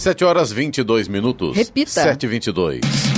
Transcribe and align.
7 0.00 0.24
horas 0.24 0.50
22 0.50 1.08
minutos. 1.08 1.54
Repita. 1.54 1.90
7 1.90 2.24
e 2.24 2.26
22 2.26 3.09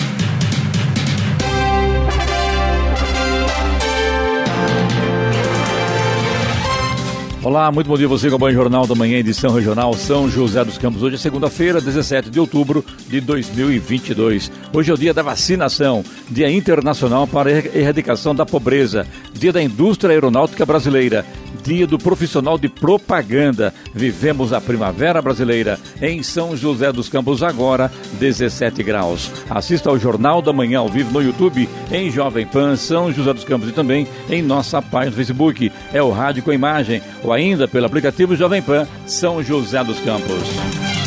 Olá, 7.45 7.73
muito 7.73 7.89
bom 7.89 7.99
dia 7.99 8.07
você 8.07 8.31
com 8.31 8.37
o 8.37 8.53
Jornal 8.53 8.87
da 8.87 8.95
Manhã, 8.95 9.19
edição 9.19 9.53
regional 9.53 9.93
São 9.95 10.31
José 10.31 10.65
dos 10.65 10.79
Campos. 10.79 11.03
Hoje 11.03 11.17
é 11.17 11.19
segunda-feira, 11.19 11.81
17 11.81 12.31
de 12.31 12.39
outubro 12.39 12.85
de 13.09 13.21
2022. 13.21 14.49
Hoje 14.73 14.93
é 14.93 14.95
o 14.95 14.97
dia 14.97 15.13
da 15.13 15.23
vacinação, 15.23 16.05
dia 16.31 16.49
internacional 16.49 17.27
para 17.27 17.51
a 17.51 17.53
erradicação 17.77 18.33
da 18.33 18.47
pobreza, 18.47 19.05
dia 19.35 19.53
da 19.53 19.61
indústria 19.61 20.13
aeronáutica 20.13 20.65
brasileira, 20.65 21.27
dia 21.65 21.85
do 21.85 21.99
profissional 21.99 22.57
de 22.57 22.69
propaganda. 22.69 23.75
Vivemos 23.93 24.53
a 24.53 24.61
primavera 24.61 25.21
brasileira 25.21 25.81
em 26.01 26.23
São 26.23 26.57
José 26.57 26.93
dos 26.93 27.09
Campos, 27.09 27.43
agora 27.43 27.91
17 28.21 28.85
graus. 28.85 29.33
Assista 29.51 29.91
ao 29.91 29.99
Jornal 29.99 30.41
da 30.41 30.53
Manhã 30.53 30.79
ao 30.79 30.89
vivo 30.89 31.13
no 31.13 31.21
YouTube, 31.21 31.69
em 31.91 32.09
Jovem 32.09 32.47
Pan 32.47 32.77
São 32.77 33.13
José 33.13 33.33
dos 33.33 33.45
Campos 33.45 33.69
e 33.69 33.73
também 33.73 34.07
em 34.31 34.43
nossa 34.43 34.81
página 34.81 35.11
no 35.11 35.17
Facebook. 35.17 35.73
É 35.93 36.01
o 36.01 36.11
Rádio 36.11 36.45
com 36.45 36.53
Imagem 36.53 37.03
ou 37.23 37.32
ainda 37.33 37.67
pelo 37.67 37.87
aplicativo 37.87 38.37
Jovem 38.37 38.63
Pan 38.63 38.87
São 39.07 39.43
José 39.43 39.83
dos 39.83 40.01
Campos. 40.01 41.02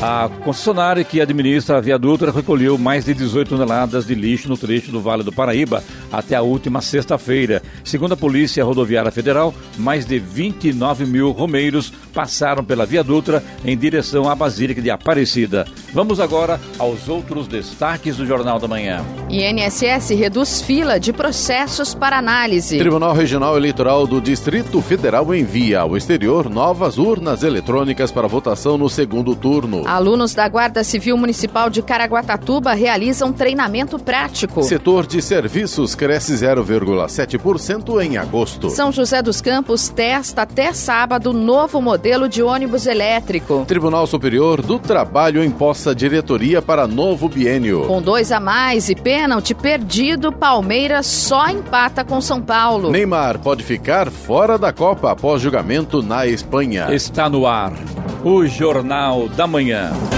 A 0.00 0.30
concessionária 0.44 1.02
que 1.02 1.20
administra 1.20 1.76
a 1.76 1.80
Via 1.80 1.98
Dutra 1.98 2.30
recolheu 2.30 2.78
mais 2.78 3.04
de 3.04 3.12
18 3.12 3.48
toneladas 3.48 4.06
de 4.06 4.14
lixo 4.14 4.48
no 4.48 4.56
trecho 4.56 4.92
do 4.92 5.00
Vale 5.00 5.24
do 5.24 5.32
Paraíba 5.32 5.82
até 6.12 6.36
a 6.36 6.42
última 6.42 6.80
sexta-feira. 6.80 7.60
Segundo 7.82 8.12
a 8.14 8.16
Polícia 8.16 8.64
Rodoviária 8.64 9.10
Federal, 9.10 9.52
mais 9.76 10.06
de 10.06 10.20
29 10.20 11.04
mil 11.04 11.32
romeiros 11.32 11.92
passaram 12.14 12.64
pela 12.64 12.86
Via 12.86 13.02
Dutra 13.02 13.42
em 13.64 13.76
direção 13.76 14.30
à 14.30 14.36
Basílica 14.36 14.80
de 14.80 14.88
Aparecida. 14.88 15.66
Vamos 15.92 16.20
agora 16.20 16.60
aos 16.78 17.08
outros 17.08 17.48
destaques 17.48 18.16
do 18.16 18.24
Jornal 18.24 18.60
da 18.60 18.68
Manhã. 18.68 19.04
INSS 19.28 20.10
reduz 20.10 20.62
fila 20.62 21.00
de 21.00 21.12
processos 21.12 21.92
para 21.92 22.18
análise. 22.18 22.78
Tribunal 22.78 23.14
Regional 23.14 23.56
Eleitoral 23.56 24.06
do 24.06 24.20
Distrito 24.20 24.80
Federal 24.80 25.34
envia 25.34 25.80
ao 25.80 25.96
exterior 25.96 26.48
novas 26.48 26.98
urnas 26.98 27.42
eletrônicas 27.42 28.12
para 28.12 28.28
votação 28.28 28.78
no 28.78 28.88
segundo 28.88 29.34
turno. 29.34 29.87
Alunos 29.88 30.34
da 30.34 30.46
Guarda 30.46 30.84
Civil 30.84 31.16
Municipal 31.16 31.70
de 31.70 31.80
Caraguatatuba 31.80 32.74
realizam 32.74 33.32
treinamento 33.32 33.98
prático. 33.98 34.62
Setor 34.62 35.06
de 35.06 35.22
serviços 35.22 35.94
cresce 35.94 36.34
0,7% 36.34 38.02
em 38.04 38.18
agosto. 38.18 38.68
São 38.68 38.92
José 38.92 39.22
dos 39.22 39.40
Campos 39.40 39.88
testa 39.88 40.42
até 40.42 40.74
sábado 40.74 41.32
novo 41.32 41.80
modelo 41.80 42.28
de 42.28 42.42
ônibus 42.42 42.86
elétrico. 42.86 43.64
Tribunal 43.66 44.06
Superior 44.06 44.60
do 44.60 44.78
Trabalho 44.78 45.42
imposta 45.42 45.94
diretoria 45.94 46.60
para 46.60 46.86
novo 46.86 47.28
biênio. 47.28 47.86
Com 47.86 48.02
dois 48.02 48.30
a 48.30 48.38
mais 48.38 48.90
e 48.90 48.94
pênalti 48.94 49.54
perdido, 49.54 50.30
Palmeiras 50.30 51.06
só 51.06 51.48
empata 51.48 52.04
com 52.04 52.20
São 52.20 52.42
Paulo. 52.42 52.90
Neymar 52.90 53.38
pode 53.38 53.64
ficar 53.64 54.10
fora 54.10 54.58
da 54.58 54.72
Copa 54.72 55.12
após 55.12 55.40
julgamento 55.40 56.02
na 56.02 56.26
Espanha. 56.26 56.94
Está 56.94 57.28
no 57.28 57.46
ar 57.46 57.72
o 58.24 58.46
Jornal 58.46 59.28
da 59.28 59.46
Manhã. 59.46 60.17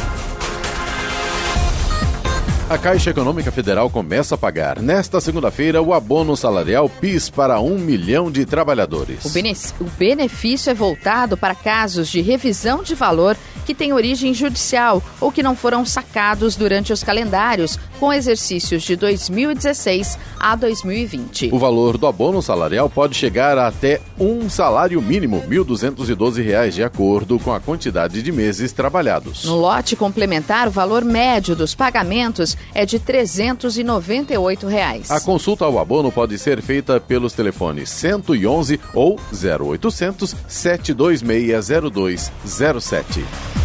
A 2.71 2.77
Caixa 2.77 3.09
Econômica 3.09 3.51
Federal 3.51 3.89
começa 3.89 4.35
a 4.35 4.37
pagar 4.37 4.79
nesta 4.81 5.19
segunda-feira 5.19 5.81
o 5.81 5.93
abono 5.93 6.37
salarial 6.37 6.87
PIS 6.87 7.29
para 7.29 7.59
um 7.59 7.77
milhão 7.77 8.31
de 8.31 8.45
trabalhadores. 8.45 9.25
O, 9.25 9.29
bene 9.29 9.53
o 9.81 9.83
benefício 9.83 10.69
é 10.69 10.73
voltado 10.73 11.35
para 11.35 11.53
casos 11.53 12.07
de 12.07 12.21
revisão 12.21 12.81
de 12.81 12.95
valor 12.95 13.35
que 13.65 13.75
têm 13.75 13.91
origem 13.91 14.33
judicial 14.33 15.03
ou 15.19 15.31
que 15.31 15.43
não 15.43 15.55
foram 15.55 15.85
sacados 15.85 16.55
durante 16.55 16.93
os 16.93 17.03
calendários 17.03 17.77
com 17.99 18.11
exercícios 18.11 18.83
de 18.83 18.95
2016 18.95 20.17
a 20.39 20.55
2020. 20.55 21.49
O 21.51 21.59
valor 21.59 21.97
do 21.97 22.07
abono 22.07 22.41
salarial 22.41 22.89
pode 22.89 23.15
chegar 23.15 23.57
a 23.57 23.67
até 23.67 24.01
um 24.19 24.49
salário 24.49 25.01
mínimo, 25.01 25.39
R$ 25.39 25.57
1.212, 25.57 26.71
de 26.71 26.83
acordo 26.83 27.39
com 27.39 27.53
a 27.53 27.59
quantidade 27.59 28.21
de 28.21 28.31
meses 28.31 28.71
trabalhados. 28.71 29.45
No 29.45 29.55
lote 29.55 29.95
complementar, 29.95 30.67
o 30.67 30.71
valor 30.71 31.03
médio 31.03 31.55
dos 31.55 31.75
pagamentos 31.75 32.57
é 32.73 32.85
de 32.85 32.99
398 32.99 34.67
reais. 34.67 35.11
A 35.11 35.19
consulta 35.19 35.65
ao 35.65 35.79
abono 35.79 36.11
pode 36.11 36.37
ser 36.37 36.61
feita 36.61 36.99
pelos 36.99 37.33
telefones 37.33 37.89
111 37.89 38.79
ou 38.93 39.19
0800 39.31 40.35
726 40.47 41.69
0207. 41.91 43.60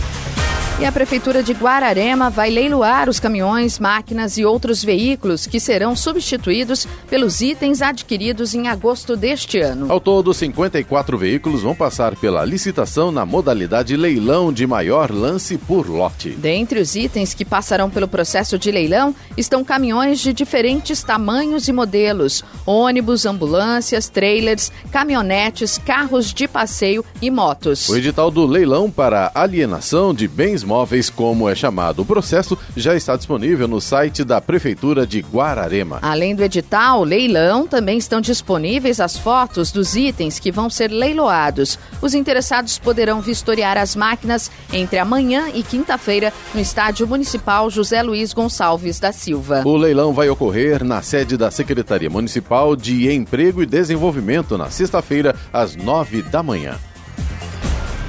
E 0.78 0.84
a 0.84 0.92
Prefeitura 0.92 1.42
de 1.42 1.54
Guararema 1.54 2.28
vai 2.28 2.50
leiloar 2.50 3.08
os 3.08 3.18
caminhões, 3.18 3.78
máquinas 3.78 4.36
e 4.36 4.44
outros 4.44 4.84
veículos 4.84 5.46
que 5.46 5.58
serão 5.58 5.96
substituídos 5.96 6.86
pelos 7.08 7.40
itens 7.40 7.80
adquiridos 7.80 8.54
em 8.54 8.68
agosto 8.68 9.16
deste 9.16 9.58
ano. 9.58 9.90
Ao 9.90 9.98
todo, 9.98 10.34
54 10.34 11.16
veículos 11.16 11.62
vão 11.62 11.74
passar 11.74 12.14
pela 12.16 12.44
licitação 12.44 13.10
na 13.10 13.24
modalidade 13.24 13.96
leilão 13.96 14.52
de 14.52 14.66
maior 14.66 15.10
lance 15.10 15.56
por 15.56 15.88
lote. 15.88 16.32
Dentre 16.32 16.78
os 16.78 16.94
itens 16.94 17.32
que 17.32 17.46
passarão 17.46 17.88
pelo 17.88 18.06
processo 18.06 18.58
de 18.58 18.70
leilão 18.70 19.14
estão 19.34 19.64
caminhões 19.64 20.20
de 20.20 20.34
diferentes 20.34 21.02
tamanhos 21.02 21.68
e 21.68 21.72
modelos, 21.72 22.44
ônibus, 22.66 23.24
ambulâncias, 23.24 24.10
trailers, 24.10 24.70
caminhonetes, 24.92 25.78
carros 25.78 26.34
de 26.34 26.46
passeio 26.46 27.02
e 27.22 27.30
motos. 27.30 27.88
O 27.88 27.96
edital 27.96 28.30
do 28.30 28.44
leilão 28.44 28.90
para 28.90 29.32
alienação 29.34 30.12
de 30.12 30.28
bens 30.28 30.65
móveis, 30.66 31.08
como 31.08 31.48
é 31.48 31.54
chamado 31.54 32.02
o 32.02 32.04
processo, 32.04 32.58
já 32.76 32.94
está 32.94 33.16
disponível 33.16 33.66
no 33.66 33.80
site 33.80 34.24
da 34.24 34.40
Prefeitura 34.40 35.06
de 35.06 35.20
Guararema. 35.20 36.00
Além 36.02 36.34
do 36.34 36.42
edital, 36.42 37.04
leilão, 37.04 37.66
também 37.66 37.96
estão 37.96 38.20
disponíveis 38.20 39.00
as 39.00 39.16
fotos 39.16 39.72
dos 39.72 39.96
itens 39.96 40.38
que 40.38 40.52
vão 40.52 40.68
ser 40.68 40.90
leiloados. 40.90 41.78
Os 42.02 42.12
interessados 42.12 42.78
poderão 42.78 43.20
vistoriar 43.20 43.78
as 43.78 43.94
máquinas 43.96 44.50
entre 44.72 44.98
amanhã 44.98 45.46
e 45.54 45.62
quinta-feira 45.62 46.32
no 46.54 46.60
Estádio 46.60 47.06
Municipal 47.06 47.70
José 47.70 48.02
Luiz 48.02 48.32
Gonçalves 48.32 48.98
da 48.98 49.12
Silva. 49.12 49.62
O 49.64 49.76
leilão 49.76 50.12
vai 50.12 50.28
ocorrer 50.28 50.84
na 50.84 51.00
sede 51.02 51.36
da 51.36 51.50
Secretaria 51.50 52.10
Municipal 52.10 52.74
de 52.74 53.12
Emprego 53.12 53.62
e 53.62 53.66
Desenvolvimento 53.66 54.58
na 54.58 54.70
sexta-feira, 54.70 55.34
às 55.52 55.76
nove 55.76 56.22
da 56.22 56.42
manhã. 56.42 56.76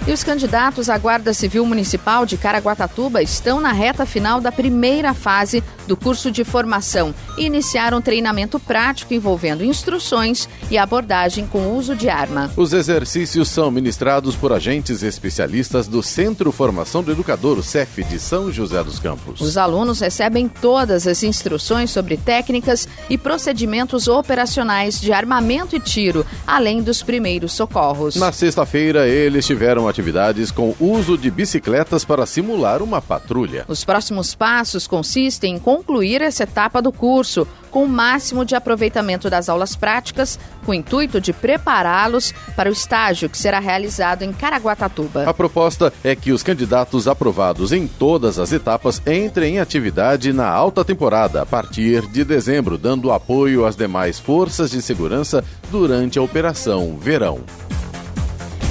E 0.08 0.14
os 0.14 0.24
candidatos 0.24 0.90
à 0.90 0.98
Guarda 0.98 1.34
Civil 1.34 1.66
Municipal 1.66 2.26
de 2.26 2.38
Caraguatatuba 2.38 3.22
estão 3.22 3.60
na 3.60 3.74
reta 3.74 4.06
final 4.06 4.40
da 4.40 4.54
primeira 4.54 5.14
fase 5.14 5.62
do 5.86 5.98
curso 5.98 6.32
de 6.32 6.46
formação 6.46 7.14
e 7.38 7.46
iniciaram 7.46 8.02
treinamento 8.02 8.58
prático 8.58 9.14
envolvendo 9.14 9.66
instruções 9.66 10.48
e 10.72 10.78
abordagem 10.78 11.46
com 11.46 11.76
uso 11.76 11.94
de 11.94 12.08
arma. 12.08 12.50
Os 12.56 12.72
exercícios 12.72 13.50
são 13.50 13.70
ministrados 13.70 14.34
por 14.34 14.54
agentes 14.54 15.04
especialistas 15.04 15.88
do 15.88 16.02
Centro 16.02 16.54
Formação 16.54 17.04
do 17.04 17.12
Educador, 17.12 17.58
o 17.58 17.64
CEF, 17.64 18.02
de 18.06 18.18
São 18.18 18.50
José 18.50 18.82
dos 18.84 19.00
Campos. 19.00 19.42
Os 19.42 19.58
alunos 19.58 20.00
recebem 20.00 20.48
todas 20.48 21.06
as 21.06 21.22
instruções 21.22 21.92
sobre 21.92 22.16
técnicas 22.16 22.88
e 23.10 23.18
procedimentos 23.18 24.08
operacionais 24.08 25.02
de 25.02 25.12
armamento 25.12 25.76
e 25.76 25.82
tiro, 25.82 26.26
além 26.46 26.82
dos 26.82 27.04
primeiros 27.04 27.52
socorros. 27.52 28.16
Na 28.16 28.32
sexta-feira, 28.32 29.06
eles 29.06 29.46
tiveram 29.46 29.86
a 29.86 29.97
atividades 29.98 30.52
com 30.52 30.76
uso 30.80 31.18
de 31.18 31.32
bicicletas 31.32 32.06
para 32.06 32.26
simular 32.26 32.82
uma 32.82 33.02
patrulha. 33.02 33.66
Os 33.68 33.84
próximos 33.84 34.36
passos 34.36 34.88
consistem 34.88 35.56
em 35.56 35.60
concluir 35.60 36.22
essa 36.22 36.44
etapa 36.44 36.82
do 36.82 36.92
curso 36.92 37.08
curso 37.18 37.48
com 37.72 37.84
o 37.84 37.90
máximo 37.90 38.46
de 38.46 38.56
aproveitamento 38.56 39.30
das 39.30 39.50
aulas 39.50 39.76
práticas, 39.76 40.40
com 40.66 40.72
o 40.72 40.74
intuito 40.76 41.20
de 41.20 41.34
prepará-los 41.34 42.34
para 42.56 42.70
o 42.70 42.74
estágio 42.74 43.30
que 43.30 43.38
será 43.38 43.60
realizado 43.60 44.24
em 44.24 44.32
Caraguatatuba. 44.32 45.28
A 45.28 45.34
proposta 45.34 45.92
é 46.04 46.16
que 46.16 46.32
os 46.32 46.44
candidatos 46.44 47.08
aprovados 47.08 47.72
em 47.72 47.88
todas 47.88 48.40
as 48.40 48.52
etapas 48.52 49.02
entrem 49.06 49.56
em 49.56 49.60
atividade 49.60 50.32
na 50.32 50.48
alta 50.48 50.86
temporada 50.86 51.42
a 51.42 51.46
partir 51.46 52.08
de 52.08 52.24
dezembro, 52.24 52.78
dando 52.78 53.12
apoio 53.12 53.66
às 53.66 53.76
demais 53.76 54.20
forças 54.20 54.72
de 54.72 54.82
segurança 54.82 55.44
durante 55.70 56.20
a 56.20 56.22
Operação 56.22 56.98
Verão. 56.98 57.42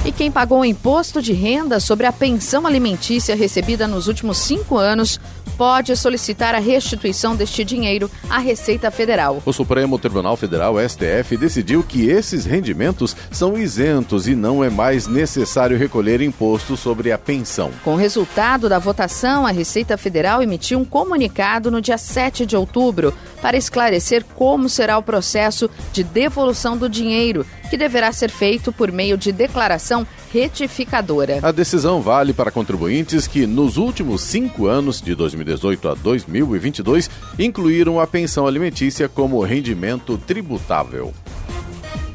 E 0.07 0.11
quem 0.13 0.31
pagou 0.31 0.61
o 0.61 0.65
imposto 0.65 1.21
de 1.21 1.33
renda 1.33 1.81
sobre 1.81 2.05
a 2.05 2.13
pensão 2.13 2.65
alimentícia 2.65 3.35
recebida 3.35 3.89
nos 3.89 4.07
últimos 4.07 4.37
cinco 4.37 4.77
anos 4.77 5.19
pode 5.57 5.93
solicitar 5.97 6.55
a 6.55 6.59
restituição 6.59 7.35
deste 7.35 7.65
dinheiro 7.65 8.09
à 8.29 8.37
Receita 8.37 8.89
Federal. 8.89 9.41
O 9.45 9.51
Supremo 9.51 9.99
Tribunal 9.99 10.37
Federal, 10.37 10.75
STF, 10.79 11.35
decidiu 11.35 11.83
que 11.83 12.07
esses 12.07 12.45
rendimentos 12.45 13.17
são 13.31 13.57
isentos 13.57 14.29
e 14.29 14.35
não 14.35 14.63
é 14.63 14.69
mais 14.69 15.07
necessário 15.07 15.77
recolher 15.77 16.21
imposto 16.21 16.77
sobre 16.77 17.11
a 17.11 17.17
pensão. 17.17 17.71
Com 17.83 17.95
o 17.95 17.97
resultado 17.97 18.69
da 18.69 18.79
votação, 18.79 19.45
a 19.45 19.51
Receita 19.51 19.97
Federal 19.97 20.41
emitiu 20.41 20.79
um 20.79 20.85
comunicado 20.85 21.69
no 21.69 21.81
dia 21.81 21.97
7 21.97 22.45
de 22.45 22.55
outubro 22.55 23.13
para 23.41 23.57
esclarecer 23.57 24.23
como 24.35 24.69
será 24.69 24.97
o 24.97 25.03
processo 25.03 25.69
de 25.91 26.03
devolução 26.03 26.77
do 26.77 26.87
dinheiro, 26.87 27.45
que 27.69 27.77
deverá 27.77 28.11
ser 28.11 28.29
feito 28.29 28.71
por 28.71 28.91
meio 28.91 29.17
de 29.17 29.31
declaração 29.31 30.05
retificadora. 30.31 31.39
A 31.41 31.51
decisão 31.51 32.01
vale 32.01 32.33
para 32.33 32.51
contribuintes 32.51 33.27
que, 33.27 33.45
nos 33.45 33.77
últimos 33.77 34.21
cinco 34.21 34.67
anos, 34.67 35.01
de 35.01 35.15
2018 35.15 35.89
a 35.89 35.93
2022, 35.93 37.09
incluíram 37.37 37.99
a 37.99 38.07
pensão 38.07 38.47
alimentícia 38.47 39.07
como 39.07 39.41
rendimento 39.41 40.17
tributável. 40.17 41.13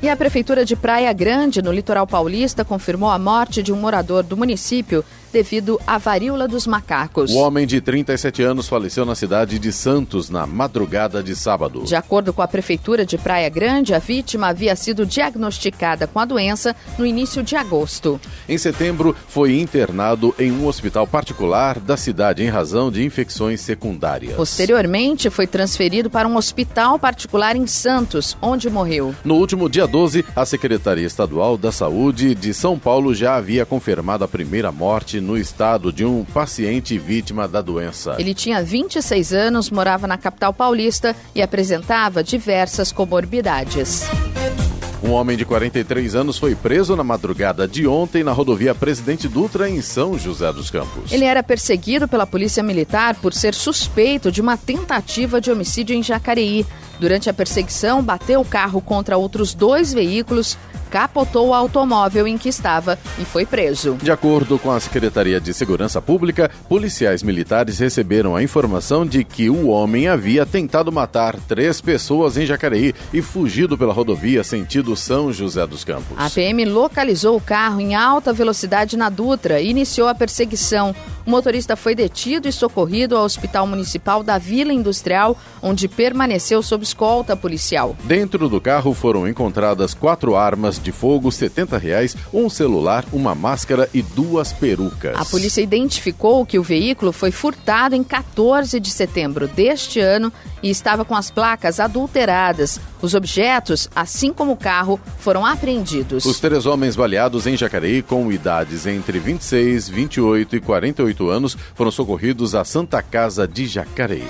E 0.03 0.09
a 0.09 0.17
Prefeitura 0.17 0.65
de 0.65 0.75
Praia 0.75 1.13
Grande, 1.13 1.63
no 1.63 1.71
litoral 1.71 2.09
paulista, 2.09 2.65
confirmou 2.65 3.09
a 3.09 3.19
morte 3.21 3.63
de 3.63 3.73
um 3.73 3.77
morador 3.77 4.25
do 4.25 4.37
município 4.37 5.05
devido 5.33 5.81
à 5.87 5.99
varíola 5.99 6.47
dos 6.47 6.67
macacos. 6.67 7.33
O 7.33 7.39
homem 7.39 7.67
de 7.67 7.81
37 7.81 8.43
anos 8.43 8.69
faleceu 8.69 9.05
na 9.05 9.15
cidade 9.15 9.59
de 9.59 9.73
Santos 9.73 10.29
na 10.29 10.47
madrugada 10.47 11.23
de 11.23 11.35
sábado. 11.35 11.83
De 11.85 11.97
acordo 11.97 12.33
com 12.33 12.43
a 12.43 12.49
Prefeitura 12.49 13.07
de 13.07 13.17
Praia 13.17 13.49
Grande, 13.49 13.95
a 13.95 13.99
vítima 13.99 14.49
havia 14.49 14.77
sido 14.77 15.07
diagnosticada 15.07 16.07
com 16.07 16.21
a 16.21 16.25
doença 16.25 16.77
no 16.99 17.07
início 17.07 17.43
de 17.43 17.57
agosto. 17.57 18.21
Em 18.49 18.59
setembro, 18.59 19.17
foi 19.29 19.59
internado 19.59 20.35
em 20.39 20.53
um 20.53 20.67
hospital 20.67 21.07
particular 21.07 21.81
da 21.81 21.97
cidade 21.97 22.43
em 22.43 22.49
razão 22.49 22.91
de 22.91 23.05
infecções 23.05 23.61
secundárias. 23.61 24.35
Posteriormente, 24.35 25.31
foi 25.31 25.47
transferido 25.47 26.11
para 26.11 26.29
um 26.29 26.37
hospital 26.37 26.99
particular 26.99 27.57
em 27.57 27.67
Santos, 27.67 28.37
onde 28.43 28.69
morreu. 28.69 29.15
No 29.25 29.37
último 29.37 29.69
dia 29.69 29.87
12, 29.87 30.25
a 30.37 30.45
Secretaria 30.45 31.07
Estadual 31.07 31.57
da 31.57 31.73
Saúde 31.73 32.35
de 32.35 32.53
São 32.53 32.79
Paulo 32.79 33.15
já 33.15 33.37
havia 33.37 33.65
confirmado 33.65 34.25
a 34.25 34.29
primeira 34.29 34.71
morte 34.71 35.21
no 35.23 35.39
estado 35.39 35.93
de 35.93 36.05
um 36.05 36.25
paciente 36.25 36.99
vítima 36.99 37.49
da 37.49 37.63
doença. 37.63 38.17
Ele 38.19 38.35
tinha 38.35 38.63
26 38.63 39.33
anos, 39.33 39.71
morava 39.71 40.07
na 40.07 40.19
capital 40.19 40.53
paulista 40.53 41.17
e 41.35 41.41
apresentava 41.41 42.23
diversas 42.23 42.93
comorbidades. 42.93 44.03
Um 45.03 45.11
homem 45.11 45.37
de 45.37 45.45
43 45.45 46.15
anos 46.15 46.39
foi 46.39 46.55
preso 46.55 46.95
na 46.95 47.03
madrugada 47.03 47.67
de 47.67 47.89
ontem 47.89 48.23
na 48.23 48.31
rodovia 48.31 48.73
Presidente 48.73 49.27
Dutra, 49.27 49.69
em 49.69 49.83
São 49.83 50.17
José 50.17 50.53
dos 50.53 50.71
Campos. 50.71 51.11
Ele 51.11 51.25
era 51.25 51.43
perseguido 51.43 52.07
pela 52.07 52.25
Polícia 52.25 52.63
Militar 52.63 53.17
por 53.17 53.35
ser 53.35 53.53
suspeito 53.53 54.31
de 54.31 54.41
uma 54.41 54.57
tentativa 54.57 55.41
de 55.41 55.51
homicídio 55.51 55.97
em 55.97 56.05
Jacareí. 56.05 56.65
Durante 57.03 57.29
a 57.29 57.35
perseguição, 57.35 58.01
bateu 58.01 58.41
o 58.41 58.45
carro 58.45 58.81
contra 58.81 59.19
outros 59.19 59.55
dois 59.55 59.93
veículos, 59.93 60.57
capotou 60.89 61.49
o 61.49 61.55
automóvel 61.55 62.29
em 62.29 62.39
que 62.39 62.49
estava 62.49 62.97
e 63.19 63.25
foi 63.25 63.45
preso. 63.45 63.97
De 64.01 64.13
acordo 64.13 64.57
com 64.57 64.71
a 64.71 64.79
Secretaria 64.79 65.41
de 65.41 65.53
Segurança 65.53 66.01
Pública, 66.01 66.49
policiais 66.69 67.25
militares 67.25 67.81
receberam 67.81 68.37
a 68.37 68.43
informação 68.43 69.05
de 69.05 69.25
que 69.25 69.51
o 69.51 69.67
homem 69.67 70.07
havia 70.07 70.47
tentado 70.47 70.93
matar 70.93 71.35
três 71.49 71.81
pessoas 71.81 72.37
em 72.37 72.47
Jacareí 72.47 72.95
e 73.13 73.21
fugido 73.21 73.77
pela 73.77 73.93
rodovia 73.93 74.45
sentido 74.45 74.95
São 74.95 75.33
José 75.33 75.67
dos 75.67 75.83
Campos. 75.83 76.17
A 76.17 76.31
PM 76.31 76.65
localizou 76.67 77.37
o 77.37 77.41
carro 77.41 77.81
em 77.81 77.97
alta 77.97 78.33
velocidade 78.33 78.97
na 78.97 79.09
Dutra 79.09 79.61
e 79.61 79.71
iniciou 79.71 80.07
a 80.07 80.15
perseguição. 80.15 80.95
O 81.25 81.31
motorista 81.31 81.75
foi 81.75 81.95
detido 81.95 82.49
e 82.49 82.53
socorrido 82.53 83.17
ao 83.17 83.25
Hospital 83.25 83.67
Municipal 83.67 84.23
da 84.23 84.39
Vila 84.39 84.73
Industrial, 84.73 85.37
onde 85.63 85.89
permaneceu 85.89 86.63
sob 86.63 86.85
escolta 86.93 87.35
policial. 87.35 87.97
Dentro 88.05 88.49
do 88.51 88.61
carro 88.61 88.93
foram 88.93 89.27
encontradas 89.27 89.95
quatro 89.95 90.37
armas 90.37 90.79
de 90.79 90.93
fogo, 90.93 91.33
70 91.33 91.79
reais, 91.79 92.15
um 92.33 92.51
celular, 92.51 93.05
uma 93.13 93.35
máscara 93.35 93.89
e 93.95 94.03
duas 94.03 94.53
perucas. 94.53 95.17
A 95.19 95.25
polícia 95.25 95.63
identificou 95.63 96.45
que 96.45 96.59
o 96.59 96.63
veículo 96.63 97.11
foi 97.11 97.31
furtado 97.31 97.97
em 97.97 98.05
14 98.05 98.79
de 98.79 98.91
setembro 98.91 99.49
deste 99.49 100.01
ano 100.01 100.31
e 100.63 100.69
estava 100.69 101.05
com 101.05 101.17
as 101.17 101.31
placas 101.31 101.81
adulteradas. 101.81 102.79
Os 103.01 103.15
objetos, 103.15 103.89
assim 103.97 104.33
como 104.33 104.53
o 104.53 104.57
carro, 104.57 105.01
foram 105.19 105.47
apreendidos. 105.47 106.27
Os 106.27 106.39
três 106.39 106.67
homens 106.67 106.95
baleados 106.95 107.47
em 107.47 107.57
Jacareí, 107.57 108.03
com 108.03 108.31
idades 108.31 108.87
entre 108.87 109.19
26, 109.19 109.89
28 109.89 110.57
e 110.57 110.61
48 110.61 111.31
anos, 111.31 111.57
foram 111.75 111.91
socorridos 111.91 112.55
à 112.55 112.65
Santa 112.65 113.03
Casa 113.03 113.49
de 113.49 113.67
Jacareí. 113.67 114.29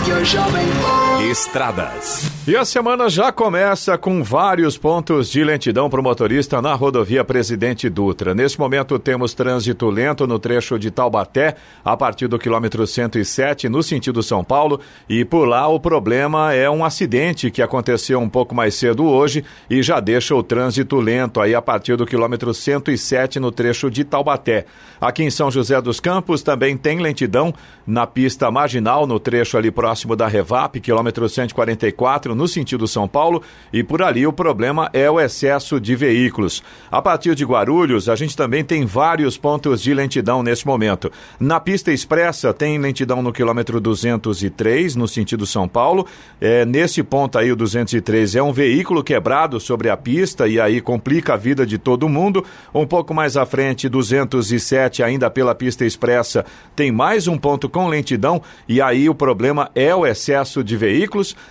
at 0.00 0.06
your 0.06 0.24
shopping 0.24 0.68
mall. 0.80 1.07
Estradas. 1.20 2.30
E 2.46 2.56
a 2.56 2.64
semana 2.64 3.10
já 3.10 3.32
começa 3.32 3.98
com 3.98 4.22
vários 4.22 4.78
pontos 4.78 5.28
de 5.28 5.42
lentidão 5.42 5.90
para 5.90 6.00
o 6.00 6.02
motorista 6.02 6.62
na 6.62 6.72
rodovia 6.74 7.24
Presidente 7.24 7.90
Dutra. 7.90 8.34
Neste 8.34 8.58
momento 8.58 8.98
temos 9.00 9.34
trânsito 9.34 9.90
lento 9.90 10.26
no 10.28 10.38
trecho 10.38 10.78
de 10.78 10.90
Taubaté, 10.90 11.56
a 11.84 11.96
partir 11.96 12.28
do 12.28 12.38
quilômetro 12.38 12.86
107, 12.86 13.68
no 13.68 13.82
sentido 13.82 14.22
São 14.22 14.44
Paulo. 14.44 14.80
E 15.08 15.24
por 15.24 15.46
lá 15.46 15.66
o 15.66 15.80
problema 15.80 16.54
é 16.54 16.70
um 16.70 16.84
acidente 16.84 17.50
que 17.50 17.60
aconteceu 17.60 18.20
um 18.20 18.28
pouco 18.28 18.54
mais 18.54 18.76
cedo 18.76 19.04
hoje 19.04 19.44
e 19.68 19.82
já 19.82 20.00
deixa 20.00 20.34
o 20.36 20.42
trânsito 20.42 20.96
lento 21.00 21.40
aí 21.40 21.54
a 21.54 21.60
partir 21.60 21.96
do 21.96 22.06
quilômetro 22.06 22.54
107 22.54 23.40
no 23.40 23.50
trecho 23.50 23.90
de 23.90 24.04
Taubaté. 24.04 24.64
Aqui 25.00 25.24
em 25.24 25.30
São 25.30 25.50
José 25.50 25.80
dos 25.82 26.00
Campos 26.00 26.42
também 26.42 26.76
tem 26.76 27.00
lentidão 27.00 27.52
na 27.86 28.06
pista 28.06 28.50
marginal, 28.50 29.06
no 29.06 29.18
trecho 29.18 29.58
ali 29.58 29.70
próximo 29.70 30.16
da 30.16 30.26
Revap, 30.26 30.80
quilômetro 30.80 31.07
144 31.28 32.34
no 32.34 32.48
sentido 32.48 32.86
São 32.86 33.08
Paulo, 33.08 33.42
e 33.72 33.82
por 33.82 34.02
ali 34.02 34.26
o 34.26 34.32
problema 34.32 34.90
é 34.92 35.10
o 35.10 35.20
excesso 35.20 35.80
de 35.80 35.94
veículos. 35.96 36.62
A 36.90 37.00
partir 37.00 37.34
de 37.34 37.44
Guarulhos, 37.44 38.08
a 38.08 38.16
gente 38.16 38.36
também 38.36 38.64
tem 38.64 38.84
vários 38.84 39.36
pontos 39.36 39.80
de 39.80 39.92
lentidão 39.94 40.42
nesse 40.42 40.66
momento. 40.66 41.10
Na 41.38 41.60
pista 41.60 41.92
expressa, 41.92 42.52
tem 42.52 42.78
lentidão 42.78 43.22
no 43.22 43.32
quilômetro 43.32 43.80
203, 43.80 44.96
no 44.96 45.08
sentido 45.08 45.46
São 45.46 45.68
Paulo. 45.68 46.06
É, 46.40 46.64
nesse 46.64 47.02
ponto 47.02 47.38
aí, 47.38 47.50
o 47.50 47.56
203 47.56 48.36
é 48.36 48.42
um 48.42 48.52
veículo 48.52 49.02
quebrado 49.02 49.58
sobre 49.60 49.90
a 49.90 49.96
pista 49.96 50.46
e 50.46 50.60
aí 50.60 50.80
complica 50.80 51.34
a 51.34 51.36
vida 51.36 51.66
de 51.66 51.78
todo 51.78 52.08
mundo. 52.08 52.44
Um 52.74 52.86
pouco 52.86 53.14
mais 53.14 53.36
à 53.36 53.46
frente, 53.46 53.88
207, 53.88 55.02
ainda 55.02 55.30
pela 55.30 55.54
pista 55.54 55.84
expressa, 55.84 56.44
tem 56.74 56.92
mais 56.92 57.26
um 57.26 57.38
ponto 57.38 57.68
com 57.68 57.88
lentidão 57.88 58.42
e 58.68 58.80
aí 58.80 59.08
o 59.08 59.14
problema 59.14 59.70
é 59.74 59.94
o 59.94 60.06
excesso 60.06 60.62
de 60.62 60.76
veículos. 60.76 60.97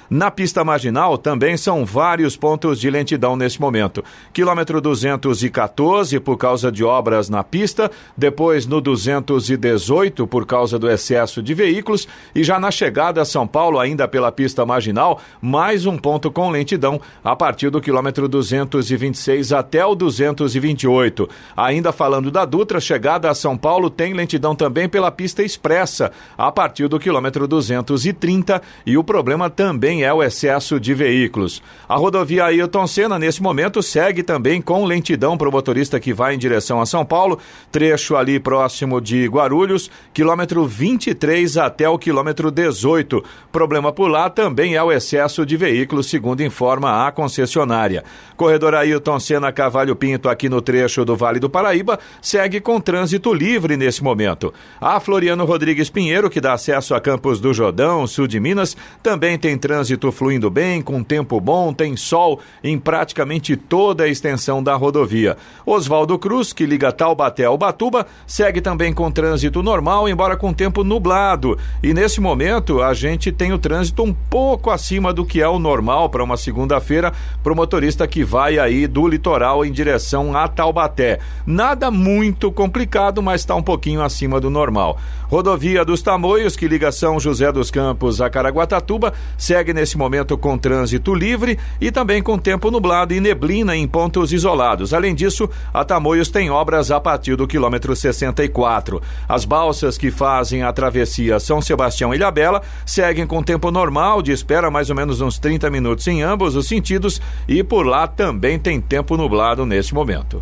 Na 0.10 0.32
pista 0.32 0.64
marginal 0.64 1.18
também 1.18 1.56
são 1.56 1.86
vários 1.86 2.36
pontos 2.36 2.80
de 2.80 2.90
lentidão 2.90 3.36
nesse 3.36 3.62
momento. 3.62 4.04
Quilômetro 4.34 4.82
214 4.82 6.20
por 6.20 6.38
causa 6.38 6.72
de 6.72 6.84
obras 6.84 7.30
na 7.30 7.44
pista, 7.44 7.92
depois 8.16 8.66
no 8.66 8.82
218 8.82 10.26
por 10.28 10.46
causa 10.46 10.80
do 10.80 10.90
excesso 10.90 11.42
de 11.42 11.54
veículos 11.54 12.08
e 12.34 12.44
já 12.44 12.60
na 12.60 12.72
chegada 12.72 13.22
a 13.22 13.26
São 13.26 13.48
Paulo, 13.48 13.80
ainda 13.80 14.08
pela 14.08 14.32
pista 14.32 14.66
marginal, 14.66 15.22
mais 15.42 15.86
um 15.86 15.98
ponto 15.98 16.32
com 16.32 16.50
lentidão 16.50 17.00
a 17.24 17.36
partir 17.36 17.70
do 17.70 17.80
quilômetro 17.80 18.28
226 18.28 19.54
até 19.54 19.86
o 19.86 19.96
228. 19.96 21.30
Ainda 21.56 21.92
falando 21.92 22.32
da 22.32 22.46
Dutra, 22.46 22.80
chegada 22.80 23.30
a 23.30 23.36
São 23.36 23.58
Paulo 23.58 23.90
tem 23.90 24.14
lentidão 24.14 24.56
também 24.56 24.90
pela 24.90 25.12
pista 25.12 25.44
expressa 25.44 26.12
a 26.38 26.52
partir 26.52 26.88
do 26.88 27.00
quilômetro 27.00 27.48
230 27.48 28.62
e 28.86 28.98
o 28.98 29.04
problema 29.04 29.37
problema 29.38 29.50
também 29.50 30.04
é 30.04 30.12
o 30.12 30.24
excesso 30.24 30.80
de 30.80 30.96
veículos. 30.96 31.62
A 31.88 31.96
rodovia 31.96 32.46
Ailton 32.46 32.88
Senna, 32.88 33.20
nesse 33.20 33.42
momento, 33.42 33.84
segue 33.84 34.24
também 34.24 34.60
com 34.60 34.84
lentidão 34.84 35.38
para 35.38 35.48
o 35.48 35.52
motorista 35.52 36.00
que 36.00 36.12
vai 36.12 36.34
em 36.34 36.40
direção 36.40 36.82
a 36.82 36.86
São 36.88 37.06
Paulo, 37.06 37.38
trecho 37.72 38.16
ali 38.16 38.40
próximo 38.40 39.00
de 39.00 39.28
Guarulhos, 39.28 39.92
quilômetro 40.12 40.66
23 40.66 41.58
até 41.58 41.88
o 41.88 42.00
quilômetro 42.00 42.50
18. 42.50 43.24
Problema 43.52 43.92
por 43.92 44.08
lá 44.08 44.28
também 44.28 44.76
é 44.76 44.82
o 44.82 44.92
excesso 44.92 45.46
de 45.46 45.56
veículos, 45.56 46.10
segundo 46.10 46.42
informa 46.42 47.06
a 47.06 47.12
concessionária. 47.12 48.04
Corredor 48.36 48.74
Ailton 48.74 49.20
Senna 49.20 49.52
Cavalho 49.52 49.96
Pinto, 49.96 50.30
aqui 50.30 50.50
no 50.50 50.62
trecho 50.62 51.06
do 51.06 51.16
Vale 51.16 51.40
do 51.40 51.50
Paraíba, 51.50 52.00
segue 52.22 52.60
com 52.60 52.82
trânsito 52.82 53.34
livre 53.34 53.78
nesse 53.78 54.04
momento. 54.04 54.54
A 54.82 55.00
Floriano 55.00 55.46
Rodrigues 55.46 55.90
Pinheiro, 55.90 56.30
que 56.30 56.42
dá 56.42 56.54
acesso 56.54 56.96
a 56.96 57.02
Campos 57.02 57.40
do 57.40 57.54
Jordão, 57.54 58.08
sul 58.08 58.28
de 58.28 58.40
Minas, 58.40 58.76
também 59.04 59.17
tem 59.18 59.58
trânsito 59.58 60.12
fluindo 60.12 60.50
bem, 60.50 60.82
com 60.82 61.02
tempo 61.02 61.40
bom, 61.40 61.74
tem 61.74 61.96
sol 61.96 62.40
em 62.64 62.78
praticamente 62.78 63.56
toda 63.56 64.04
a 64.04 64.08
extensão 64.08 64.62
da 64.62 64.76
rodovia. 64.76 65.38
Oswaldo 65.66 66.20
Cruz, 66.20 66.52
que 66.52 66.66
liga 66.66 66.92
Taubaté 66.92 67.46
ao 67.46 67.58
Batuba, 67.58 68.06
segue 68.28 68.60
também 68.60 68.94
com 68.94 69.10
trânsito 69.10 69.64
normal, 69.64 70.10
embora 70.10 70.36
com 70.36 70.54
tempo 70.54 70.84
nublado. 70.84 71.58
E 71.82 71.94
nesse 71.94 72.20
momento 72.20 72.82
a 72.82 72.94
gente 72.94 73.32
tem 73.32 73.54
o 73.54 73.58
trânsito 73.58 74.04
um 74.04 74.14
pouco 74.14 74.70
acima 74.70 75.14
do 75.14 75.26
que 75.26 75.42
é 75.42 75.48
o 75.48 75.58
normal 75.58 76.10
para 76.10 76.24
uma 76.24 76.38
segunda-feira 76.38 77.14
para 77.42 77.54
o 77.54 77.56
motorista 77.56 78.08
que 78.08 78.24
vai 78.24 78.60
aí 78.60 78.86
do 78.86 79.08
litoral 79.08 79.66
em 79.66 79.72
direção 79.72 80.36
a 80.36 80.48
Taubaté. 80.48 81.20
Nada 81.46 81.90
muito 81.90 82.52
complicado, 82.52 83.22
mas 83.24 83.42
está 83.42 83.56
um 83.56 83.64
pouquinho 83.64 84.02
acima 84.02 84.40
do 84.40 84.50
normal. 84.50 84.98
Rodovia 85.30 85.84
dos 85.84 86.02
Tamoios, 86.02 86.56
que 86.56 86.68
liga 86.68 86.92
São 86.92 87.20
José 87.20 87.52
dos 87.52 87.70
Campos 87.70 88.22
a 88.22 88.30
Caraguatatuba, 88.30 89.07
segue 89.38 89.74
nesse 89.74 89.98
momento 89.98 90.38
com 90.38 90.58
trânsito 90.58 91.14
livre 91.14 91.58
e 91.80 91.92
também 91.92 92.22
com 92.22 92.38
tempo 92.38 92.72
nublado 92.72 93.14
e 93.14 93.20
neblina 93.20 93.76
em 93.76 93.88
pontos 93.88 94.34
isolados. 94.34 94.94
Além 94.94 95.16
disso, 95.16 95.50
a 95.74 95.84
Tamoios 95.84 96.30
tem 96.30 96.50
obras 96.50 96.92
a 96.92 97.00
partir 97.00 97.36
do 97.36 97.48
quilômetro 97.48 97.96
64. 97.96 99.02
As 99.28 99.46
balsas 99.46 99.98
que 99.98 100.12
fazem 100.12 100.64
a 100.64 100.74
travessia 100.74 101.40
São 101.40 101.62
Sebastião 101.62 102.14
e 102.14 102.18
Ilhabela 102.18 102.62
seguem 102.86 103.26
com 103.26 103.42
tempo 103.42 103.72
normal, 103.72 104.22
de 104.22 104.32
espera 104.32 104.70
mais 104.70 104.90
ou 104.90 104.96
menos 104.96 105.22
uns 105.22 105.40
30 105.40 105.70
minutos 105.70 106.08
em 106.08 106.22
ambos 106.22 106.56
os 106.56 106.68
sentidos, 106.68 107.22
e 107.48 107.64
por 107.64 107.86
lá 107.86 108.08
também 108.08 108.60
tem 108.60 108.82
tempo 108.82 109.16
nublado 109.16 109.66
neste 109.66 109.94
momento. 109.94 110.42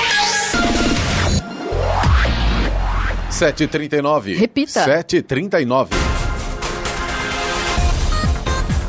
7h39. 3.41 4.39
Repita. 4.39 4.83
7h39. 4.85 6.10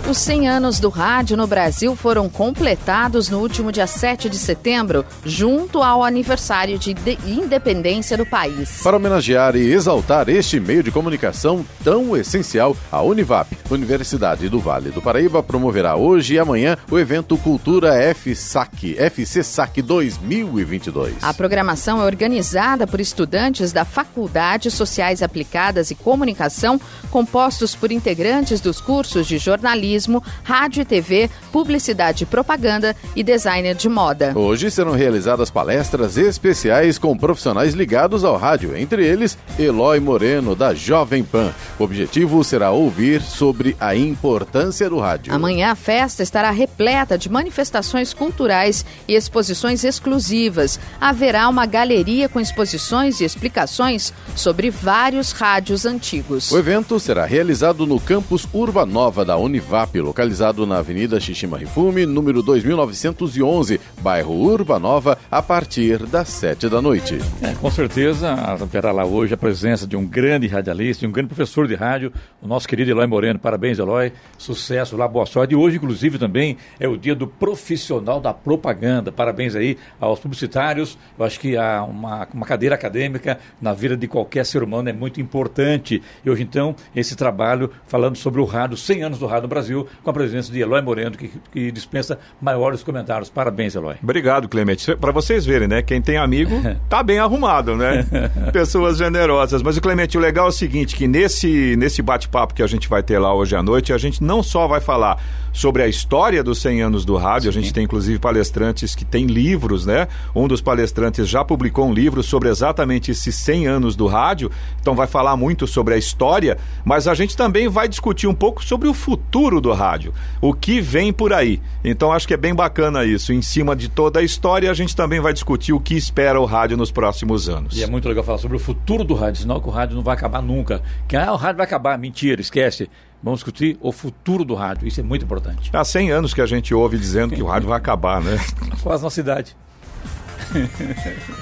Os 0.09 0.19
100 0.19 0.49
anos 0.49 0.81
do 0.81 0.89
rádio 0.89 1.37
no 1.37 1.47
Brasil 1.47 1.95
foram 1.95 2.29
completados 2.29 3.29
no 3.29 3.39
último 3.39 3.71
dia 3.71 3.87
7 3.87 4.29
de 4.29 4.37
setembro, 4.37 5.07
junto 5.25 5.81
ao 5.81 6.03
aniversário 6.03 6.77
de 6.77 6.95
independência 7.25 8.17
do 8.17 8.27
país. 8.27 8.83
Para 8.83 8.97
homenagear 8.97 9.55
e 9.55 9.73
exaltar 9.73 10.29
este 10.29 10.59
meio 10.59 10.83
de 10.83 10.91
comunicação 10.91 11.65
tão 11.85 12.17
essencial, 12.17 12.77
a 12.91 13.01
Univap, 13.01 13.57
Universidade 13.71 14.49
do 14.49 14.59
Vale 14.59 14.91
do 14.91 15.01
Paraíba, 15.01 15.41
promoverá 15.41 15.95
hoje 15.95 16.35
e 16.35 16.39
amanhã 16.39 16.77
o 16.91 16.99
evento 16.99 17.39
Cultura 17.39 17.93
FSAC, 18.13 18.97
FCSAC 18.97 19.81
2022. 19.81 21.15
A 21.23 21.33
programação 21.33 22.03
é 22.03 22.05
organizada 22.05 22.89
por 22.89 23.01
estudantes 23.01 23.73
da 23.73 23.85
Faculdade 23.85 24.69
Sociais 24.69 25.23
Aplicadas 25.23 25.93
e 25.93 25.95
Comunicação, 25.95 26.81
compostos 27.09 27.77
por 27.77 27.93
integrantes 27.93 28.61
dos 28.61 28.81
cursos 28.81 29.29
de 29.29 29.39
jornalismo 29.39 29.92
jornalismo, 29.93 30.23
rádio 30.43 30.83
e 30.83 30.85
TV, 30.85 31.31
publicidade 31.51 32.25
e 32.25 32.27
propaganda 32.27 32.97
e 33.15 33.23
designer 33.23 33.75
de 33.75 33.89
moda. 33.89 34.33
Hoje 34.35 34.71
serão 34.71 34.93
realizadas 34.93 35.51
palestras 35.51 36.17
especiais 36.17 36.99
com 36.99 37.17
profissionais 37.17 37.75
ligados 37.75 38.25
ao 38.25 38.37
rádio, 38.37 38.77
entre 38.77 39.05
eles 39.05 39.37
Eloy 39.59 40.01
Moreno, 40.01 40.55
da 40.55 40.75
Jovem 40.75 41.23
Pan. 41.23 41.53
O 41.79 41.85
objetivo 41.85 42.43
será 42.43 42.71
ouvir 42.71 43.21
sobre 43.21 43.77
a 43.79 43.95
importância 43.95 44.89
do 44.89 44.99
rádio. 44.99 45.35
Amanhã 45.35 45.73
a 45.73 45.75
festa 45.75 46.23
estará 46.23 46.51
repleta 46.51 47.19
de 47.19 47.29
manifestações 47.29 48.15
culturais 48.15 48.85
e 49.07 49.15
exposições 49.15 49.85
exclusivas. 49.85 50.81
Haverá 51.01 51.49
uma 51.49 51.67
galeria 51.67 52.29
com 52.29 52.41
exposições 52.41 53.21
e 53.21 53.25
explicações 53.25 54.13
sobre 54.35 54.71
vários 54.71 55.33
rádios 55.33 55.85
antigos. 55.85 56.51
O 56.51 56.59
evento 56.59 56.99
será 56.99 57.25
realizado 57.25 57.87
no 57.87 58.01
campus 58.01 58.47
Urbanova 58.53 59.25
da 59.25 59.37
Univap 59.83 60.01
localizado 60.01 60.67
na 60.67 60.79
Avenida 60.79 61.19
Xixima 61.19 61.59
Rifume, 61.59 62.07
número 62.07 62.43
2911, 62.43 63.81
bairro 64.01 64.35
Urbanova, 64.35 65.19
a 65.31 65.43
partir 65.43 66.07
das 66.07 66.29
7 66.29 66.69
da 66.69 66.81
noite. 66.81 67.19
É, 67.41 67.53
com 67.55 67.71
certeza 67.71 68.33
haverá 68.33 68.93
lá 68.93 69.05
hoje 69.05 69.35
a 69.35 69.37
presença 69.37 69.87
de 69.87 69.97
um 69.97 70.07
grande 70.07 70.47
radialista, 70.47 71.07
um 71.07 71.11
grande 71.11 71.29
professor 71.29 71.67
de 71.67 71.75
rádio, 71.75 72.13
o 72.41 72.47
nosso 72.47 72.69
querido 72.69 72.91
Eloy 72.91 73.07
Moreno. 73.07 73.39
Parabéns, 73.39 73.79
Eloy. 73.79 74.13
Sucesso 74.39 74.97
lá, 74.97 75.09
boa 75.09 75.27
sorte. 75.27 75.53
E 75.53 75.57
hoje, 75.57 75.79
inclusive, 75.79 76.19
também 76.19 76.57
é 76.79 76.87
o 76.87 76.97
dia 76.97 77.15
do 77.15 77.27
profissional 77.27 78.21
da 78.21 78.33
propaganda. 78.33 79.11
Parabéns 79.11 79.57
aí 79.57 79.77
aos 80.01 80.21
publicitários. 80.21 80.97
Eu 81.19 81.25
acho 81.25 81.41
que 81.41 81.57
há 81.57 81.83
uma, 81.83 82.29
uma 82.33 82.47
cadeira 82.47 82.75
acadêmica 82.75 83.39
na 83.61 83.73
vida 83.73 83.97
de 83.97 84.07
qualquer 84.07 84.47
ser 84.47 84.63
humano 84.63 84.89
é 84.89 84.93
muito 84.93 85.21
importante. 85.21 86.01
E 86.25 86.31
hoje, 86.31 86.43
então, 86.43 86.77
esse 86.95 87.17
trabalho 87.17 87.71
falando 87.87 88.17
sobre 88.17 88.41
o 88.41 88.45
rádio, 88.45 88.77
100 88.77 89.03
anos 89.03 89.19
do 89.19 89.27
rádio 89.27 89.43
no 89.43 89.49
Brasil 89.49 89.72
Brasil, 89.73 89.87
com 90.03 90.11
a 90.11 90.13
presença 90.13 90.53
de 90.53 90.61
Eloy 90.61 90.83
Moreno, 90.83 91.17
que, 91.17 91.31
que 91.51 91.73
dispensa 91.73 92.19
maiores 92.41 92.83
comentários. 92.83 93.31
Parabéns, 93.31 93.75
Eloy. 93.75 93.97
Obrigado, 94.03 94.49
Clemente. 94.49 94.95
Para 94.97 95.13
vocês 95.13 95.47
verem, 95.47 95.67
né? 95.67 95.83
Quem 95.83 96.01
tem 96.01 96.17
amigo 96.17 96.55
tá 96.89 97.03
bem 97.03 97.19
arrumado, 97.19 97.75
né? 97.77 98.07
Pessoas 98.53 98.99
generosas. 98.99 99.63
Mas 99.63 99.77
o 99.77 99.81
Clemente, 99.81 100.19
o 100.19 100.21
legal 100.21 100.47
é 100.47 100.49
o 100.51 100.53
seguinte, 100.53 100.95
que 100.95 101.09
nesse, 101.09 101.75
nesse 101.77 102.03
bate-papo 102.03 102.55
que 102.55 102.63
a 102.63 102.67
gente 102.67 102.89
vai 102.89 103.03
ter 103.03 103.19
lá 103.19 103.35
hoje 103.35 103.57
à 103.57 103.63
noite, 103.63 103.93
a 103.93 103.99
gente 103.99 104.23
não 104.23 104.43
só 104.43 104.67
vai 104.67 104.81
falar 104.81 105.19
sobre 105.53 105.83
a 105.83 105.89
história 105.89 106.43
dos 106.43 106.61
100 106.61 106.83
anos 106.83 107.05
do 107.05 107.17
rádio, 107.17 107.53
Sim. 107.53 107.59
a 107.59 107.63
gente 107.63 107.75
tem 107.75 107.85
inclusive 107.85 108.19
palestrantes 108.19 108.95
que 108.95 109.05
têm 109.05 109.27
livros, 109.27 109.85
né? 109.85 110.09
Um 110.35 110.49
dos 110.49 110.61
palestrantes 110.61 111.29
já 111.29 111.45
publicou 111.45 111.87
um 111.87 111.93
livro 111.93 112.23
sobre 112.23 112.49
exatamente 112.49 113.11
esses 113.11 113.35
100 113.35 113.67
anos 113.67 113.97
do 113.97 114.07
rádio, 114.07 114.51
então 114.81 114.95
vai 114.95 115.07
falar 115.07 115.37
muito 115.37 115.67
sobre 115.67 115.95
a 115.95 115.99
história, 115.99 116.57
mas 116.85 117.07
a 117.07 117.15
gente 117.15 117.37
também 117.37 117.69
vai 117.69 117.87
discutir 117.87 118.27
um 118.27 118.35
pouco 118.35 118.65
sobre 118.65 118.89
o 118.89 118.95
futuro 118.95 119.61
do 119.63 119.73
rádio, 119.73 120.13
o 120.41 120.53
que 120.53 120.81
vem 120.81 121.13
por 121.13 121.33
aí. 121.33 121.61
Então 121.85 122.13
acho 122.13 122.27
que 122.27 122.35
é 122.35 122.37
bem 122.37 122.55
bacana 122.55 123.05
isso. 123.05 123.33
Em 123.33 123.41
cima 123.41 123.75
de 123.75 123.89
toda 123.89 124.21
a 124.21 124.23
história, 124.23 124.71
a 124.71 124.75
gente 124.75 124.95
também 124.95 125.21
vai 125.21 125.33
discutir 125.33 125.73
o 125.73 125.81
que 125.81 125.95
espera 125.95 126.41
o 126.41 126.45
rádio 126.45 126.77
nos 126.77 126.91
próximos 126.91 127.49
anos. 127.49 127.77
E 127.77 127.83
é 127.83 127.87
muito 127.87 128.09
legal 128.09 128.25
falar 128.25 128.39
sobre 128.39 128.57
o 128.57 128.61
futuro 128.61 129.05
do 129.05 129.15
rádio, 129.15 129.43
senão 129.43 129.61
que 129.61 129.69
o 129.69 129.73
rádio 129.73 129.97
não 129.97 130.03
vai 130.03 130.15
acabar 130.15 130.43
nunca. 130.43 130.83
Que 131.09 131.17
ah, 131.17 131.33
o 131.33 131.37
rádio 131.37 131.59
vai 131.59 131.67
acabar, 131.67 131.97
mentira, 131.99 132.41
esquece. 132.41 132.91
Vamos 133.23 133.39
discutir 133.39 133.79
o 133.81 133.93
futuro 133.93 134.45
do 134.45 134.55
rádio, 134.55 134.89
isso 134.89 134.99
é 134.99 135.03
muito 135.03 135.25
importante. 135.25 135.71
Há 135.73 135.85
100 135.85 136.11
anos 136.11 136.35
que 136.35 136.41
a 136.41 136.47
gente 136.47 136.75
ouve 136.75 136.99
dizendo 136.99 137.35
que 137.35 137.43
o 137.43 137.47
rádio 137.47 137.69
vai 137.69 137.79
acabar, 137.79 138.21
né? 138.21 138.37
Quase 138.83 139.05
na 139.05 139.11
cidade. 139.11 139.57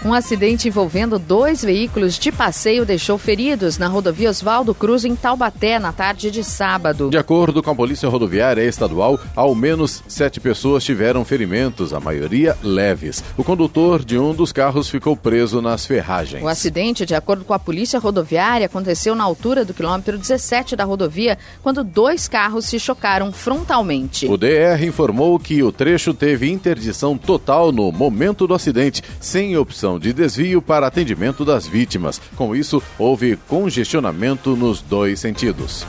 Um 0.05 0.15
acidente 0.15 0.69
envolvendo 0.69 1.19
dois 1.19 1.63
veículos 1.63 2.19
de 2.19 2.33
passeio 2.33 2.85
deixou 2.85 3.19
feridos 3.19 3.79
na 3.79 3.87
rodovia 3.87 4.31
Oswaldo 4.31 4.75
Cruz, 4.75 5.05
em 5.05 5.15
Taubaté, 5.15 5.79
na 5.79 5.93
tarde 5.93 6.31
de 6.31 6.43
sábado. 6.43 7.11
De 7.11 7.19
acordo 7.19 7.63
com 7.63 7.71
a 7.71 7.75
Polícia 7.75 8.09
Rodoviária 8.09 8.63
Estadual, 8.63 9.19
ao 9.37 9.55
menos 9.55 10.03
sete 10.09 10.41
pessoas 10.41 10.85
tiveram 10.85 11.25
ferimentos, 11.25 11.93
a 11.93 12.01
maioria 12.01 12.57
leves. 12.63 13.23
O 13.37 13.45
condutor 13.45 14.05
de 14.05 14.19
um 14.19 14.35
dos 14.35 14.53
carros 14.53 14.89
ficou 14.89 15.17
preso 15.17 15.61
nas 15.61 15.87
ferragens. 15.87 16.43
O 16.43 16.49
acidente, 16.49 17.05
de 17.05 17.15
acordo 17.15 17.45
com 17.45 17.55
a 17.55 17.59
Polícia 17.59 17.99
Rodoviária, 17.99 18.67
aconteceu 18.67 19.15
na 19.15 19.25
altura 19.25 19.65
do 19.65 19.75
quilômetro 19.75 20.19
17 20.19 20.75
da 20.77 20.85
rodovia, 20.85 21.39
quando 21.63 21.85
dois 21.85 22.27
carros 22.27 22.67
se 22.67 22.79
chocaram 22.79 23.33
frontalmente. 23.33 24.27
O 24.27 24.37
DR 24.37 24.83
informou 24.83 25.39
que 25.39 25.63
o 25.63 25.71
trecho 25.71 26.15
teve 26.15 26.51
interdição 26.51 27.17
total 27.19 27.71
no 27.73 27.93
momento 27.93 28.47
do 28.47 28.55
acidente 28.55 28.90
sem 29.21 29.57
opção 29.57 29.99
de 29.99 30.13
desvio 30.13 30.61
para 30.61 30.87
atendimento 30.87 31.45
das 31.45 31.67
vítimas. 31.67 32.21
Com 32.37 32.55
isso, 32.55 32.83
houve 32.99 33.37
congestionamento 33.49 34.57
nos 34.57 34.83
dois 34.83 35.21
sentidos. 35.21 35.87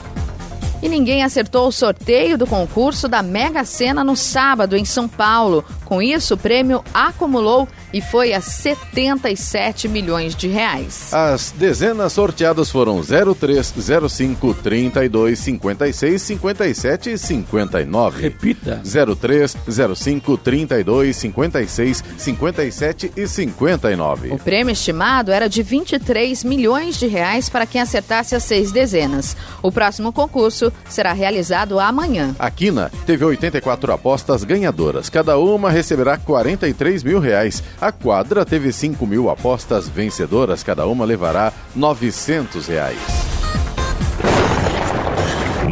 E 0.82 0.88
ninguém 0.88 1.22
acertou 1.22 1.68
o 1.68 1.72
sorteio 1.72 2.36
do 2.36 2.44
concurso 2.44 3.06
da 3.06 3.22
Mega 3.22 3.64
Sena 3.64 4.02
no 4.02 4.16
sábado 4.16 4.76
em 4.76 4.84
São 4.84 5.06
Paulo. 5.06 5.64
Com 5.84 6.02
isso, 6.02 6.34
o 6.34 6.36
prêmio 6.36 6.82
acumulou 6.92 7.68
e 7.92 8.00
foi 8.00 8.32
a 8.32 8.40
77 8.40 9.86
milhões 9.86 10.34
de 10.34 10.48
reais. 10.48 11.12
As 11.12 11.52
dezenas 11.52 12.14
sorteadas 12.14 12.70
foram 12.70 13.00
03, 13.00 13.74
05, 14.10 14.54
32, 14.54 15.38
56, 15.38 16.22
57 16.22 17.10
e 17.10 17.18
59. 17.18 18.22
Repita. 18.22 18.82
03, 18.82 19.56
05, 19.94 20.38
32, 20.38 21.16
56, 21.16 22.04
57 22.16 23.12
e 23.16 23.28
59. 23.28 24.32
O 24.32 24.38
prêmio 24.38 24.72
estimado 24.72 25.30
era 25.30 25.48
de 25.48 25.62
23 25.62 26.42
milhões 26.42 26.98
de 26.98 27.06
reais 27.06 27.48
para 27.48 27.66
quem 27.66 27.80
acertasse 27.80 28.34
as 28.34 28.42
seis 28.42 28.72
dezenas. 28.72 29.36
O 29.62 29.70
próximo 29.70 30.12
concurso 30.12 30.71
será 30.88 31.12
realizado 31.12 31.78
amanhã. 31.80 32.34
A 32.38 32.50
Quina 32.50 32.90
teve 33.06 33.24
84 33.24 33.92
apostas 33.92 34.44
ganhadoras. 34.44 35.08
Cada 35.08 35.38
uma 35.38 35.70
receberá 35.70 36.16
43 36.18 37.02
mil 37.02 37.18
reais. 37.18 37.62
A 37.80 37.90
quadra 37.90 38.44
teve 38.44 38.72
5 38.72 39.06
mil 39.06 39.30
apostas 39.30 39.88
vencedoras, 39.88 40.62
cada 40.62 40.86
uma 40.86 41.04
levará 41.04 41.52
900 41.74 42.66
reais. 42.66 43.31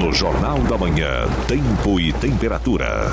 No 0.00 0.14
Jornal 0.14 0.58
da 0.60 0.78
Manhã, 0.78 1.28
Tempo 1.46 2.00
e 2.00 2.10
Temperatura. 2.10 3.12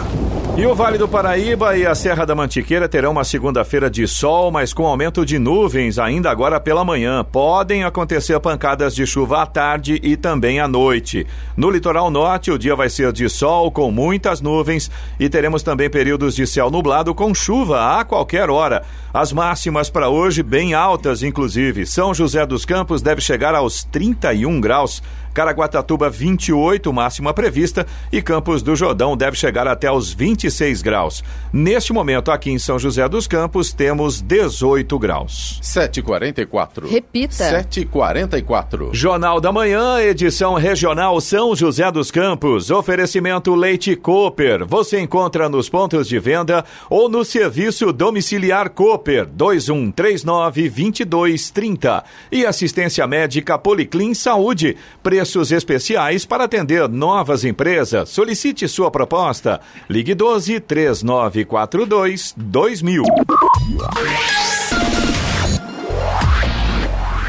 E 0.55 0.65
o 0.65 0.73
Vale 0.73 0.97
do 0.97 1.05
Paraíba 1.05 1.77
e 1.77 1.85
a 1.85 1.93
Serra 1.93 2.25
da 2.25 2.33
Mantiqueira 2.33 2.87
terão 2.87 3.11
uma 3.11 3.25
segunda-feira 3.25 3.89
de 3.89 4.07
sol, 4.07 4.49
mas 4.51 4.73
com 4.73 4.87
aumento 4.87 5.25
de 5.25 5.37
nuvens 5.37 5.99
ainda 5.99 6.31
agora 6.31 6.61
pela 6.61 6.85
manhã. 6.85 7.25
Podem 7.25 7.83
acontecer 7.83 8.39
pancadas 8.39 8.95
de 8.95 9.05
chuva 9.05 9.41
à 9.41 9.45
tarde 9.45 9.99
e 10.01 10.15
também 10.15 10.61
à 10.61 10.67
noite. 10.67 11.27
No 11.57 11.69
litoral 11.69 12.09
norte, 12.09 12.51
o 12.51 12.57
dia 12.57 12.75
vai 12.75 12.89
ser 12.89 13.11
de 13.11 13.27
sol 13.27 13.69
com 13.69 13.91
muitas 13.91 14.39
nuvens 14.39 14.89
e 15.19 15.27
teremos 15.27 15.61
também 15.61 15.89
períodos 15.89 16.35
de 16.35 16.47
céu 16.47 16.71
nublado 16.71 17.13
com 17.13 17.35
chuva 17.35 17.99
a 17.99 18.05
qualquer 18.05 18.49
hora. 18.49 18.83
As 19.13 19.33
máximas 19.33 19.89
para 19.89 20.09
hoje 20.09 20.41
bem 20.41 20.73
altas, 20.73 21.21
inclusive. 21.21 21.85
São 21.85 22.13
José 22.13 22.45
dos 22.45 22.63
Campos 22.63 23.01
deve 23.01 23.19
chegar 23.19 23.53
aos 23.53 23.83
31 23.83 24.61
graus. 24.61 25.03
Caraguatatuba 25.37 26.09
28, 26.09 26.91
máxima 26.91 27.31
prevista, 27.31 27.85
e 28.11 28.23
Campos 28.23 28.63
do 28.63 28.75
Jordão 28.75 29.15
deve 29.15 29.37
chegar 29.37 29.67
até 29.67 29.91
os 29.91 30.11
26 30.11 30.81
graus. 30.81 31.23
Neste 31.53 31.93
momento, 31.93 32.31
aqui 32.31 32.49
em 32.49 32.57
São 32.57 32.79
José 32.79 33.07
dos 33.07 33.27
Campos, 33.27 33.71
temos 33.71 34.19
18 34.19 34.97
graus. 34.97 35.59
7h44. 35.61 36.89
Repita. 36.89 37.35
7h44. 37.35 38.89
Jornal 38.91 39.39
da 39.39 39.51
Manhã, 39.51 40.01
edição 40.01 40.55
regional 40.55 41.21
São 41.21 41.55
José 41.55 41.91
dos 41.91 42.09
Campos. 42.09 42.71
Oferecimento 42.71 43.53
Leite 43.53 43.95
Cooper. 43.95 44.65
Você 44.65 44.99
encontra 44.99 45.47
nos 45.47 45.69
pontos 45.69 46.07
de 46.07 46.17
venda 46.17 46.65
ou 46.89 47.07
no 47.07 47.23
serviço 47.23 47.93
domiciliar 47.93 48.71
Cooper 48.71 49.27
2139 49.27 50.67
2230. 50.67 52.03
E 52.31 52.43
assistência 52.43 53.05
médica 53.05 53.55
Policlin 53.59 54.15
Saúde. 54.15 54.75
Preço 55.03 55.26
preços 55.27 55.51
especiais 55.51 56.25
para 56.25 56.45
atender 56.45 56.87
novas 56.87 57.43
empresas. 57.43 58.07
Solicite 58.07 58.65
sua 58.65 58.89
proposta. 58.89 59.59
Ligue 59.89 60.15
12 60.15 60.61
3942 60.61 62.33
2000. 62.37 63.03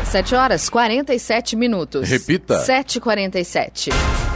7 0.04 0.34
horas 0.36 0.68
47 0.68 1.56
minutos. 1.56 2.08
Repita. 2.08 2.64
7h47. 2.64 4.27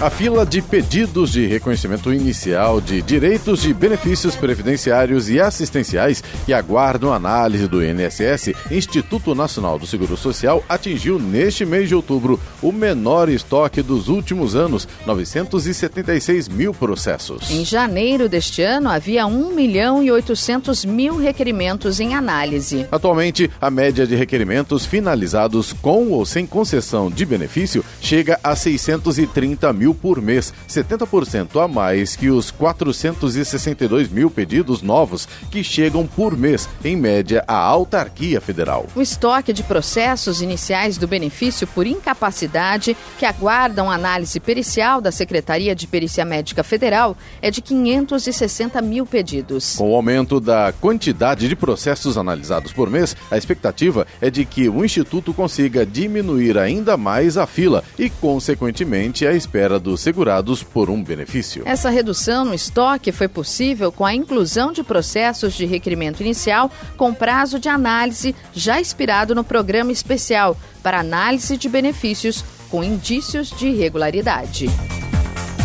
A 0.00 0.10
fila 0.10 0.46
de 0.46 0.62
pedidos 0.62 1.32
de 1.32 1.44
reconhecimento 1.48 2.14
inicial 2.14 2.80
de 2.80 3.02
direitos 3.02 3.62
de 3.62 3.74
benefícios 3.74 4.36
previdenciários 4.36 5.28
e 5.28 5.40
assistenciais 5.40 6.22
que 6.46 6.52
aguardam 6.52 7.12
análise 7.12 7.66
do 7.66 7.84
INSS, 7.84 8.54
Instituto 8.70 9.34
Nacional 9.34 9.76
do 9.76 9.88
Seguro 9.88 10.16
Social, 10.16 10.62
atingiu 10.68 11.18
neste 11.18 11.64
mês 11.64 11.88
de 11.88 11.96
outubro 11.96 12.38
o 12.62 12.70
menor 12.70 13.28
estoque 13.28 13.82
dos 13.82 14.06
últimos 14.06 14.54
anos, 14.54 14.86
976 15.04 16.46
mil 16.46 16.72
processos. 16.72 17.50
Em 17.50 17.64
janeiro 17.64 18.28
deste 18.28 18.62
ano, 18.62 18.88
havia 18.88 19.26
1 19.26 19.52
milhão 19.52 20.00
e 20.00 20.12
800 20.12 20.84
mil 20.84 21.16
requerimentos 21.16 21.98
em 21.98 22.14
análise. 22.14 22.86
Atualmente, 22.92 23.50
a 23.60 23.68
média 23.68 24.06
de 24.06 24.14
requerimentos 24.14 24.86
finalizados 24.86 25.72
com 25.72 26.12
ou 26.12 26.24
sem 26.24 26.46
concessão 26.46 27.10
de 27.10 27.26
benefício 27.26 27.84
chega 28.00 28.38
a 28.44 28.54
630 28.54 29.72
mil 29.72 29.87
por 29.94 30.20
mês, 30.20 30.52
70% 30.68 31.62
a 31.62 31.68
mais 31.68 32.16
que 32.16 32.30
os 32.30 32.50
462 32.50 34.08
mil 34.08 34.30
pedidos 34.30 34.82
novos 34.82 35.28
que 35.50 35.62
chegam 35.62 36.06
por 36.06 36.36
mês, 36.36 36.68
em 36.84 36.96
média, 36.96 37.44
à 37.46 37.56
autarquia 37.56 38.40
federal. 38.40 38.86
O 38.94 39.02
estoque 39.02 39.52
de 39.52 39.62
processos 39.62 40.42
iniciais 40.42 40.98
do 40.98 41.06
benefício 41.06 41.66
por 41.66 41.86
incapacidade 41.86 42.96
que 43.18 43.26
aguardam 43.26 43.90
análise 43.90 44.40
pericial 44.40 45.00
da 45.00 45.12
Secretaria 45.12 45.74
de 45.74 45.86
Perícia 45.86 46.24
Médica 46.24 46.62
Federal 46.62 47.16
é 47.40 47.50
de 47.50 47.60
560 47.60 48.80
mil 48.82 49.06
pedidos. 49.06 49.76
Com 49.76 49.92
o 49.92 49.96
aumento 49.96 50.40
da 50.40 50.72
quantidade 50.80 51.48
de 51.48 51.56
processos 51.56 52.16
analisados 52.16 52.72
por 52.72 52.90
mês, 52.90 53.16
a 53.30 53.36
expectativa 53.36 54.06
é 54.20 54.30
de 54.30 54.44
que 54.44 54.68
o 54.68 54.84
Instituto 54.84 55.32
consiga 55.32 55.84
diminuir 55.84 56.58
ainda 56.58 56.96
mais 56.96 57.36
a 57.36 57.46
fila 57.46 57.82
e, 57.98 58.08
consequentemente, 58.08 59.26
a 59.26 59.32
espera 59.32 59.77
dos 59.78 60.00
segurados 60.00 60.62
por 60.62 60.90
um 60.90 61.02
benefício. 61.02 61.62
Essa 61.66 61.90
redução 61.90 62.44
no 62.44 62.54
estoque 62.54 63.12
foi 63.12 63.28
possível 63.28 63.90
com 63.92 64.04
a 64.04 64.14
inclusão 64.14 64.72
de 64.72 64.82
processos 64.82 65.54
de 65.54 65.66
requerimento 65.66 66.20
inicial 66.20 66.70
com 66.96 67.14
prazo 67.14 67.58
de 67.58 67.68
análise 67.68 68.34
já 68.52 68.80
expirado 68.80 69.34
no 69.34 69.44
programa 69.44 69.92
especial 69.92 70.56
para 70.82 71.00
análise 71.00 71.56
de 71.56 71.68
benefícios 71.68 72.44
com 72.70 72.84
indícios 72.84 73.50
de 73.50 73.68
irregularidade. 73.68 74.68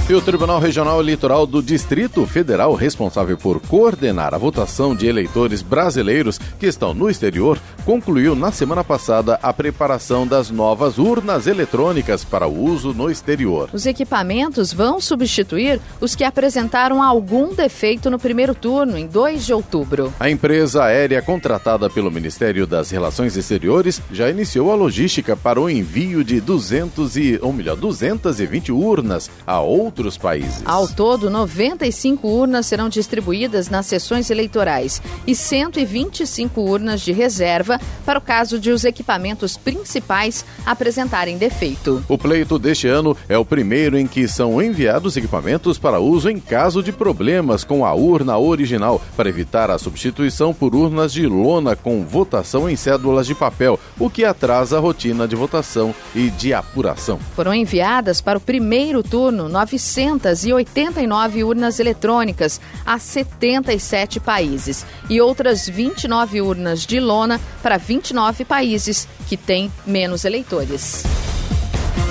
E 0.10 0.14
o 0.14 0.22
Tribunal 0.22 0.60
Regional 0.60 1.00
Eleitoral 1.00 1.48
do 1.48 1.64
Distrito 1.64 2.26
Federal, 2.26 2.74
responsável 2.74 3.38
por 3.38 3.62
coordenar 3.62 4.34
a 4.34 4.38
votação 4.38 4.94
de 4.94 5.08
eleitores 5.08 5.62
brasileiros 5.62 6.38
que 6.60 6.66
estão 6.66 6.94
no 6.94 7.10
exterior, 7.10 7.58
concluiu 7.86 8.36
na 8.36 8.52
semana 8.52 8.84
passada 8.84 9.38
a 9.42 9.54
preparação 9.54 10.26
das 10.26 10.50
novas 10.50 10.98
urnas 10.98 11.48
eletrônicas 11.48 12.24
para 12.24 12.48
o 12.48 12.64
uso 12.64 12.94
no 12.94 13.10
exterior. 13.12 13.70
Os 13.74 13.86
equipamentos 13.86 14.72
vão 14.72 15.02
substituir 15.02 15.82
os 16.00 16.16
que 16.16 16.24
apresentaram 16.24 17.04
algum 17.04 17.54
defeito 17.54 18.10
no 18.10 18.18
primeiro 18.18 18.56
turno, 18.56 18.98
em 18.98 19.06
2 19.08 19.46
de 19.46 19.54
outubro. 19.54 20.14
A 20.20 20.30
empresa 20.30 20.84
aérea 20.86 21.22
contratada 21.22 21.90
pelo 21.90 22.12
Ministério 22.12 22.66
das 22.66 22.90
Relações 22.90 23.36
Exteriores 23.36 24.02
já 24.12 24.30
iniciou 24.30 24.72
a 24.72 24.76
logística 24.76 25.36
para 25.36 25.60
o 25.60 25.70
envio 25.70 26.24
de 26.24 26.40
200 26.40 27.18
e, 27.18 27.40
ou 27.42 27.52
melhor, 27.52 27.76
220 27.76 28.72
urnas 28.72 29.30
a 29.46 29.60
outros 29.60 30.18
países. 30.18 30.62
Ao 30.66 30.88
todo, 30.88 31.30
95 31.30 32.28
urnas 32.28 32.66
serão 32.66 32.88
distribuídas 32.88 33.70
nas 33.70 33.86
sessões 33.86 34.30
eleitorais 34.30 35.02
e 35.28 35.36
125 35.36 36.62
urnas 36.62 37.02
de 37.02 37.12
reserva 37.12 37.73
para 38.06 38.20
o 38.20 38.22
caso 38.22 38.60
de 38.60 38.72
os 38.72 38.84
equipamentos 38.84 39.58
principais 39.58 40.46
apresentarem 40.66 41.38
defeito. 41.38 42.04
O 42.08 42.18
pleito 42.18 42.60
deste 42.60 42.88
ano 42.88 43.16
é 43.28 43.38
o 43.38 43.46
primeiro 43.46 43.98
em 43.98 44.08
que 44.08 44.28
são 44.28 44.62
enviados 44.62 45.18
equipamentos 45.18 45.78
para 45.78 46.00
uso 46.00 46.30
em 46.30 46.40
caso 46.40 46.82
de 46.82 46.92
problemas 46.92 47.64
com 47.64 47.86
a 47.86 47.94
urna 47.94 48.38
original, 48.38 49.02
para 49.16 49.30
evitar 49.30 49.70
a 49.70 49.78
substituição 49.78 50.54
por 50.54 50.76
urnas 50.76 51.14
de 51.14 51.28
lona 51.28 51.76
com 51.76 52.04
votação 52.04 52.70
em 52.70 52.76
cédulas 52.76 53.28
de 53.28 53.36
papel, 53.36 53.80
o 54.00 54.10
que 54.10 54.26
atrasa 54.26 54.78
a 54.78 54.80
rotina 54.80 55.28
de 55.28 55.36
votação 55.36 55.94
e 56.16 56.30
de 56.30 56.54
apuração. 56.54 57.20
Foram 57.36 57.54
enviadas 57.54 58.22
para 58.22 58.38
o 58.38 58.42
primeiro 58.42 59.04
turno 59.04 59.48
900 59.50 60.24
989 60.24 61.44
urnas 61.44 61.80
eletrônicas 61.80 62.60
a 62.86 62.98
77 62.98 64.20
países 64.20 64.86
e 65.10 65.20
outras 65.20 65.68
29 65.68 66.42
urnas 66.42 66.86
de 66.86 67.00
lona 67.00 67.40
para 67.64 67.78
29 67.78 68.46
países 68.46 69.08
que 69.28 69.38
têm 69.38 69.72
menos 69.88 70.26
eleitores. 70.26 71.04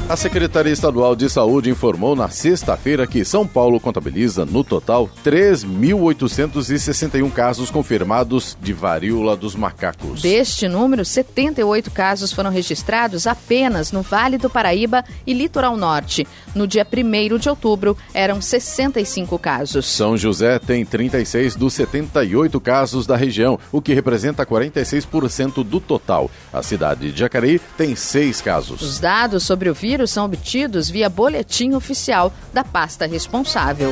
A 0.09 0.17
Secretaria 0.17 0.73
Estadual 0.73 1.17
de 1.17 1.31
Saúde 1.31 1.71
informou 1.71 2.15
na 2.15 2.29
sexta-feira 2.29 3.07
que 3.07 3.25
São 3.25 3.47
Paulo 3.47 3.81
contabiliza, 3.81 4.45
no 4.45 4.63
total, 4.63 5.09
3.861 5.25 7.33
casos 7.33 7.71
confirmados 7.71 8.59
de 8.61 8.75
varíola 8.75 9.37
dos 9.37 9.55
macacos. 9.55 10.21
Deste 10.21 10.69
número, 10.69 11.05
78 11.05 11.91
casos 11.91 12.33
foram 12.33 12.51
registrados 12.51 13.27
apenas 13.27 13.91
no 13.91 14.03
Vale 14.03 14.37
do 14.37 14.51
Paraíba 14.51 15.03
e 15.27 15.33
Litoral 15.33 15.77
Norte. 15.77 16.27
No 16.55 16.67
dia 16.67 16.87
1 16.87 17.39
de 17.39 17.49
outubro, 17.49 17.97
eram 18.13 18.43
65 18.43 19.39
casos. 19.39 19.87
São 19.87 20.17
José 20.17 20.59
tem 20.59 20.85
36 20.85 21.57
dos 21.57 21.73
78 21.75 22.61
casos 22.61 23.07
da 23.07 23.17
região, 23.17 23.59
o 23.71 23.81
que 23.81 23.95
representa 23.95 24.45
46% 24.45 25.65
do 25.65 25.81
total. 25.81 26.31
A 26.53 26.63
cidade 26.63 27.13
de 27.13 27.21
Jacareí 27.21 27.59
tem 27.79 27.97
seis 27.97 28.43
casos. 28.43 28.83
Os 28.83 28.99
dados 28.99 29.45
sobre 29.45 29.71
o 29.71 29.75
vírus 29.75 29.92
coronavírus 29.93 30.11
são 30.11 30.25
obtidos 30.25 30.89
via 30.89 31.09
boletim 31.09 31.75
oficial 31.75 32.33
da 32.53 32.65
pasta 32.65 33.07
responsável. 33.07 33.91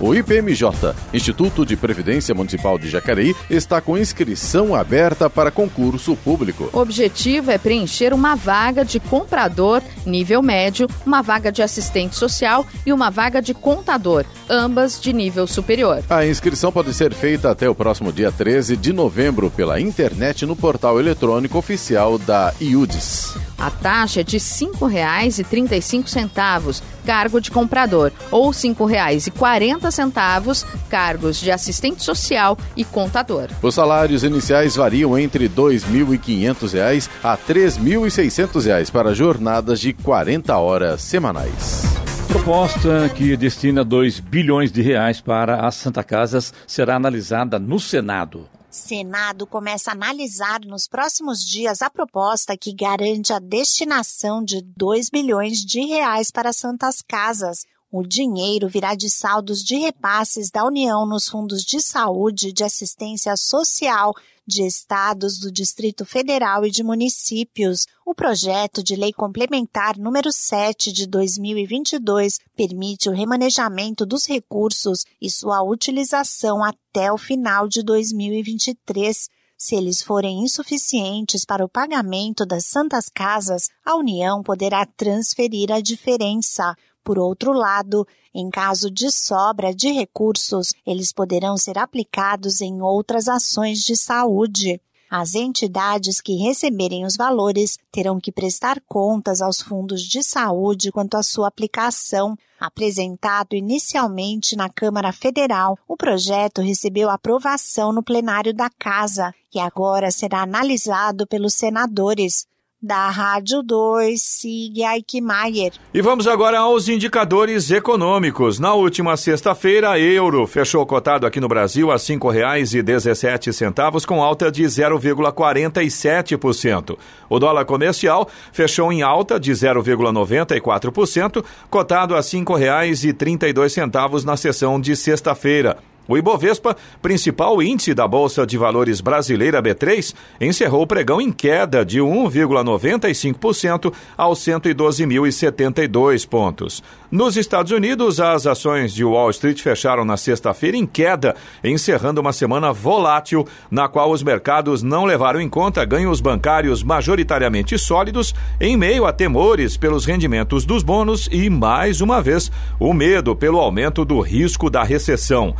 O 0.00 0.14
IPMJ, 0.14 0.94
Instituto 1.12 1.66
de 1.66 1.76
Previdência 1.76 2.32
Municipal 2.32 2.78
de 2.78 2.88
Jacareí, 2.88 3.34
está 3.50 3.80
com 3.80 3.98
inscrição 3.98 4.72
aberta 4.72 5.28
para 5.28 5.50
concurso 5.50 6.14
público. 6.14 6.70
O 6.72 6.78
objetivo 6.78 7.50
é 7.50 7.58
preencher 7.58 8.14
uma 8.14 8.36
vaga 8.36 8.84
de 8.84 9.00
comprador 9.00 9.82
nível 10.06 10.40
médio, 10.40 10.86
uma 11.04 11.20
vaga 11.20 11.50
de 11.50 11.62
assistente 11.62 12.14
social 12.14 12.64
e 12.86 12.92
uma 12.92 13.10
vaga 13.10 13.42
de 13.42 13.52
contador, 13.52 14.24
ambas 14.48 15.00
de 15.00 15.12
nível 15.12 15.48
superior. 15.48 16.04
A 16.08 16.24
inscrição 16.24 16.70
pode 16.70 16.94
ser 16.94 17.12
feita 17.12 17.50
até 17.50 17.68
o 17.68 17.74
próximo 17.74 18.12
dia 18.12 18.30
13 18.30 18.76
de 18.76 18.92
novembro 18.92 19.50
pela 19.50 19.80
internet 19.80 20.46
no 20.46 20.54
portal 20.54 21.00
eletrônico 21.00 21.58
oficial 21.58 22.18
da 22.18 22.54
IUDES. 22.60 23.34
A 23.58 23.70
taxa 23.70 24.20
é 24.20 24.22
de 24.22 24.36
R$ 24.36 24.44
5,35, 24.44 26.82
cargo 27.04 27.40
de 27.40 27.50
comprador, 27.50 28.12
ou 28.30 28.50
R$ 28.50 28.56
5,40, 28.56 30.64
cargos 30.88 31.40
de 31.40 31.50
assistente 31.50 32.02
social 32.02 32.56
e 32.76 32.84
contador. 32.84 33.48
Os 33.62 33.74
salários 33.74 34.24
iniciais 34.24 34.76
variam 34.76 35.18
entre 35.18 35.44
R$ 35.44 35.52
2.500 35.54 37.08
a 37.22 37.32
R$ 37.32 37.38
3.600 37.48 38.90
para 38.90 39.14
jornadas 39.14 39.80
de 39.80 39.92
40 39.92 40.56
horas 40.56 41.02
semanais. 41.02 41.82
Proposta 42.28 43.08
que 43.08 43.36
destina 43.36 43.82
2 43.82 44.20
bilhões 44.20 44.70
de 44.70 44.82
reais 44.82 45.20
para 45.20 45.66
as 45.66 45.76
Santa 45.76 46.04
Casas 46.04 46.52
será 46.66 46.96
analisada 46.96 47.58
no 47.58 47.80
Senado. 47.80 48.46
Senado 48.78 49.46
começa 49.46 49.90
a 49.90 49.94
analisar 49.94 50.60
nos 50.60 50.86
próximos 50.86 51.40
dias 51.40 51.82
a 51.82 51.90
proposta 51.90 52.56
que 52.56 52.72
garante 52.72 53.32
a 53.32 53.38
destinação 53.38 54.42
de 54.42 54.62
2 54.62 55.10
bilhões 55.10 55.58
de 55.58 55.80
reais 55.80 56.30
para 56.30 56.52
santas 56.52 57.02
casas. 57.02 57.66
O 57.90 58.02
dinheiro 58.02 58.68
virá 58.68 58.94
de 58.94 59.08
saldos 59.08 59.64
de 59.64 59.76
repasses 59.76 60.50
da 60.50 60.62
União 60.62 61.06
nos 61.06 61.26
fundos 61.26 61.62
de 61.62 61.80
saúde, 61.80 62.52
de 62.52 62.62
assistência 62.62 63.34
social, 63.34 64.12
de 64.46 64.62
estados 64.62 65.38
do 65.38 65.50
Distrito 65.50 66.04
Federal 66.04 66.66
e 66.66 66.70
de 66.70 66.82
municípios. 66.82 67.86
O 68.04 68.14
projeto 68.14 68.82
de 68.82 68.94
lei 68.94 69.10
complementar 69.10 69.96
número 69.96 70.30
7 70.30 70.92
de 70.92 71.06
2022 71.06 72.38
permite 72.54 73.08
o 73.08 73.12
remanejamento 73.12 74.04
dos 74.04 74.26
recursos 74.26 75.06
e 75.18 75.30
sua 75.30 75.62
utilização 75.62 76.62
até 76.62 77.10
o 77.10 77.16
final 77.16 77.66
de 77.66 77.82
2023. 77.82 79.30
Se 79.56 79.74
eles 79.74 80.02
forem 80.02 80.44
insuficientes 80.44 81.44
para 81.44 81.64
o 81.64 81.68
pagamento 81.68 82.44
das 82.44 82.66
santas 82.66 83.08
casas, 83.08 83.70
a 83.82 83.96
União 83.96 84.42
poderá 84.42 84.84
transferir 84.84 85.72
a 85.72 85.80
diferença. 85.80 86.76
Por 87.04 87.18
outro 87.18 87.52
lado, 87.52 88.06
em 88.34 88.50
caso 88.50 88.90
de 88.90 89.10
sobra 89.10 89.74
de 89.74 89.90
recursos, 89.90 90.72
eles 90.86 91.12
poderão 91.12 91.56
ser 91.56 91.78
aplicados 91.78 92.60
em 92.60 92.82
outras 92.82 93.28
ações 93.28 93.80
de 93.80 93.96
saúde. 93.96 94.80
As 95.10 95.34
entidades 95.34 96.20
que 96.20 96.34
receberem 96.34 97.06
os 97.06 97.16
valores 97.16 97.78
terão 97.90 98.20
que 98.20 98.30
prestar 98.30 98.78
contas 98.86 99.40
aos 99.40 99.60
fundos 99.60 100.02
de 100.02 100.22
saúde 100.22 100.92
quanto 100.92 101.16
à 101.16 101.22
sua 101.22 101.48
aplicação. 101.48 102.36
Apresentado 102.60 103.54
inicialmente 103.54 104.54
na 104.54 104.68
Câmara 104.68 105.10
Federal, 105.12 105.78
o 105.88 105.96
projeto 105.96 106.60
recebeu 106.60 107.08
aprovação 107.08 107.92
no 107.92 108.02
plenário 108.02 108.52
da 108.52 108.68
Casa 108.68 109.32
e 109.54 109.58
agora 109.58 110.10
será 110.10 110.42
analisado 110.42 111.26
pelos 111.26 111.54
senadores 111.54 112.46
da 112.80 113.10
Rádio 113.10 113.60
2, 113.62 114.22
Sig 114.22 114.84
Eichmeier. 114.84 115.72
E 115.92 116.00
vamos 116.00 116.28
agora 116.28 116.60
aos 116.60 116.88
indicadores 116.88 117.72
econômicos. 117.72 118.60
Na 118.60 118.72
última 118.74 119.16
sexta-feira, 119.16 119.98
euro 119.98 120.46
fechou 120.46 120.86
cotado 120.86 121.26
aqui 121.26 121.40
no 121.40 121.48
Brasil 121.48 121.90
a 121.90 121.94
R$ 121.94 121.98
5,17, 121.98 124.06
com 124.06 124.22
alta 124.22 124.48
de 124.50 124.62
0,47%. 124.62 126.96
O 127.28 127.38
dólar 127.40 127.64
comercial 127.64 128.28
fechou 128.52 128.92
em 128.92 129.02
alta 129.02 129.40
de 129.40 129.50
0,94%, 129.50 131.44
cotado 131.68 132.14
a 132.14 132.18
R$ 132.18 132.22
5,32 132.22 134.24
na 134.24 134.36
sessão 134.36 134.80
de 134.80 134.94
sexta-feira. 134.94 135.78
O 136.08 136.16
Ibovespa, 136.16 136.74
principal 137.02 137.62
índice 137.62 137.92
da 137.92 138.08
Bolsa 138.08 138.46
de 138.46 138.56
Valores 138.56 139.02
brasileira 139.02 139.62
B3, 139.62 140.14
encerrou 140.40 140.80
o 140.80 140.86
pregão 140.86 141.20
em 141.20 141.30
queda 141.30 141.84
de 141.84 142.00
1,95% 142.00 143.92
aos 144.16 144.38
112.072 144.38 146.26
pontos. 146.26 146.82
Nos 147.10 147.36
Estados 147.36 147.72
Unidos, 147.72 148.20
as 148.20 148.46
ações 148.46 148.94
de 148.94 149.04
Wall 149.04 149.30
Street 149.30 149.60
fecharam 149.60 150.04
na 150.04 150.16
sexta-feira 150.16 150.78
em 150.78 150.86
queda, 150.86 151.36
encerrando 151.62 152.22
uma 152.22 152.32
semana 152.32 152.72
volátil, 152.72 153.46
na 153.70 153.86
qual 153.86 154.10
os 154.10 154.22
mercados 154.22 154.82
não 154.82 155.04
levaram 155.04 155.40
em 155.40 155.48
conta 155.48 155.84
ganhos 155.84 156.22
bancários 156.22 156.82
majoritariamente 156.82 157.78
sólidos, 157.78 158.34
em 158.58 158.78
meio 158.78 159.04
a 159.04 159.12
temores 159.12 159.76
pelos 159.76 160.06
rendimentos 160.06 160.64
dos 160.64 160.82
bônus 160.82 161.28
e, 161.30 161.50
mais 161.50 162.00
uma 162.00 162.22
vez, 162.22 162.50
o 162.80 162.94
medo 162.94 163.36
pelo 163.36 163.58
aumento 163.58 164.06
do 164.06 164.20
risco 164.20 164.70
da 164.70 164.82
recessão. 164.82 165.54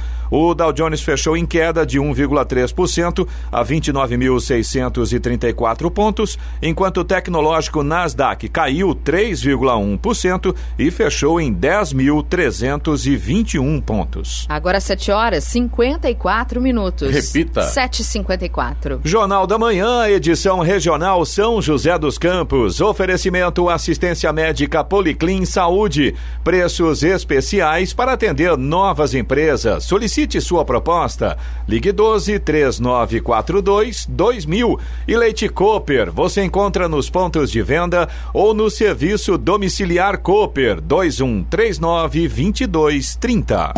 Dow 0.54 0.72
Jones 0.72 1.02
fechou 1.02 1.36
em 1.36 1.44
queda 1.44 1.84
de 1.84 1.98
1,3% 1.98 3.26
a 3.50 3.64
29.634 3.64 5.90
pontos, 5.90 6.38
enquanto 6.62 6.98
o 6.98 7.04
tecnológico 7.04 7.82
Nasdaq 7.82 8.48
caiu 8.48 8.94
3,1% 8.94 10.54
e 10.78 10.88
fechou 10.90 11.40
em 11.40 11.54
10.321 11.54 13.82
pontos. 13.82 14.46
Agora 14.48 14.80
7 14.80 15.10
horas 15.10 15.42
54 15.44 16.60
minutos. 16.60 17.10
Repita. 17.10 17.62
7h54. 17.62 19.00
Jornal 19.02 19.46
da 19.46 19.56
Manhã, 19.58 20.06
edição 20.08 20.60
regional 20.60 21.24
São 21.24 21.62
José 21.62 21.98
dos 21.98 22.18
Campos. 22.18 22.80
Oferecimento 22.80 23.68
assistência 23.68 24.32
médica 24.32 24.84
Policlin 24.84 25.44
Saúde. 25.44 26.14
Preços 26.44 27.02
especiais 27.02 27.92
para 27.92 28.12
atender 28.12 28.56
novas 28.56 29.14
empresas. 29.14 29.82
Solicite 29.84 30.27
sua 30.40 30.64
proposta. 30.64 31.38
Ligue 31.66 31.92
12 31.92 32.38
3942 32.38 34.06
2000. 34.06 34.78
E 35.06 35.16
Leite 35.16 35.48
Cooper. 35.48 36.12
Você 36.12 36.44
encontra 36.44 36.88
nos 36.88 37.08
pontos 37.08 37.50
de 37.50 37.62
venda 37.62 38.08
ou 38.34 38.52
no 38.52 38.70
serviço 38.70 39.38
domiciliar 39.38 40.18
Cooper 40.18 40.78
21 40.80 41.44
39 41.44 42.28
22 42.28 43.16
30. 43.16 43.72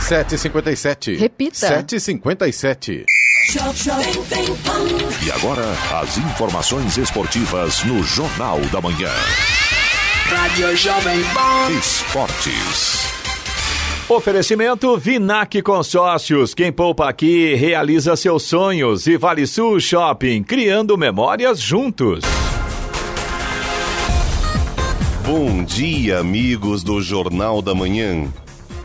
7h57. 0.00 1.18
Repita. 1.18 1.84
7h57. 1.84 3.04
E 5.24 5.30
agora, 5.32 5.64
as 6.00 6.18
informações 6.18 6.96
esportivas 6.96 7.82
no 7.84 8.02
Jornal 8.02 8.60
da 8.70 8.80
Manhã. 8.80 9.10
Rádio 10.26 10.76
Jovem 10.76 11.22
Pan. 11.34 11.70
Esportes. 11.78 13.06
Oferecimento 14.08 14.96
Vinac 14.96 15.60
Consórcios. 15.62 16.54
Quem 16.54 16.72
poupa 16.72 17.08
aqui 17.08 17.54
realiza 17.54 18.16
seus 18.16 18.44
sonhos. 18.44 19.06
E 19.06 19.16
Vale 19.16 19.46
Sul 19.46 19.80
Shopping, 19.80 20.42
criando 20.42 20.96
memórias 20.96 21.60
juntos. 21.60 22.24
Bom 25.26 25.64
dia, 25.64 26.18
amigos 26.20 26.82
do 26.82 27.00
Jornal 27.02 27.60
da 27.60 27.74
Manhã. 27.74 28.26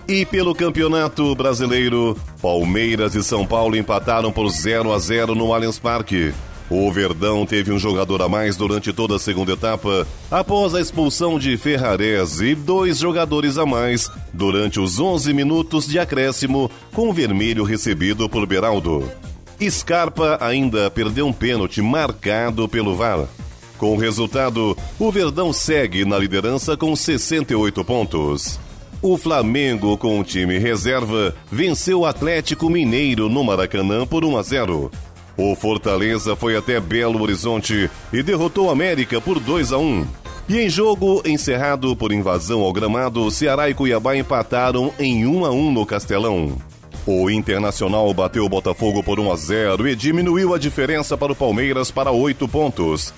E 0.07 0.25
pelo 0.25 0.55
Campeonato 0.55 1.35
Brasileiro, 1.35 2.17
Palmeiras 2.41 3.15
e 3.15 3.23
São 3.23 3.45
Paulo 3.45 3.75
empataram 3.75 4.31
por 4.31 4.49
0 4.49 4.93
a 4.93 4.99
0 4.99 5.35
no 5.35 5.53
Allianz 5.53 5.79
Parque. 5.79 6.33
O 6.69 6.91
Verdão 6.91 7.45
teve 7.45 7.71
um 7.71 7.79
jogador 7.79 8.21
a 8.21 8.27
mais 8.27 8.57
durante 8.57 8.91
toda 8.91 9.15
a 9.15 9.19
segunda 9.19 9.53
etapa, 9.53 10.05
após 10.29 10.75
a 10.75 10.81
expulsão 10.81 11.39
de 11.39 11.55
Ferrares 11.55 12.41
e 12.41 12.53
dois 12.53 12.97
jogadores 12.97 13.57
a 13.57 13.65
mais 13.65 14.11
durante 14.33 14.79
os 14.79 14.99
11 14.99 15.33
minutos 15.33 15.87
de 15.87 15.97
acréscimo 15.97 16.69
com 16.93 17.09
o 17.09 17.13
vermelho 17.13 17.63
recebido 17.63 18.27
por 18.27 18.45
Beraldo. 18.45 19.09
Scarpa 19.69 20.37
ainda 20.41 20.91
perdeu 20.91 21.25
um 21.25 21.33
pênalti 21.33 21.81
marcado 21.81 22.67
pelo 22.67 22.95
VAR. 22.95 23.27
Com 23.77 23.93
o 23.93 23.97
resultado, 23.97 24.75
o 24.99 25.11
Verdão 25.11 25.53
segue 25.53 26.03
na 26.03 26.17
liderança 26.17 26.75
com 26.75 26.95
68 26.95 27.83
pontos. 27.85 28.59
O 29.01 29.15
Flamengo, 29.15 29.95
com 29.97 30.19
o 30.19 30.23
time 30.23 30.57
reserva, 30.57 31.33
venceu 31.51 31.99
o 32.01 32.05
Atlético 32.05 32.69
Mineiro 32.69 33.29
no 33.29 33.43
Maracanã 33.43 34.05
por 34.07 34.25
1 34.25 34.37
a 34.37 34.41
0. 34.41 34.91
O 35.37 35.55
Fortaleza 35.55 36.35
foi 36.35 36.57
até 36.57 36.79
Belo 36.79 37.21
Horizonte 37.21 37.91
e 38.11 38.23
derrotou 38.23 38.71
América 38.71 39.21
por 39.21 39.39
2 39.39 39.71
a 39.71 39.77
1. 39.77 40.07
E 40.49 40.59
em 40.59 40.69
jogo 40.69 41.21
encerrado 41.25 41.95
por 41.95 42.11
invasão 42.11 42.61
ao 42.61 42.73
gramado, 42.73 43.29
Ceará 43.29 43.69
e 43.69 43.73
Cuiabá 43.73 44.15
empataram 44.15 44.91
em 44.97 45.27
1 45.27 45.45
a 45.45 45.51
1 45.51 45.71
no 45.71 45.85
Castelão. 45.85 46.57
O 47.05 47.29
Internacional 47.29 48.11
bateu 48.13 48.45
o 48.45 48.49
Botafogo 48.49 49.03
por 49.03 49.19
1 49.19 49.31
a 49.31 49.35
0 49.35 49.87
e 49.87 49.95
diminuiu 49.95 50.55
a 50.55 50.57
diferença 50.57 51.15
para 51.15 51.31
o 51.31 51.35
Palmeiras 51.35 51.91
para 51.91 52.11
8 52.11 52.47
pontos. 52.47 53.13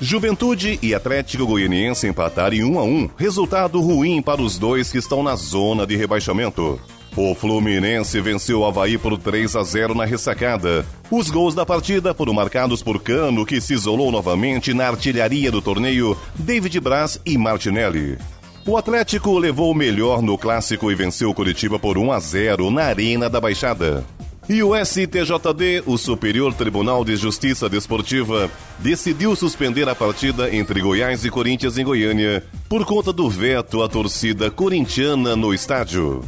Juventude 0.00 0.78
e 0.82 0.94
Atlético 0.94 1.46
Goianiense 1.46 2.08
empataram 2.08 2.56
em 2.56 2.64
1 2.64 2.78
a 2.78 2.82
1, 2.82 3.10
resultado 3.16 3.80
ruim 3.80 4.20
para 4.20 4.42
os 4.42 4.58
dois 4.58 4.90
que 4.90 4.98
estão 4.98 5.22
na 5.22 5.36
zona 5.36 5.86
de 5.86 5.94
rebaixamento. 5.94 6.80
O 7.16 7.34
Fluminense 7.34 8.20
venceu 8.20 8.60
o 8.60 8.66
Havaí 8.66 8.96
por 8.96 9.18
3 9.18 9.56
a 9.56 9.64
0 9.64 9.94
na 9.94 10.04
ressacada. 10.04 10.86
Os 11.10 11.28
gols 11.28 11.54
da 11.54 11.66
partida 11.66 12.14
foram 12.14 12.32
marcados 12.32 12.82
por 12.82 13.00
Cano, 13.02 13.44
que 13.44 13.60
se 13.60 13.74
isolou 13.74 14.12
novamente 14.12 14.72
na 14.72 14.86
artilharia 14.86 15.50
do 15.50 15.60
torneio, 15.60 16.16
David 16.36 16.78
Braz 16.78 17.20
e 17.26 17.36
Martinelli. 17.36 18.16
O 18.64 18.76
Atlético 18.76 19.36
levou 19.38 19.72
o 19.72 19.74
melhor 19.74 20.22
no 20.22 20.38
clássico 20.38 20.90
e 20.90 20.94
venceu 20.94 21.30
o 21.30 21.34
Curitiba 21.34 21.78
por 21.78 21.98
1 21.98 22.12
a 22.12 22.20
0 22.20 22.70
na 22.70 22.84
Arena 22.84 23.28
da 23.28 23.40
Baixada. 23.40 24.04
E 24.48 24.62
o 24.62 24.72
STJD, 24.74 25.84
o 25.86 25.96
Superior 25.96 26.52
Tribunal 26.54 27.04
de 27.04 27.16
Justiça 27.16 27.68
Desportiva, 27.68 28.50
decidiu 28.78 29.34
suspender 29.34 29.88
a 29.88 29.94
partida 29.94 30.54
entre 30.54 30.80
Goiás 30.80 31.24
e 31.24 31.30
Corinthians 31.30 31.78
em 31.78 31.84
Goiânia 31.84 32.44
por 32.68 32.84
conta 32.84 33.12
do 33.12 33.28
veto 33.30 33.82
à 33.82 33.88
torcida 33.88 34.50
corintiana 34.50 35.34
no 35.34 35.54
estádio. 35.54 36.22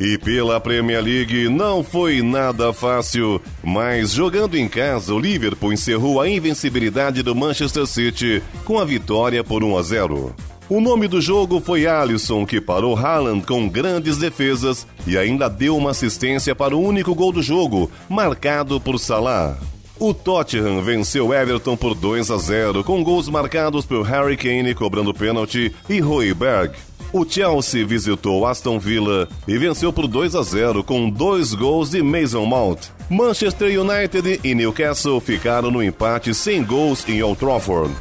E 0.00 0.18
pela 0.18 0.60
Premier 0.60 1.02
League 1.02 1.48
não 1.48 1.84
foi 1.84 2.22
nada 2.22 2.72
fácil, 2.72 3.40
mas 3.62 4.12
jogando 4.12 4.56
em 4.56 4.68
casa, 4.68 5.14
o 5.14 5.18
Liverpool 5.18 5.72
encerrou 5.72 6.20
a 6.20 6.28
invencibilidade 6.28 7.22
do 7.22 7.34
Manchester 7.34 7.86
City 7.86 8.42
com 8.64 8.78
a 8.78 8.84
vitória 8.84 9.44
por 9.44 9.62
1 9.62 9.76
a 9.76 9.82
0. 9.82 10.34
O 10.68 10.80
nome 10.80 11.06
do 11.06 11.20
jogo 11.20 11.60
foi 11.60 11.86
Alisson, 11.86 12.46
que 12.46 12.60
parou 12.60 12.96
Haaland 12.96 13.44
com 13.44 13.68
grandes 13.68 14.16
defesas 14.16 14.86
e 15.06 15.18
ainda 15.18 15.48
deu 15.48 15.76
uma 15.76 15.90
assistência 15.90 16.54
para 16.54 16.74
o 16.74 16.82
único 16.82 17.14
gol 17.14 17.30
do 17.30 17.42
jogo, 17.42 17.90
marcado 18.08 18.80
por 18.80 18.98
Salah. 18.98 19.58
O 19.98 20.14
Tottenham 20.14 20.82
venceu 20.82 21.32
Everton 21.32 21.76
por 21.76 21.94
2 21.94 22.30
a 22.30 22.36
0, 22.38 22.82
com 22.82 23.04
gols 23.04 23.28
marcados 23.28 23.84
por 23.84 24.02
Harry 24.02 24.36
Kane 24.36 24.74
cobrando 24.74 25.14
pênalti 25.14 25.72
e 25.88 26.00
Royberg. 26.00 26.74
O 27.12 27.26
Chelsea 27.28 27.86
visitou 27.86 28.46
Aston 28.46 28.78
Villa 28.78 29.28
e 29.46 29.58
venceu 29.58 29.92
por 29.92 30.08
2 30.08 30.34
a 30.34 30.42
0 30.42 30.82
com 30.82 31.10
dois 31.10 31.52
gols 31.52 31.90
de 31.90 32.02
Mason 32.02 32.46
Mount. 32.46 32.86
Manchester 33.10 33.68
United 33.78 34.40
e 34.42 34.54
Newcastle 34.54 35.20
ficaram 35.20 35.70
no 35.70 35.82
empate 35.82 36.32
sem 36.32 36.64
gols 36.64 37.06
em 37.06 37.22
Old 37.22 37.38
Trafford. 37.38 37.94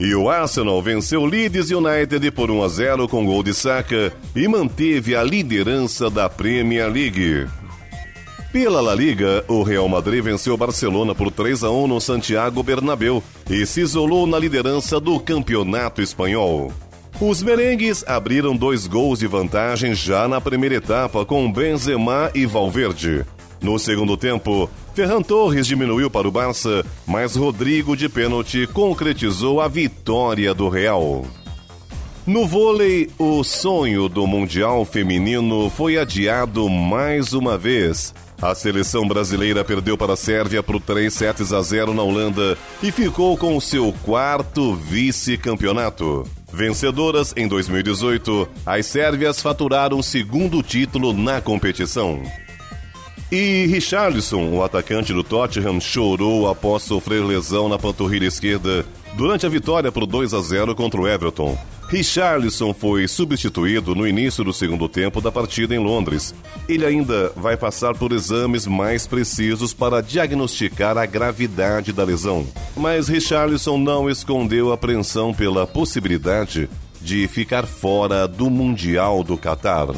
E 0.00 0.12
o 0.16 0.28
Arsenal 0.28 0.82
venceu 0.82 1.24
Leeds 1.24 1.70
United 1.70 2.28
por 2.32 2.50
1 2.50 2.64
a 2.64 2.68
0 2.68 3.08
com 3.08 3.24
gol 3.24 3.44
de 3.44 3.54
Saka 3.54 4.12
e 4.34 4.48
manteve 4.48 5.14
a 5.14 5.22
liderança 5.22 6.10
da 6.10 6.28
Premier 6.28 6.90
League. 6.90 7.46
Pela 8.52 8.80
La 8.80 8.96
Liga, 8.96 9.44
o 9.46 9.62
Real 9.62 9.88
Madrid 9.88 10.24
venceu 10.24 10.56
Barcelona 10.56 11.14
por 11.14 11.30
3 11.30 11.62
a 11.62 11.70
1 11.70 11.86
no 11.86 12.00
Santiago 12.00 12.64
Bernabéu 12.64 13.22
e 13.48 13.64
se 13.64 13.82
isolou 13.82 14.26
na 14.26 14.40
liderança 14.40 14.98
do 14.98 15.20
campeonato 15.20 16.02
espanhol. 16.02 16.72
Os 17.18 17.42
merengues 17.42 18.04
abriram 18.06 18.54
dois 18.54 18.86
gols 18.86 19.20
de 19.20 19.26
vantagem 19.26 19.94
já 19.94 20.28
na 20.28 20.38
primeira 20.38 20.74
etapa 20.74 21.24
com 21.24 21.50
Benzema 21.50 22.30
e 22.34 22.44
Valverde. 22.44 23.24
No 23.58 23.78
segundo 23.78 24.18
tempo, 24.18 24.68
Ferran 24.94 25.22
Torres 25.22 25.66
diminuiu 25.66 26.10
para 26.10 26.28
o 26.28 26.30
Barça, 26.30 26.84
mas 27.06 27.34
Rodrigo 27.34 27.96
de 27.96 28.06
pênalti 28.06 28.66
concretizou 28.66 29.62
a 29.62 29.68
vitória 29.68 30.52
do 30.52 30.68
Real. 30.68 31.24
No 32.26 32.46
vôlei, 32.46 33.08
o 33.18 33.42
sonho 33.42 34.10
do 34.10 34.26
Mundial 34.26 34.84
Feminino 34.84 35.70
foi 35.70 35.96
adiado 35.96 36.68
mais 36.68 37.32
uma 37.32 37.56
vez. 37.56 38.14
A 38.42 38.54
seleção 38.54 39.08
brasileira 39.08 39.64
perdeu 39.64 39.96
para 39.96 40.12
a 40.12 40.16
Sérvia 40.16 40.62
por 40.62 40.78
3 40.78 41.12
sets 41.12 41.50
a 41.50 41.62
0 41.62 41.94
na 41.94 42.02
Holanda 42.02 42.58
e 42.82 42.92
ficou 42.92 43.38
com 43.38 43.58
seu 43.58 43.94
quarto 44.04 44.74
vice-campeonato. 44.74 46.35
Vencedoras 46.52 47.34
em 47.36 47.48
2018, 47.48 48.48
as 48.64 48.86
sérvias 48.86 49.40
faturaram 49.40 49.98
o 49.98 50.02
segundo 50.02 50.62
título 50.62 51.12
na 51.12 51.40
competição. 51.40 52.22
E 53.30 53.66
Richarlison, 53.66 54.50
o 54.50 54.62
atacante 54.62 55.12
do 55.12 55.24
Tottenham, 55.24 55.80
chorou 55.80 56.48
após 56.48 56.84
sofrer 56.84 57.24
lesão 57.24 57.68
na 57.68 57.76
panturrilha 57.78 58.26
esquerda 58.26 58.86
durante 59.16 59.44
a 59.44 59.48
vitória 59.48 59.90
por 59.90 60.06
2 60.06 60.32
a 60.32 60.40
0 60.40 60.74
contra 60.76 61.00
o 61.00 61.08
Everton. 61.08 61.58
Richarlison 61.88 62.74
foi 62.74 63.06
substituído 63.06 63.94
no 63.94 64.06
início 64.06 64.42
do 64.42 64.52
segundo 64.52 64.88
tempo 64.88 65.20
da 65.20 65.30
partida 65.30 65.74
em 65.74 65.78
Londres. 65.78 66.34
Ele 66.68 66.84
ainda 66.84 67.30
vai 67.36 67.56
passar 67.56 67.94
por 67.94 68.10
exames 68.12 68.66
mais 68.66 69.06
precisos 69.06 69.72
para 69.72 70.02
diagnosticar 70.02 70.98
a 70.98 71.06
gravidade 71.06 71.92
da 71.92 72.02
lesão. 72.02 72.44
Mas 72.76 73.08
Richarlison 73.08 73.78
não 73.78 74.10
escondeu 74.10 74.72
apreensão 74.72 75.32
pela 75.32 75.64
possibilidade 75.64 76.68
de 77.00 77.28
ficar 77.28 77.64
fora 77.64 78.26
do 78.26 78.50
Mundial 78.50 79.22
do 79.22 79.38
Catar. 79.38 79.88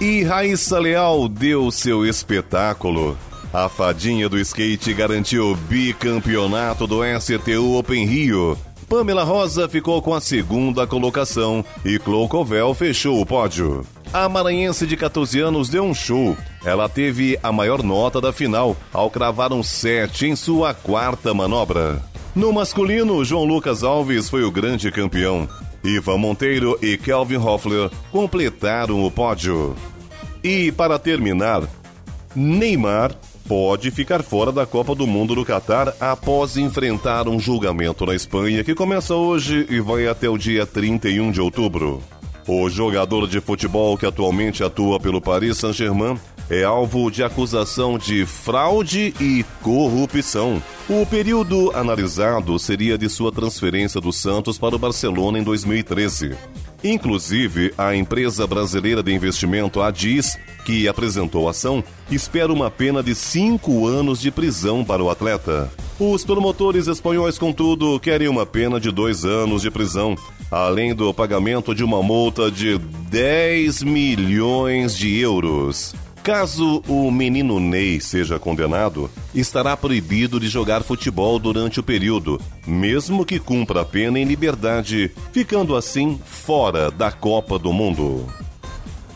E 0.00 0.22
Raíssa 0.22 0.78
Leal 0.78 1.28
deu 1.28 1.70
seu 1.70 2.06
espetáculo. 2.06 3.16
A 3.52 3.68
fadinha 3.68 4.26
do 4.26 4.38
skate 4.38 4.94
garantiu 4.94 5.50
o 5.50 5.56
bicampeonato 5.56 6.86
do 6.86 7.00
STU 7.20 7.76
Open 7.76 8.06
Rio 8.06 8.56
Pamela 8.90 9.22
Rosa 9.22 9.68
ficou 9.68 10.02
com 10.02 10.12
a 10.12 10.20
segunda 10.20 10.84
colocação 10.84 11.64
e 11.84 11.96
Cloucovel 11.96 12.74
fechou 12.74 13.20
o 13.20 13.24
pódio. 13.24 13.86
A 14.12 14.28
maranhense 14.28 14.84
de 14.84 14.96
14 14.96 15.38
anos 15.38 15.68
deu 15.68 15.84
um 15.84 15.94
show. 15.94 16.36
Ela 16.64 16.88
teve 16.88 17.38
a 17.40 17.52
maior 17.52 17.84
nota 17.84 18.20
da 18.20 18.32
final, 18.32 18.76
ao 18.92 19.08
cravar 19.08 19.52
um 19.52 19.62
7 19.62 20.26
em 20.26 20.34
sua 20.34 20.74
quarta 20.74 21.32
manobra. 21.32 22.02
No 22.34 22.52
masculino, 22.52 23.24
João 23.24 23.44
Lucas 23.44 23.84
Alves 23.84 24.28
foi 24.28 24.42
o 24.42 24.50
grande 24.50 24.90
campeão. 24.90 25.48
Ivan 25.84 26.18
Monteiro 26.18 26.76
e 26.82 26.98
Kelvin 26.98 27.36
Hoffler 27.36 27.88
completaram 28.10 29.04
o 29.04 29.10
pódio. 29.10 29.76
E 30.42 30.72
para 30.72 30.98
terminar, 30.98 31.62
Neymar 32.34 33.14
pode 33.50 33.90
ficar 33.90 34.22
fora 34.22 34.52
da 34.52 34.64
Copa 34.64 34.94
do 34.94 35.08
Mundo 35.08 35.34
do 35.34 35.44
Catar 35.44 35.92
após 35.98 36.56
enfrentar 36.56 37.26
um 37.26 37.40
julgamento 37.40 38.06
na 38.06 38.14
Espanha 38.14 38.62
que 38.62 38.76
começa 38.76 39.12
hoje 39.16 39.66
e 39.68 39.80
vai 39.80 40.06
até 40.06 40.28
o 40.28 40.38
dia 40.38 40.64
31 40.64 41.32
de 41.32 41.40
outubro. 41.40 42.00
O 42.46 42.70
jogador 42.70 43.26
de 43.26 43.40
futebol 43.40 43.98
que 43.98 44.06
atualmente 44.06 44.62
atua 44.62 45.00
pelo 45.00 45.20
Paris 45.20 45.56
Saint-Germain 45.56 46.16
é 46.48 46.62
alvo 46.62 47.10
de 47.10 47.24
acusação 47.24 47.98
de 47.98 48.24
fraude 48.24 49.12
e 49.20 49.44
corrupção. 49.62 50.62
O 50.88 51.04
período 51.04 51.72
analisado 51.74 52.56
seria 52.56 52.96
de 52.96 53.08
sua 53.08 53.32
transferência 53.32 54.00
do 54.00 54.12
Santos 54.12 54.58
para 54.58 54.76
o 54.76 54.78
Barcelona 54.78 55.40
em 55.40 55.42
2013. 55.42 56.36
Inclusive, 56.82 57.74
a 57.76 57.94
empresa 57.94 58.46
brasileira 58.46 59.02
de 59.02 59.12
investimento 59.12 59.82
Adis, 59.82 60.38
que 60.64 60.88
apresentou 60.88 61.46
a 61.46 61.50
ação, 61.50 61.84
espera 62.10 62.52
uma 62.52 62.70
pena 62.70 63.02
de 63.02 63.14
cinco 63.14 63.86
anos 63.86 64.20
de 64.20 64.30
prisão 64.30 64.82
para 64.82 65.02
o 65.02 65.10
atleta. 65.10 65.70
Os 65.98 66.24
promotores 66.24 66.86
espanhóis, 66.86 67.38
contudo, 67.38 68.00
querem 68.00 68.28
uma 68.28 68.46
pena 68.46 68.80
de 68.80 68.90
dois 68.90 69.26
anos 69.26 69.60
de 69.60 69.70
prisão, 69.70 70.16
além 70.50 70.94
do 70.94 71.12
pagamento 71.12 71.74
de 71.74 71.84
uma 71.84 72.02
multa 72.02 72.50
de 72.50 72.78
10 72.78 73.82
milhões 73.82 74.96
de 74.96 75.18
euros. 75.18 75.94
Caso 76.22 76.82
o 76.86 77.10
menino 77.10 77.58
Ney 77.58 77.98
seja 77.98 78.38
condenado, 78.38 79.10
estará 79.34 79.74
proibido 79.74 80.38
de 80.38 80.48
jogar 80.48 80.82
futebol 80.82 81.38
durante 81.38 81.80
o 81.80 81.82
período, 81.82 82.38
mesmo 82.66 83.24
que 83.24 83.38
cumpra 83.38 83.80
a 83.80 83.84
pena 83.84 84.18
em 84.18 84.24
liberdade, 84.24 85.10
ficando 85.32 85.74
assim 85.74 86.20
fora 86.24 86.90
da 86.90 87.10
Copa 87.10 87.58
do 87.58 87.72
Mundo. 87.72 88.26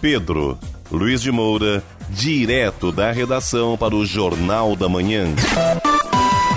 Pedro 0.01 0.59
Luiz 0.91 1.21
de 1.21 1.31
Moura, 1.31 1.83
direto 2.09 2.91
da 2.91 3.13
redação 3.13 3.77
para 3.77 3.95
o 3.95 4.07
Jornal 4.07 4.75
da 4.75 4.89
Manhã. 4.89 5.27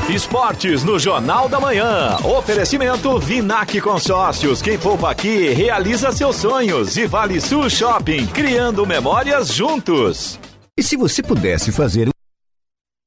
Esportes 0.10 0.86
no 0.86 0.98
Jornal 0.98 1.50
da 1.50 1.60
Manhã. 1.60 2.16
Oferecimento 2.24 3.20
Vinac 3.20 3.80
Consórcios. 3.82 4.62
Quem 4.62 4.78
poupa 4.80 5.12
aqui 5.12 5.50
realiza 5.50 6.14
seus 6.14 6.38
sonhos. 6.38 6.96
E 6.96 7.06
Vale 7.06 7.42
Sul 7.42 7.70
Shopping, 7.70 8.26
criando 8.28 8.86
memórias 8.86 9.54
juntos. 9.54 10.40
E 10.78 10.84
se 10.84 10.96
você 10.96 11.22
pudesse 11.22 11.74
fazer 11.74 12.10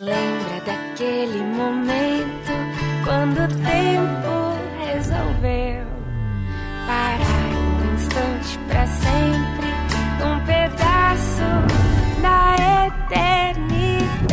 Lembra 0.00 0.60
daquele 0.64 1.42
momento 1.42 2.52
quando 3.04 3.38
o 3.38 3.48
tempo 3.48 4.54
resolveu 4.78 5.84
parar 6.86 7.50
um 7.52 7.94
instante 7.96 8.56
pra 8.68 8.86
sempre, 8.86 9.66
um 10.22 10.38
pedaço 10.46 11.42
da 12.22 12.54
eternidade 12.86 14.28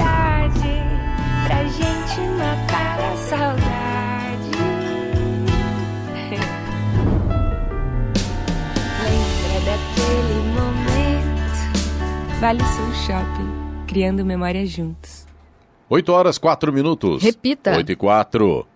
pra 1.47 1.63
gente 1.63 2.21
matar 2.37 2.99
a 2.99 3.17
saudade. 3.17 4.51
Lembra 9.01 9.57
daquele 9.65 10.37
momento? 10.53 11.59
Vale 12.39 12.63
Sul 12.63 12.93
Shopping, 13.07 13.49
criando 13.87 14.23
memórias 14.23 14.69
juntos. 14.69 15.24
8 15.89 16.11
horas 16.11 16.37
4 16.37 16.73
minutos. 16.73 17.21
Repita. 17.21 17.75
8 17.75 17.91
e 17.91 17.95
4. 17.95 18.67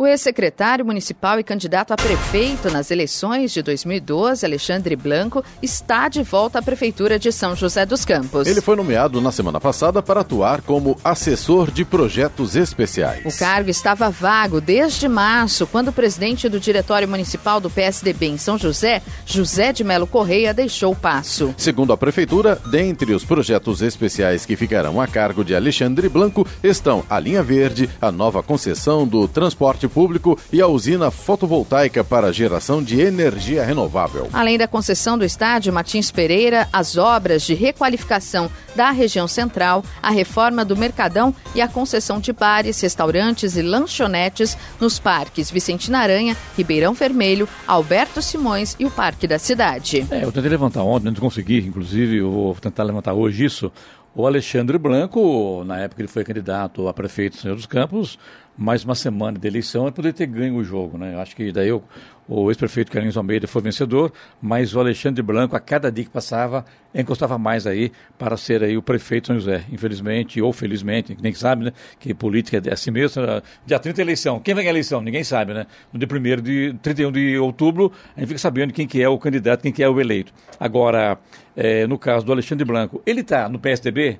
O 0.00 0.06
ex-secretário 0.06 0.86
municipal 0.86 1.40
e 1.40 1.42
candidato 1.42 1.90
a 1.90 1.96
prefeito 1.96 2.70
nas 2.70 2.92
eleições 2.92 3.52
de 3.52 3.60
2012, 3.62 4.46
Alexandre 4.46 4.94
Blanco, 4.94 5.42
está 5.60 6.08
de 6.08 6.22
volta 6.22 6.60
à 6.60 6.62
Prefeitura 6.62 7.18
de 7.18 7.32
São 7.32 7.56
José 7.56 7.84
dos 7.84 8.04
Campos. 8.04 8.46
Ele 8.46 8.60
foi 8.60 8.76
nomeado 8.76 9.20
na 9.20 9.32
semana 9.32 9.58
passada 9.60 10.00
para 10.00 10.20
atuar 10.20 10.62
como 10.62 10.96
assessor 11.02 11.72
de 11.72 11.84
projetos 11.84 12.54
especiais. 12.54 13.24
O 13.26 13.36
cargo 13.36 13.70
estava 13.70 14.08
vago 14.08 14.60
desde 14.60 15.08
março, 15.08 15.66
quando 15.66 15.88
o 15.88 15.92
presidente 15.92 16.48
do 16.48 16.60
Diretório 16.60 17.08
Municipal 17.08 17.58
do 17.58 17.68
PSDB 17.68 18.26
em 18.26 18.38
São 18.38 18.56
José, 18.56 19.02
José 19.26 19.72
de 19.72 19.82
Melo 19.82 20.06
Correia, 20.06 20.54
deixou 20.54 20.92
o 20.92 20.96
passo. 20.96 21.52
Segundo 21.58 21.92
a 21.92 21.96
Prefeitura, 21.96 22.54
dentre 22.70 23.12
os 23.12 23.24
projetos 23.24 23.82
especiais 23.82 24.46
que 24.46 24.54
ficarão 24.54 25.00
a 25.00 25.08
cargo 25.08 25.44
de 25.44 25.56
Alexandre 25.56 26.08
Blanco 26.08 26.46
estão 26.62 27.02
a 27.10 27.18
Linha 27.18 27.42
Verde, 27.42 27.90
a 28.00 28.12
nova 28.12 28.44
concessão 28.44 29.04
do 29.04 29.26
transporte 29.26 29.87
público 29.88 30.38
e 30.52 30.60
a 30.60 30.66
usina 30.66 31.10
fotovoltaica 31.10 32.02
para 32.04 32.32
geração 32.32 32.82
de 32.82 33.00
energia 33.00 33.64
renovável. 33.64 34.28
Além 34.32 34.58
da 34.58 34.68
concessão 34.68 35.18
do 35.18 35.24
estádio 35.24 35.72
Martins 35.72 36.10
Pereira, 36.10 36.68
as 36.72 36.96
obras 36.96 37.42
de 37.42 37.54
requalificação 37.54 38.50
da 38.74 38.90
região 38.90 39.26
central, 39.26 39.84
a 40.02 40.10
reforma 40.10 40.64
do 40.64 40.76
Mercadão 40.76 41.34
e 41.54 41.60
a 41.60 41.68
concessão 41.68 42.20
de 42.20 42.32
bares, 42.32 42.80
restaurantes 42.80 43.56
e 43.56 43.62
lanchonetes 43.62 44.56
nos 44.80 44.98
parques 44.98 45.50
Vicentina 45.50 45.98
Aranha, 45.98 46.36
Ribeirão 46.56 46.94
Vermelho, 46.94 47.48
Alberto 47.66 48.22
Simões 48.22 48.76
e 48.78 48.84
o 48.84 48.90
Parque 48.90 49.26
da 49.26 49.38
Cidade. 49.38 50.06
É, 50.10 50.24
eu 50.24 50.32
tentei 50.32 50.50
levantar 50.50 50.82
ontem, 50.82 51.06
não 51.06 51.14
consegui, 51.14 51.58
inclusive, 51.58 52.18
eu 52.18 52.30
vou 52.30 52.54
tentar 52.54 52.84
levantar 52.84 53.14
hoje 53.14 53.44
isso. 53.44 53.72
O 54.14 54.26
Alexandre 54.26 54.78
Blanco, 54.78 55.62
na 55.64 55.78
época 55.78 56.00
ele 56.00 56.08
foi 56.08 56.24
candidato 56.24 56.88
a 56.88 56.94
prefeito 56.94 57.36
São 57.36 57.50
José 57.50 57.54
dos 57.54 57.66
Campos, 57.66 58.18
mais 58.56 58.82
uma 58.82 58.94
semana 58.94 59.38
de 59.38 59.46
eleição 59.46 59.86
e 59.86 59.92
poder 59.92 60.12
ter 60.12 60.26
ganho 60.26 60.56
o 60.56 60.64
jogo, 60.64 60.98
né? 60.98 61.14
Eu 61.14 61.20
acho 61.20 61.36
que 61.36 61.52
daí 61.52 61.70
o, 61.70 61.82
o 62.28 62.50
ex-prefeito 62.50 62.92
Carlinhos 62.92 63.16
Almeida 63.16 63.46
foi 63.46 63.62
vencedor, 63.62 64.12
mas 64.40 64.74
o 64.74 64.80
Alexandre 64.80 65.22
Blanco, 65.22 65.56
a 65.56 65.60
cada 65.60 65.90
dia 65.90 66.04
que 66.04 66.10
passava, 66.10 66.62
encostava 66.94 67.38
mais 67.38 67.66
aí 67.66 67.90
para 68.18 68.36
ser 68.36 68.62
aí 68.62 68.76
o 68.76 68.82
prefeito 68.82 69.28
São 69.28 69.36
José. 69.36 69.64
Infelizmente, 69.72 70.40
ou 70.42 70.52
felizmente, 70.52 71.16
nem 71.22 71.32
sabe, 71.32 71.64
né? 71.64 71.72
Que 71.98 72.12
política 72.12 72.60
é 72.62 72.72
assim 72.72 72.90
mesmo. 72.90 73.22
Dia 73.64 73.78
30 73.78 74.02
eleição. 74.02 74.40
Quem 74.40 74.54
vai 74.54 74.62
ganhar 74.62 74.72
a 74.72 74.74
eleição? 74.74 75.00
Ninguém 75.00 75.24
sabe, 75.24 75.54
né? 75.54 75.66
No 75.90 75.98
dia 75.98 76.08
1 76.10 76.42
de 76.42 76.74
31 76.82 77.12
de 77.12 77.38
outubro, 77.38 77.90
a 78.14 78.20
gente 78.20 78.28
fica 78.28 78.38
sabendo 78.38 78.74
quem 78.74 78.86
que 78.86 79.02
é 79.02 79.08
o 79.08 79.18
candidato, 79.18 79.62
quem 79.62 79.72
que 79.72 79.82
é 79.82 79.88
o 79.88 79.98
eleito. 79.98 80.30
Agora, 80.60 81.18
é, 81.56 81.86
no 81.86 81.98
caso 81.98 82.26
do 82.26 82.32
Alexandre 82.32 82.64
Blanco, 82.66 83.02
ele 83.06 83.22
está 83.22 83.48
no 83.48 83.58
PSDB, 83.58 84.18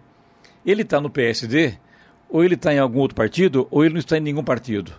ele 0.64 0.80
está 0.80 0.98
no 0.98 1.10
PSD, 1.10 1.74
ou 2.30 2.42
ele 2.42 2.54
está 2.54 2.72
em 2.72 2.78
algum 2.78 3.00
outro 3.00 3.14
partido, 3.14 3.68
ou 3.70 3.84
ele 3.84 3.94
não 3.94 4.00
está 4.00 4.16
em 4.16 4.20
nenhum 4.20 4.42
partido. 4.42 4.92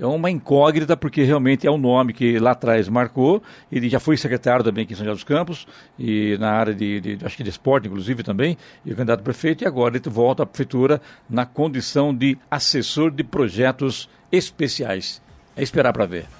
É 0.00 0.06
uma 0.06 0.30
incógnita, 0.30 0.96
porque 0.96 1.22
realmente 1.24 1.66
é 1.66 1.70
um 1.70 1.76
nome 1.76 2.14
que 2.14 2.38
lá 2.38 2.52
atrás 2.52 2.88
marcou. 2.88 3.42
Ele 3.70 3.86
já 3.86 4.00
foi 4.00 4.16
secretário 4.16 4.64
também 4.64 4.84
aqui 4.84 4.94
em 4.94 4.96
São 4.96 5.04
José 5.04 5.14
dos 5.14 5.24
Campos, 5.24 5.68
e 5.98 6.38
na 6.40 6.52
área 6.52 6.74
de, 6.74 7.00
de 7.00 7.18
acho 7.22 7.36
que 7.36 7.42
de 7.42 7.50
esporte, 7.50 7.86
inclusive, 7.86 8.22
também, 8.22 8.56
e 8.86 8.94
candidato 8.94 9.22
prefeito, 9.22 9.62
e 9.62 9.66
agora 9.66 9.98
ele 9.98 10.08
volta 10.08 10.42
à 10.42 10.46
prefeitura 10.46 11.02
na 11.28 11.44
condição 11.44 12.14
de 12.14 12.38
assessor 12.50 13.10
de 13.10 13.22
projetos 13.22 14.08
especiais. 14.32 15.20
É 15.54 15.62
esperar 15.62 15.92
para 15.92 16.06
ver. 16.06 16.39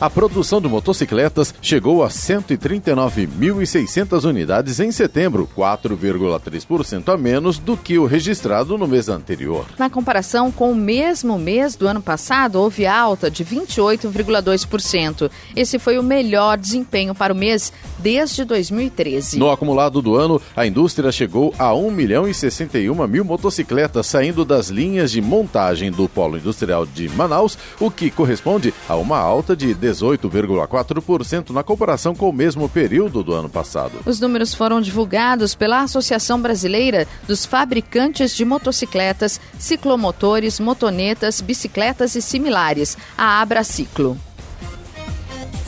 A 0.00 0.08
produção 0.08 0.62
de 0.62 0.68
motocicletas 0.68 1.52
chegou 1.60 2.02
a 2.02 2.08
139.600 2.08 4.24
unidades 4.24 4.80
em 4.80 4.90
setembro, 4.90 5.46
4,3% 5.54 7.12
a 7.12 7.18
menos 7.18 7.58
do 7.58 7.76
que 7.76 7.98
o 7.98 8.06
registrado 8.06 8.78
no 8.78 8.88
mês 8.88 9.10
anterior. 9.10 9.66
Na 9.78 9.90
comparação 9.90 10.50
com 10.50 10.72
o 10.72 10.74
mesmo 10.74 11.38
mês 11.38 11.76
do 11.76 11.86
ano 11.86 12.00
passado, 12.00 12.56
houve 12.56 12.86
alta 12.86 13.30
de 13.30 13.44
28,2%. 13.44 15.30
Esse 15.54 15.78
foi 15.78 15.98
o 15.98 16.02
melhor 16.02 16.56
desempenho 16.56 17.14
para 17.14 17.34
o 17.34 17.36
mês 17.36 17.70
desde 17.98 18.42
2013. 18.46 19.38
No 19.38 19.50
acumulado 19.50 20.00
do 20.00 20.16
ano, 20.16 20.40
a 20.56 20.66
indústria 20.66 21.12
chegou 21.12 21.54
a 21.58 21.74
1 21.74 21.90
milhão 21.90 22.26
e 22.26 22.32
61 22.32 23.06
mil 23.06 23.22
motocicletas 23.22 24.06
saindo 24.06 24.46
das 24.46 24.70
linhas 24.70 25.12
de 25.12 25.20
montagem 25.20 25.90
do 25.90 26.08
Polo 26.08 26.38
Industrial 26.38 26.86
de 26.86 27.06
Manaus, 27.10 27.58
o 27.78 27.90
que 27.90 28.10
corresponde 28.10 28.72
a 28.88 28.96
uma 28.96 29.18
alta 29.18 29.54
de 29.54 29.74
18,4% 29.92 31.50
na 31.50 31.62
comparação 31.62 32.14
com 32.14 32.28
o 32.28 32.32
mesmo 32.32 32.68
período 32.68 33.22
do 33.22 33.32
ano 33.32 33.48
passado. 33.48 34.00
Os 34.06 34.20
números 34.20 34.54
foram 34.54 34.80
divulgados 34.80 35.54
pela 35.54 35.82
Associação 35.82 36.40
Brasileira 36.40 37.06
dos 37.26 37.44
Fabricantes 37.44 38.34
de 38.36 38.44
Motocicletas, 38.44 39.40
Ciclomotores, 39.58 40.60
Motonetas, 40.60 41.40
Bicicletas 41.40 42.14
e 42.14 42.22
Similares, 42.22 42.96
a 43.16 43.40
Abraciclo 43.40 44.16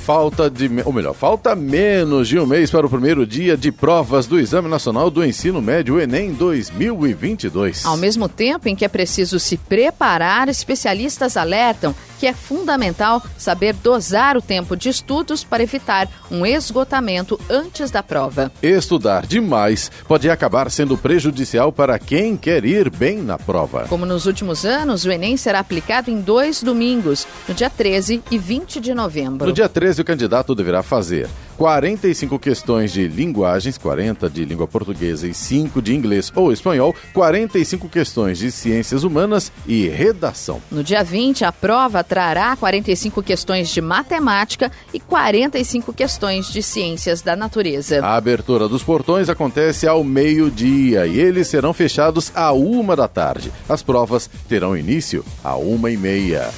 falta 0.03 0.51
de, 0.51 0.69
ou 0.85 0.93
melhor, 0.93 1.15
falta 1.15 1.55
menos 1.55 2.27
de 2.27 2.37
um 2.37 2.45
mês 2.45 2.73
para 2.73 2.85
o 2.85 2.91
primeiro 2.91 3.25
dia 3.25 3.57
de 3.57 3.71
provas 3.71 4.27
do 4.27 4.39
Exame 4.39 4.69
Nacional 4.69 5.09
do 5.09 5.25
Ensino 5.25 5.63
Médio 5.63 6.01
Enem 6.01 6.33
2022. 6.33 7.87
Ao 7.87 7.97
mesmo 7.97 8.29
tempo 8.29 8.69
em 8.69 8.75
que 8.75 8.85
é 8.85 8.89
preciso 8.89 9.39
se 9.39 9.57
preparar, 9.57 10.49
especialistas 10.49 11.37
alertam 11.37 11.95
que 12.23 12.27
é 12.29 12.33
fundamental 12.33 13.21
saber 13.37 13.75
dosar 13.75 14.37
o 14.37 14.41
tempo 14.41 14.77
de 14.77 14.89
estudos 14.89 15.43
para 15.43 15.65
evitar 15.65 16.09
um 16.31 16.47
esgotamento 16.47 17.37
antes 17.51 17.91
da 17.91 18.01
prova. 18.01 18.53
Estudar 18.63 19.27
demais 19.27 19.91
pode 20.07 20.31
acabar 20.31 20.71
sendo 20.71 20.97
prejudicial 20.97 21.73
para 21.73 21.99
quem 21.99 22.37
quer 22.37 22.65
ir 22.65 22.89
bem 22.91 23.19
na 23.19 23.37
prova. 23.37 23.87
Como 23.89 24.07
nos 24.07 24.25
últimos 24.27 24.65
anos, 24.65 25.05
o 25.05 25.11
Enem 25.11 25.37
será 25.37 25.59
aplicado 25.59 26.13
em 26.13 26.21
dois 26.21 26.63
domingos, 26.63 27.27
no 27.49 27.55
dia 27.55 27.69
13 27.69 28.23
e 28.31 28.39
20 28.39 28.79
de 28.79 28.95
novembro. 28.95 29.49
No 29.49 29.53
dia 29.53 29.69
13, 29.69 29.92
o 30.01 30.05
candidato 30.05 30.55
deverá 30.55 30.83
fazer 30.83 31.29
45 31.57 32.39
questões 32.39 32.93
de 32.93 33.07
linguagens, 33.07 33.79
40 33.79 34.29
de 34.29 34.45
língua 34.45 34.67
portuguesa 34.67 35.29
e 35.29 35.35
5 35.35 35.81
de 35.81 35.95
inglês 35.95 36.33
ou 36.35 36.53
espanhol, 36.53 36.95
45 37.13 37.89
questões 37.89 38.39
de 38.39 38.51
ciências 38.51 39.05
humanas 39.05 39.53
e 39.67 39.87
redação. 39.89 40.61
No 40.71 40.83
dia 40.83 41.05
20, 41.05 41.45
a 41.45 41.53
prova 41.53 42.03
trará 42.03 42.57
45 42.57 43.23
questões 43.23 43.69
de 43.69 43.81
matemática 43.81 44.73
e 44.93 44.99
45 44.99 45.93
questões 45.93 46.51
de 46.51 46.63
ciências 46.63 47.23
da 47.23 47.37
natureza. 47.37 48.05
A 48.05 48.17
abertura 48.17 48.69
dos 48.69 48.83
portões 48.83 49.29
acontece 49.29 49.87
ao 49.87 50.03
meio-dia 50.03 51.07
e 51.07 51.19
eles 51.19 51.49
serão 51.49 51.73
fechados 51.73 52.33
à 52.35 52.53
uma 52.53 52.97
da 52.97 53.07
tarde. 53.07 53.53
As 53.69 53.83
provas 53.83 54.29
terão 54.49 54.77
início 54.77 55.25
à 55.45 55.57
uma 55.57 55.91
e 55.91 55.97
meia. 55.97 56.51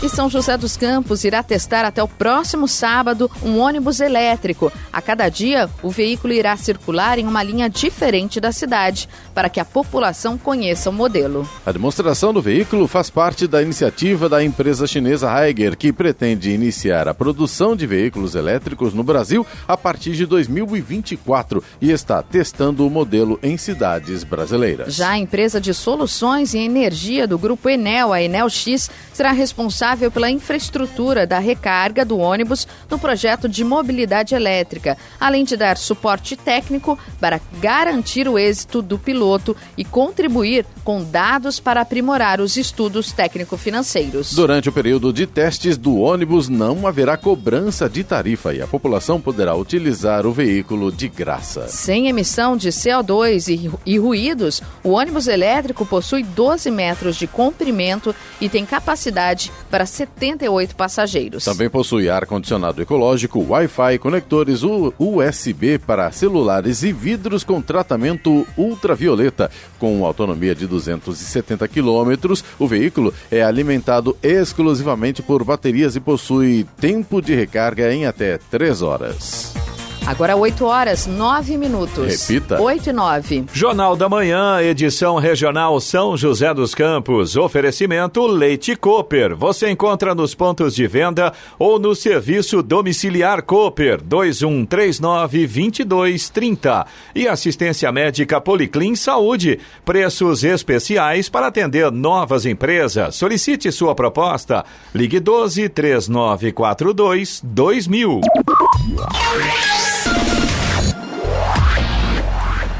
E 0.00 0.08
São 0.08 0.30
José 0.30 0.56
dos 0.56 0.76
Campos 0.76 1.24
irá 1.24 1.42
testar 1.42 1.84
até 1.84 2.00
o 2.00 2.06
próximo 2.06 2.68
sábado 2.68 3.28
um 3.42 3.58
ônibus 3.58 3.98
elétrico. 3.98 4.72
A 4.92 5.02
cada 5.02 5.28
dia, 5.28 5.68
o 5.82 5.90
veículo 5.90 6.32
irá 6.32 6.56
circular 6.56 7.18
em 7.18 7.26
uma 7.26 7.42
linha 7.42 7.68
diferente 7.68 8.38
da 8.38 8.52
cidade, 8.52 9.08
para 9.34 9.48
que 9.48 9.58
a 9.58 9.64
população 9.64 10.38
conheça 10.38 10.88
o 10.88 10.92
modelo. 10.92 11.48
A 11.66 11.72
demonstração 11.72 12.32
do 12.32 12.40
veículo 12.40 12.86
faz 12.86 13.10
parte 13.10 13.48
da 13.48 13.60
iniciativa 13.60 14.28
da 14.28 14.42
empresa 14.42 14.86
chinesa 14.86 15.28
Haiger, 15.32 15.76
que 15.76 15.92
pretende 15.92 16.52
iniciar 16.52 17.08
a 17.08 17.14
produção 17.14 17.74
de 17.74 17.84
veículos 17.84 18.36
elétricos 18.36 18.94
no 18.94 19.02
Brasil 19.02 19.44
a 19.66 19.76
partir 19.76 20.12
de 20.12 20.26
2024 20.26 21.60
e 21.80 21.90
está 21.90 22.22
testando 22.22 22.86
o 22.86 22.90
modelo 22.90 23.36
em 23.42 23.56
cidades 23.56 24.22
brasileiras. 24.22 24.94
Já 24.94 25.10
a 25.10 25.18
empresa 25.18 25.60
de 25.60 25.74
soluções 25.74 26.54
e 26.54 26.58
energia 26.58 27.26
do 27.26 27.36
grupo 27.36 27.68
Enel, 27.68 28.12
a 28.12 28.22
Enel 28.22 28.48
X, 28.48 28.88
será 29.12 29.32
responsável 29.32 29.87
pela 29.96 30.30
infraestrutura 30.30 31.26
da 31.26 31.38
recarga 31.38 32.04
do 32.04 32.18
ônibus 32.18 32.66
no 32.90 32.98
projeto 32.98 33.48
de 33.48 33.64
mobilidade 33.64 34.34
elétrica, 34.34 34.96
além 35.18 35.44
de 35.44 35.56
dar 35.56 35.76
suporte 35.76 36.36
técnico 36.36 36.98
para 37.20 37.40
garantir 37.60 38.28
o 38.28 38.38
êxito 38.38 38.82
do 38.82 38.98
piloto 38.98 39.56
e 39.76 39.84
contribuir 39.84 40.66
com 40.84 41.02
dados 41.02 41.58
para 41.60 41.80
aprimorar 41.80 42.40
os 42.40 42.56
estudos 42.56 43.12
técnico-financeiros. 43.12 44.34
Durante 44.34 44.68
o 44.68 44.72
período 44.72 45.12
de 45.12 45.26
testes 45.26 45.76
do 45.76 45.96
ônibus, 45.96 46.48
não 46.48 46.86
haverá 46.86 47.16
cobrança 47.16 47.88
de 47.88 48.04
tarifa 48.04 48.54
e 48.54 48.60
a 48.60 48.66
população 48.66 49.20
poderá 49.20 49.54
utilizar 49.54 50.26
o 50.26 50.32
veículo 50.32 50.90
de 50.92 51.08
graça. 51.08 51.68
Sem 51.68 52.08
emissão 52.08 52.56
de 52.56 52.68
CO2 52.68 53.48
e, 53.48 53.70
e 53.84 53.98
ruídos, 53.98 54.62
o 54.82 54.90
ônibus 54.90 55.28
elétrico 55.28 55.86
possui 55.86 56.22
12 56.22 56.70
metros 56.70 57.16
de 57.16 57.26
comprimento 57.26 58.14
e 58.40 58.48
tem 58.48 58.64
capacidade 58.64 59.52
para 59.70 59.77
78 59.86 60.74
passageiros. 60.74 61.44
Também 61.44 61.68
possui 61.68 62.08
ar-condicionado 62.08 62.82
ecológico, 62.82 63.44
Wi-Fi, 63.48 63.98
conectores 63.98 64.62
USB 64.62 65.78
para 65.78 66.10
celulares 66.10 66.82
e 66.82 66.92
vidros 66.92 67.44
com 67.44 67.60
tratamento 67.60 68.46
ultravioleta. 68.56 69.50
Com 69.78 70.04
autonomia 70.04 70.54
de 70.54 70.66
270 70.66 71.66
quilômetros, 71.68 72.44
o 72.58 72.66
veículo 72.66 73.12
é 73.30 73.42
alimentado 73.42 74.16
exclusivamente 74.22 75.22
por 75.22 75.44
baterias 75.44 75.96
e 75.96 76.00
possui 76.00 76.66
tempo 76.80 77.20
de 77.20 77.34
recarga 77.34 77.92
em 77.92 78.06
até 78.06 78.38
3 78.38 78.82
horas. 78.82 79.67
Agora 80.08 80.34
8 80.34 80.64
horas, 80.64 81.06
9 81.06 81.58
minutos. 81.58 82.26
Repita. 82.26 82.58
8 82.58 82.88
e 82.88 82.92
9. 82.94 83.44
Jornal 83.52 83.94
da 83.94 84.08
Manhã, 84.08 84.58
edição 84.62 85.16
regional 85.16 85.78
São 85.82 86.16
José 86.16 86.54
dos 86.54 86.74
Campos. 86.74 87.36
Oferecimento 87.36 88.26
Leite 88.26 88.74
Cooper. 88.74 89.36
Você 89.36 89.68
encontra 89.68 90.14
nos 90.14 90.34
pontos 90.34 90.74
de 90.74 90.86
venda 90.86 91.34
ou 91.58 91.78
no 91.78 91.94
serviço 91.94 92.62
domiciliar 92.62 93.42
Cooper 93.42 94.02
2139-2230. 94.02 96.86
E 97.14 97.28
assistência 97.28 97.92
médica 97.92 98.40
Policlin 98.40 98.96
Saúde. 98.96 99.60
Preços 99.84 100.42
especiais 100.42 101.28
para 101.28 101.48
atender 101.48 101.92
novas 101.92 102.46
empresas. 102.46 103.14
Solicite 103.14 103.70
sua 103.70 103.94
proposta. 103.94 104.64
Ligue 104.94 105.20
12 105.20 105.68
3942 105.68 107.42
2000. 107.44 108.22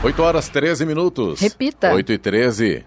8 0.02 0.22
horas 0.22 0.48
13 0.48 0.86
minutos. 0.86 1.40
Repita. 1.40 1.92
8 1.92 2.12
e 2.12 2.18
13. 2.18 2.84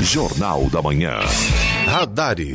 Jornal 0.00 0.70
da 0.70 0.80
Manhã. 0.80 1.18
Radares. 1.86 2.54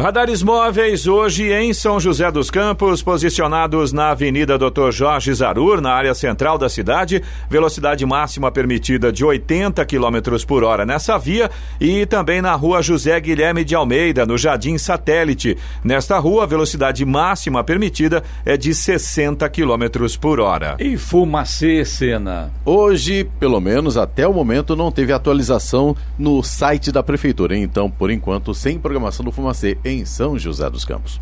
Radares 0.00 0.42
móveis 0.42 1.06
hoje 1.06 1.52
em 1.52 1.74
São 1.74 2.00
José 2.00 2.30
dos 2.32 2.50
Campos, 2.50 3.02
posicionados 3.02 3.92
na 3.92 4.08
Avenida 4.12 4.56
Dr. 4.56 4.90
Jorge 4.90 5.34
Zarur, 5.34 5.78
na 5.78 5.92
área 5.92 6.14
central 6.14 6.56
da 6.56 6.70
cidade, 6.70 7.22
velocidade 7.50 8.06
máxima 8.06 8.50
permitida 8.50 9.12
de 9.12 9.22
80 9.22 9.84
km 9.84 10.42
por 10.48 10.64
hora 10.64 10.86
nessa 10.86 11.18
via 11.18 11.50
e 11.78 12.06
também 12.06 12.40
na 12.40 12.54
rua 12.54 12.80
José 12.80 13.20
Guilherme 13.20 13.62
de 13.62 13.74
Almeida, 13.74 14.24
no 14.24 14.38
Jardim 14.38 14.78
Satélite. 14.78 15.58
Nesta 15.84 16.18
rua, 16.18 16.44
a 16.44 16.46
velocidade 16.46 17.04
máxima 17.04 17.62
permitida 17.62 18.24
é 18.46 18.56
de 18.56 18.72
60 18.72 19.46
km 19.50 20.16
por 20.18 20.40
hora. 20.40 20.76
E 20.80 20.96
Fumacê, 20.96 21.84
Sena. 21.84 22.50
Hoje, 22.64 23.28
pelo 23.38 23.60
menos 23.60 23.98
até 23.98 24.26
o 24.26 24.32
momento, 24.32 24.74
não 24.74 24.90
teve 24.90 25.12
atualização 25.12 25.94
no 26.18 26.42
site 26.42 26.90
da 26.90 27.02
prefeitura. 27.02 27.54
Então, 27.54 27.90
por 27.90 28.10
enquanto, 28.10 28.54
sem 28.54 28.78
programação 28.78 29.22
do 29.22 29.30
Fumacê 29.30 29.76
em 29.90 30.04
São 30.04 30.38
José 30.38 30.70
dos 30.70 30.84
Campos. 30.84 31.20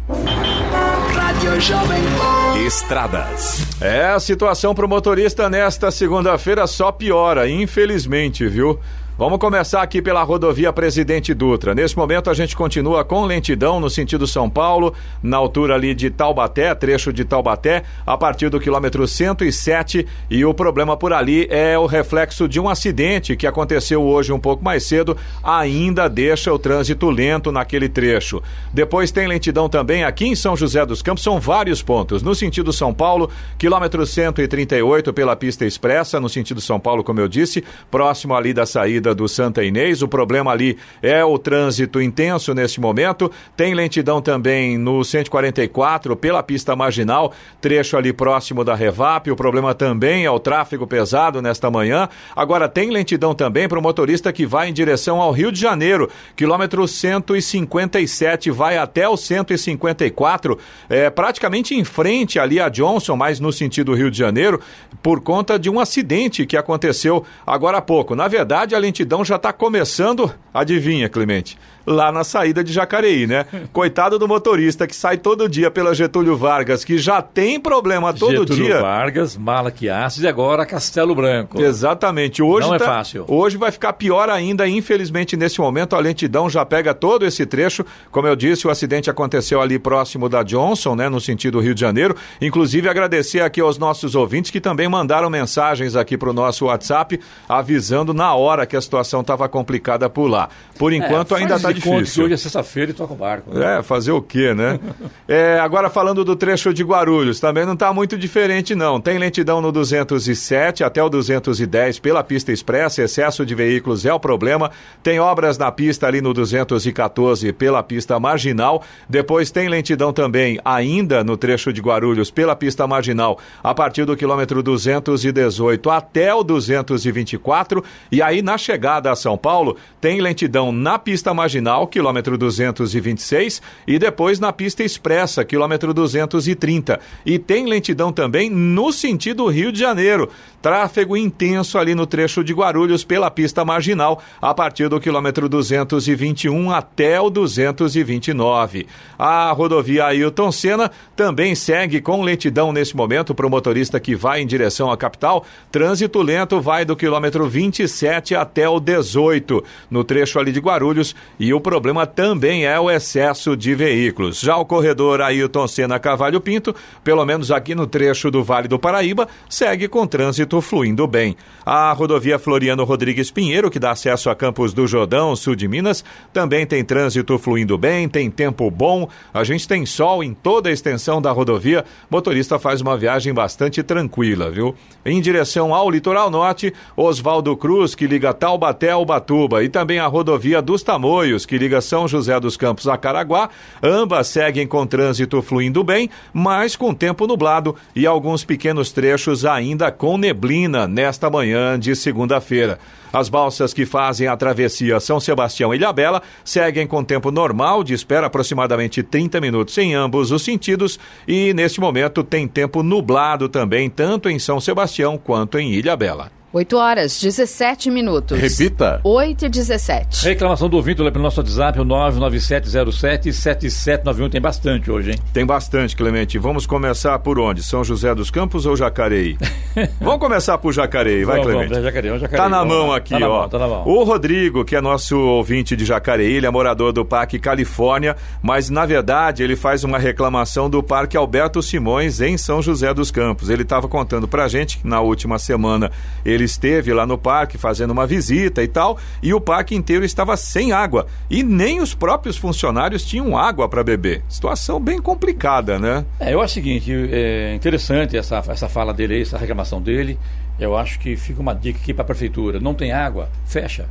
Estradas. 2.66 3.66
É, 3.80 4.06
a 4.08 4.20
situação 4.20 4.74
pro 4.74 4.88
motorista 4.88 5.48
nesta 5.48 5.90
segunda-feira 5.90 6.66
só 6.66 6.92
piora, 6.92 7.48
infelizmente, 7.48 8.46
viu? 8.46 8.78
Vamos 9.18 9.40
começar 9.40 9.82
aqui 9.82 10.00
pela 10.00 10.22
rodovia 10.22 10.72
Presidente 10.72 11.34
Dutra. 11.34 11.74
Nesse 11.74 11.96
momento 11.96 12.30
a 12.30 12.34
gente 12.34 12.54
continua 12.54 13.04
com 13.04 13.24
lentidão 13.24 13.80
no 13.80 13.90
sentido 13.90 14.28
São 14.28 14.48
Paulo, 14.48 14.94
na 15.20 15.36
altura 15.36 15.74
ali 15.74 15.92
de 15.92 16.08
Taubaté, 16.08 16.72
trecho 16.72 17.12
de 17.12 17.24
Taubaté, 17.24 17.82
a 18.06 18.16
partir 18.16 18.48
do 18.48 18.60
quilômetro 18.60 19.08
107. 19.08 20.06
E 20.30 20.44
o 20.44 20.54
problema 20.54 20.96
por 20.96 21.12
ali 21.12 21.48
é 21.50 21.76
o 21.76 21.86
reflexo 21.86 22.46
de 22.46 22.60
um 22.60 22.68
acidente 22.68 23.36
que 23.36 23.44
aconteceu 23.44 24.04
hoje 24.04 24.32
um 24.32 24.38
pouco 24.38 24.62
mais 24.62 24.84
cedo, 24.84 25.16
ainda 25.42 26.06
deixa 26.06 26.54
o 26.54 26.58
trânsito 26.58 27.10
lento 27.10 27.50
naquele 27.50 27.88
trecho. 27.88 28.40
Depois 28.72 29.10
tem 29.10 29.26
lentidão 29.26 29.68
também 29.68 30.04
aqui 30.04 30.28
em 30.28 30.36
São 30.36 30.56
José 30.56 30.86
dos 30.86 31.02
Campos, 31.02 31.24
são 31.24 31.40
vários 31.40 31.82
pontos. 31.82 32.22
No 32.22 32.36
sentido 32.36 32.72
São 32.72 32.94
Paulo, 32.94 33.28
quilômetro 33.58 34.06
138 34.06 35.12
pela 35.12 35.34
pista 35.34 35.66
expressa, 35.66 36.20
no 36.20 36.28
sentido 36.28 36.60
São 36.60 36.78
Paulo, 36.78 37.02
como 37.02 37.18
eu 37.18 37.26
disse, 37.26 37.64
próximo 37.90 38.36
ali 38.36 38.54
da 38.54 38.64
saída 38.64 39.07
do 39.14 39.28
Santa 39.28 39.64
Inês. 39.64 40.02
O 40.02 40.08
problema 40.08 40.50
ali 40.50 40.76
é 41.02 41.24
o 41.24 41.38
trânsito 41.38 42.00
intenso 42.00 42.54
nesse 42.54 42.80
momento. 42.80 43.30
Tem 43.56 43.74
lentidão 43.74 44.20
também 44.20 44.76
no 44.76 45.04
144 45.04 46.16
pela 46.16 46.42
pista 46.42 46.74
marginal, 46.74 47.32
trecho 47.60 47.96
ali 47.96 48.12
próximo 48.12 48.64
da 48.64 48.74
Revap. 48.74 49.30
O 49.30 49.36
problema 49.36 49.74
também 49.74 50.24
é 50.24 50.30
o 50.30 50.38
tráfego 50.38 50.86
pesado 50.86 51.40
nesta 51.40 51.70
manhã. 51.70 52.08
Agora 52.34 52.68
tem 52.68 52.90
lentidão 52.90 53.34
também 53.34 53.68
para 53.68 53.78
o 53.78 53.82
motorista 53.82 54.32
que 54.32 54.46
vai 54.46 54.68
em 54.68 54.72
direção 54.72 55.20
ao 55.20 55.32
Rio 55.32 55.52
de 55.52 55.60
Janeiro, 55.60 56.10
quilômetro 56.36 56.86
157 56.86 58.50
vai 58.50 58.76
até 58.76 59.08
o 59.08 59.16
154, 59.16 60.58
é 60.88 61.10
praticamente 61.10 61.74
em 61.74 61.84
frente 61.84 62.38
ali 62.38 62.60
a 62.60 62.68
Johnson, 62.68 63.16
mas 63.16 63.40
no 63.40 63.52
sentido 63.52 63.94
Rio 63.94 64.10
de 64.10 64.18
Janeiro, 64.18 64.60
por 65.02 65.20
conta 65.20 65.58
de 65.58 65.70
um 65.70 65.80
acidente 65.80 66.46
que 66.46 66.56
aconteceu 66.56 67.24
agora 67.46 67.78
há 67.78 67.82
pouco. 67.82 68.14
Na 68.14 68.28
verdade, 68.28 68.74
a 68.74 68.78
lentidão 68.78 68.97
já 69.24 69.36
está 69.36 69.52
começando, 69.52 70.32
adivinha, 70.52 71.08
Clemente? 71.08 71.58
Lá 71.88 72.12
na 72.12 72.22
saída 72.24 72.62
de 72.62 72.72
Jacareí, 72.72 73.26
né? 73.26 73.46
Coitado 73.72 74.18
do 74.18 74.28
motorista 74.28 74.86
que 74.86 74.94
sai 74.94 75.16
todo 75.16 75.48
dia 75.48 75.70
pela 75.70 75.94
Getúlio 75.94 76.36
Vargas, 76.36 76.84
que 76.84 76.98
já 76.98 77.22
tem 77.22 77.58
problema 77.58 78.12
todo 78.12 78.30
Getúlio 78.32 78.64
dia. 78.66 78.80
Vargas, 78.80 79.36
Malaquias 79.36 80.18
e 80.18 80.28
agora 80.28 80.66
Castelo 80.66 81.14
Branco. 81.14 81.60
Exatamente. 81.60 82.42
Hoje 82.42 82.66
Não 82.66 82.74
é 82.74 82.78
tá- 82.78 82.84
fácil. 82.84 83.24
Hoje 83.26 83.56
vai 83.56 83.70
ficar 83.70 83.92
pior 83.94 84.28
ainda, 84.28 84.68
infelizmente, 84.68 85.36
nesse 85.36 85.60
momento 85.60 85.96
a 85.96 85.98
lentidão 86.00 86.48
já 86.50 86.64
pega 86.64 86.92
todo 86.92 87.24
esse 87.24 87.46
trecho. 87.46 87.84
Como 88.10 88.26
eu 88.26 88.36
disse, 88.36 88.66
o 88.66 88.70
acidente 88.70 89.08
aconteceu 89.10 89.60
ali 89.60 89.78
próximo 89.78 90.28
da 90.28 90.42
Johnson, 90.42 90.94
né, 90.94 91.08
no 91.08 91.20
sentido 91.20 91.60
Rio 91.60 91.74
de 91.74 91.80
Janeiro. 91.80 92.14
Inclusive 92.40 92.88
agradecer 92.88 93.40
aqui 93.40 93.60
aos 93.60 93.78
nossos 93.78 94.14
ouvintes 94.14 94.50
que 94.50 94.60
também 94.60 94.88
mandaram 94.88 95.30
mensagens 95.30 95.96
aqui 95.96 96.16
para 96.18 96.30
o 96.30 96.32
nosso 96.32 96.66
WhatsApp 96.66 97.18
avisando 97.48 98.12
na 98.12 98.34
hora 98.34 98.66
que 98.66 98.76
a 98.76 98.80
situação 98.80 99.20
estava 99.22 99.48
complicada 99.48 100.08
por 100.10 100.28
lá. 100.28 100.48
Por 100.78 100.92
enquanto 100.92 101.34
É, 101.34 101.38
ainda 101.38 101.56
está 101.56 101.72
conta 101.80 101.96
que 101.96 102.02
difícil. 102.02 102.24
hoje 102.24 102.34
é 102.34 102.36
sexta-feira 102.36 102.90
e 102.90 102.94
toca 102.94 103.12
o 103.12 103.16
barco. 103.16 103.52
né? 103.52 103.78
É, 103.78 103.82
fazer 103.82 104.12
o 104.12 104.22
quê, 104.22 104.54
né? 104.54 104.78
É, 105.30 105.58
agora 105.60 105.90
falando 105.90 106.24
do 106.24 106.34
trecho 106.34 106.72
de 106.72 106.82
Guarulhos, 106.82 107.38
também 107.38 107.66
não 107.66 107.74
está 107.74 107.92
muito 107.92 108.16
diferente 108.16 108.74
não. 108.74 108.98
Tem 108.98 109.18
lentidão 109.18 109.60
no 109.60 109.70
207 109.70 110.82
até 110.82 111.02
o 111.02 111.08
210 111.10 111.98
pela 111.98 112.24
pista 112.24 112.50
expressa, 112.50 113.02
excesso 113.02 113.44
de 113.44 113.54
veículos 113.54 114.06
é 114.06 114.12
o 114.12 114.18
problema. 114.18 114.70
Tem 115.02 115.20
obras 115.20 115.58
na 115.58 115.70
pista 115.70 116.06
ali 116.06 116.22
no 116.22 116.32
214 116.32 117.52
pela 117.52 117.82
pista 117.82 118.18
marginal. 118.18 118.82
Depois 119.06 119.50
tem 119.50 119.68
lentidão 119.68 120.12
também 120.12 120.58
ainda 120.64 121.22
no 121.22 121.36
trecho 121.36 121.74
de 121.74 121.82
Guarulhos 121.82 122.30
pela 122.30 122.56
pista 122.56 122.86
marginal, 122.86 123.38
a 123.62 123.74
partir 123.74 124.06
do 124.06 124.16
quilômetro 124.16 124.62
218 124.62 125.90
até 125.90 126.34
o 126.34 126.42
224. 126.42 127.84
E 128.10 128.22
aí 128.22 128.40
na 128.40 128.56
chegada 128.56 129.10
a 129.10 129.16
São 129.16 129.36
Paulo, 129.36 129.76
tem 130.00 130.22
lentidão 130.22 130.72
na 130.72 130.98
pista 130.98 131.34
marginal 131.34 131.67
marginal, 131.68 131.86
quilômetro 131.86 132.38
226, 132.38 133.60
e 133.86 133.98
depois 133.98 134.40
na 134.40 134.52
pista 134.52 134.82
expressa, 134.82 135.44
quilômetro 135.44 135.92
230. 135.92 136.98
E 137.26 137.38
tem 137.38 137.66
lentidão 137.66 138.10
também 138.10 138.48
no 138.48 138.90
sentido 138.92 139.46
Rio 139.46 139.70
de 139.70 139.78
Janeiro. 139.78 140.30
Tráfego 140.62 141.16
intenso 141.16 141.78
ali 141.78 141.94
no 141.94 142.06
trecho 142.06 142.42
de 142.42 142.52
Guarulhos 142.52 143.04
pela 143.04 143.30
pista 143.30 143.64
marginal, 143.64 144.20
a 144.40 144.52
partir 144.52 144.88
do 144.88 144.98
quilômetro 144.98 145.48
221 145.48 146.72
até 146.72 147.20
o 147.20 147.30
229. 147.30 148.86
A 149.16 149.52
rodovia 149.52 150.06
Ailton 150.06 150.50
Senna 150.50 150.90
também 151.14 151.54
segue 151.54 152.00
com 152.00 152.22
lentidão 152.22 152.72
nesse 152.72 152.96
momento 152.96 153.34
para 153.34 153.46
o 153.46 153.50
motorista 153.50 154.00
que 154.00 154.16
vai 154.16 154.40
em 154.40 154.46
direção 154.46 154.90
à 154.90 154.96
capital. 154.96 155.44
Trânsito 155.70 156.20
lento 156.22 156.60
vai 156.60 156.84
do 156.84 156.96
quilômetro 156.96 157.48
27 157.48 158.34
até 158.34 158.68
o 158.68 158.80
18, 158.80 159.62
no 159.88 160.02
trecho 160.02 160.40
ali 160.40 160.50
de 160.50 160.58
Guarulhos, 160.60 161.14
e 161.38 161.54
o 161.54 161.57
problema 161.60 162.06
também 162.06 162.66
é 162.66 162.78
o 162.78 162.90
excesso 162.90 163.56
de 163.56 163.74
veículos. 163.74 164.40
Já 164.40 164.56
o 164.56 164.64
corredor 164.64 165.20
Ailton 165.20 165.66
Senna 165.66 165.98
Cavalho 165.98 166.40
Pinto, 166.40 166.74
pelo 167.02 167.24
menos 167.24 167.50
aqui 167.50 167.74
no 167.74 167.86
trecho 167.86 168.30
do 168.30 168.42
Vale 168.42 168.68
do 168.68 168.78
Paraíba, 168.78 169.28
segue 169.48 169.88
com 169.88 170.06
trânsito 170.06 170.60
fluindo 170.60 171.06
bem. 171.06 171.36
A 171.64 171.92
rodovia 171.92 172.38
Floriano 172.38 172.84
Rodrigues 172.84 173.30
Pinheiro, 173.30 173.70
que 173.70 173.78
dá 173.78 173.90
acesso 173.90 174.30
a 174.30 174.34
Campos 174.34 174.72
do 174.72 174.86
Jordão, 174.86 175.36
sul 175.36 175.54
de 175.54 175.68
Minas, 175.68 176.04
também 176.32 176.66
tem 176.66 176.84
trânsito 176.84 177.38
fluindo 177.38 177.76
bem, 177.76 178.08
tem 178.08 178.30
tempo 178.30 178.70
bom. 178.70 179.08
A 179.32 179.44
gente 179.44 179.66
tem 179.68 179.84
sol 179.86 180.22
em 180.22 180.34
toda 180.34 180.68
a 180.68 180.72
extensão 180.72 181.20
da 181.20 181.30
rodovia. 181.30 181.84
Motorista 182.10 182.58
faz 182.58 182.80
uma 182.80 182.96
viagem 182.96 183.32
bastante 183.32 183.82
tranquila, 183.82 184.50
viu? 184.50 184.74
Em 185.04 185.20
direção 185.20 185.74
ao 185.74 185.90
litoral 185.90 186.30
norte, 186.30 186.72
Oswaldo 186.96 187.56
Cruz, 187.56 187.94
que 187.94 188.06
liga 188.06 188.34
Taubaté 188.34 188.90
ao 188.90 189.04
Batuba, 189.04 189.62
e 189.62 189.68
também 189.68 189.98
a 189.98 190.06
rodovia 190.06 190.60
dos 190.60 190.82
Tamoios, 190.82 191.37
que 191.44 191.58
liga 191.58 191.80
São 191.80 192.06
José 192.06 192.38
dos 192.38 192.56
Campos 192.56 192.86
a 192.88 192.96
Caraguá. 192.96 193.50
Ambas 193.82 194.28
seguem 194.28 194.66
com 194.66 194.86
trânsito 194.86 195.40
fluindo 195.42 195.82
bem, 195.82 196.08
mas 196.32 196.76
com 196.76 196.94
tempo 196.94 197.26
nublado 197.26 197.74
e 197.94 198.06
alguns 198.06 198.44
pequenos 198.44 198.92
trechos 198.92 199.44
ainda 199.44 199.90
com 199.90 200.16
neblina 200.16 200.86
nesta 200.86 201.28
manhã 201.30 201.78
de 201.78 201.94
segunda-feira. 201.96 202.78
As 203.12 203.28
balsas 203.28 203.72
que 203.72 203.86
fazem 203.86 204.26
a 204.26 204.36
travessia 204.36 205.00
São 205.00 205.18
Sebastião 205.18 205.72
e 205.72 205.76
Ilhabela 205.78 206.22
seguem 206.44 206.86
com 206.86 207.02
tempo 207.02 207.30
normal, 207.30 207.82
de 207.82 207.94
espera 207.94 208.26
aproximadamente 208.26 209.02
30 209.02 209.40
minutos 209.40 209.76
em 209.78 209.94
ambos 209.94 210.30
os 210.30 210.42
sentidos, 210.42 210.98
e 211.26 211.54
neste 211.54 211.80
momento 211.80 212.22
tem 212.22 212.46
tempo 212.46 212.82
nublado 212.82 213.48
também, 213.48 213.88
tanto 213.88 214.28
em 214.28 214.38
São 214.38 214.60
Sebastião 214.60 215.16
quanto 215.16 215.58
em 215.58 215.72
Ilhabela. 215.72 216.37
8 216.58 216.76
horas, 216.76 217.20
17 217.20 217.88
minutos. 217.88 218.36
Repita. 218.36 219.00
8 219.04 219.46
e 219.46 219.48
17. 219.48 220.24
Reclamação 220.24 220.68
do 220.68 220.76
ouvinte 220.76 220.96
pelo 220.96 221.12
nosso 221.22 221.40
WhatsApp, 221.40 221.78
o 221.80 221.84
99707-7791. 221.84 224.28
Tem 224.28 224.40
bastante 224.40 224.90
hoje, 224.90 225.12
hein? 225.12 225.18
Tem 225.32 225.46
bastante, 225.46 225.94
Clemente. 225.94 226.36
Vamos 226.36 226.66
começar 226.66 227.16
por 227.20 227.38
onde? 227.38 227.62
São 227.62 227.84
José 227.84 228.12
dos 228.12 228.28
Campos 228.28 228.66
ou 228.66 228.76
Jacareí? 228.76 229.38
vamos 230.00 230.18
começar 230.18 230.58
por 230.58 230.72
Jacareí, 230.72 231.24
vai, 231.24 231.36
Vamos, 231.36 231.52
Clemente. 231.52 231.68
vamos, 231.70 231.84
Jacareí, 231.84 232.10
vamos, 232.10 232.22
Jacareí. 232.22 232.42
Tá 232.44 232.48
na 232.48 232.58
Vamos 232.58 232.74
mão 232.74 232.88
lá. 232.88 232.96
aqui, 232.96 233.10
Tá 233.10 233.20
na 233.20 233.28
ó. 233.28 233.38
mão, 233.40 233.48
tá 233.48 233.58
na 233.60 233.68
mão. 233.68 233.86
O 233.86 234.02
Rodrigo, 234.02 234.64
que 234.64 234.74
é 234.74 234.80
nosso 234.80 235.16
ouvinte 235.16 235.76
de 235.76 235.84
Jacareí, 235.84 236.32
ele 236.34 236.46
é 236.46 236.50
morador 236.50 236.92
do 236.92 237.04
Parque 237.04 237.38
Califórnia, 237.38 238.16
mas 238.42 238.68
na 238.68 238.84
verdade 238.84 239.44
ele 239.44 239.54
faz 239.54 239.84
uma 239.84 239.96
reclamação 239.98 240.68
do 240.68 240.82
Parque 240.82 241.16
Alberto 241.16 241.62
Simões 241.62 242.20
em 242.20 242.36
São 242.36 242.60
José 242.60 242.92
dos 242.92 243.12
Campos. 243.12 243.48
Ele 243.48 243.62
estava 243.62 243.86
contando 243.86 244.26
pra 244.26 244.48
gente 244.48 244.78
que 244.78 244.88
na 244.88 245.00
última 245.00 245.38
semana 245.38 245.88
ele 246.24 246.47
esteve 246.48 246.92
lá 246.92 247.06
no 247.06 247.16
parque 247.16 247.56
fazendo 247.56 247.90
uma 247.92 248.06
visita 248.06 248.62
e 248.62 248.68
tal, 248.68 248.98
e 249.22 249.32
o 249.32 249.40
parque 249.40 249.74
inteiro 249.74 250.04
estava 250.04 250.36
sem 250.36 250.72
água 250.72 251.06
e 251.30 251.42
nem 251.42 251.80
os 251.80 251.94
próprios 251.94 252.36
funcionários 252.36 253.04
tinham 253.04 253.36
água 253.36 253.68
para 253.68 253.84
beber. 253.84 254.22
Situação 254.28 254.80
bem 254.80 255.00
complicada, 255.00 255.78
né? 255.78 256.04
É, 256.18 256.34
eu 256.34 256.40
acho 256.40 256.52
o 256.52 256.54
seguinte, 256.54 256.90
é 257.12 257.54
interessante 257.54 258.16
essa, 258.16 258.42
essa 258.48 258.68
fala 258.68 258.92
dele 258.92 259.14
aí, 259.14 259.22
essa 259.22 259.38
reclamação 259.38 259.80
dele. 259.80 260.18
Eu 260.58 260.76
acho 260.76 260.98
que 260.98 261.16
fica 261.16 261.40
uma 261.40 261.54
dica 261.54 261.78
aqui 261.78 261.94
para 261.94 262.02
a 262.02 262.06
prefeitura. 262.06 262.58
Não 262.58 262.74
tem 262.74 262.90
água? 262.90 263.28
Fecha. 263.46 263.86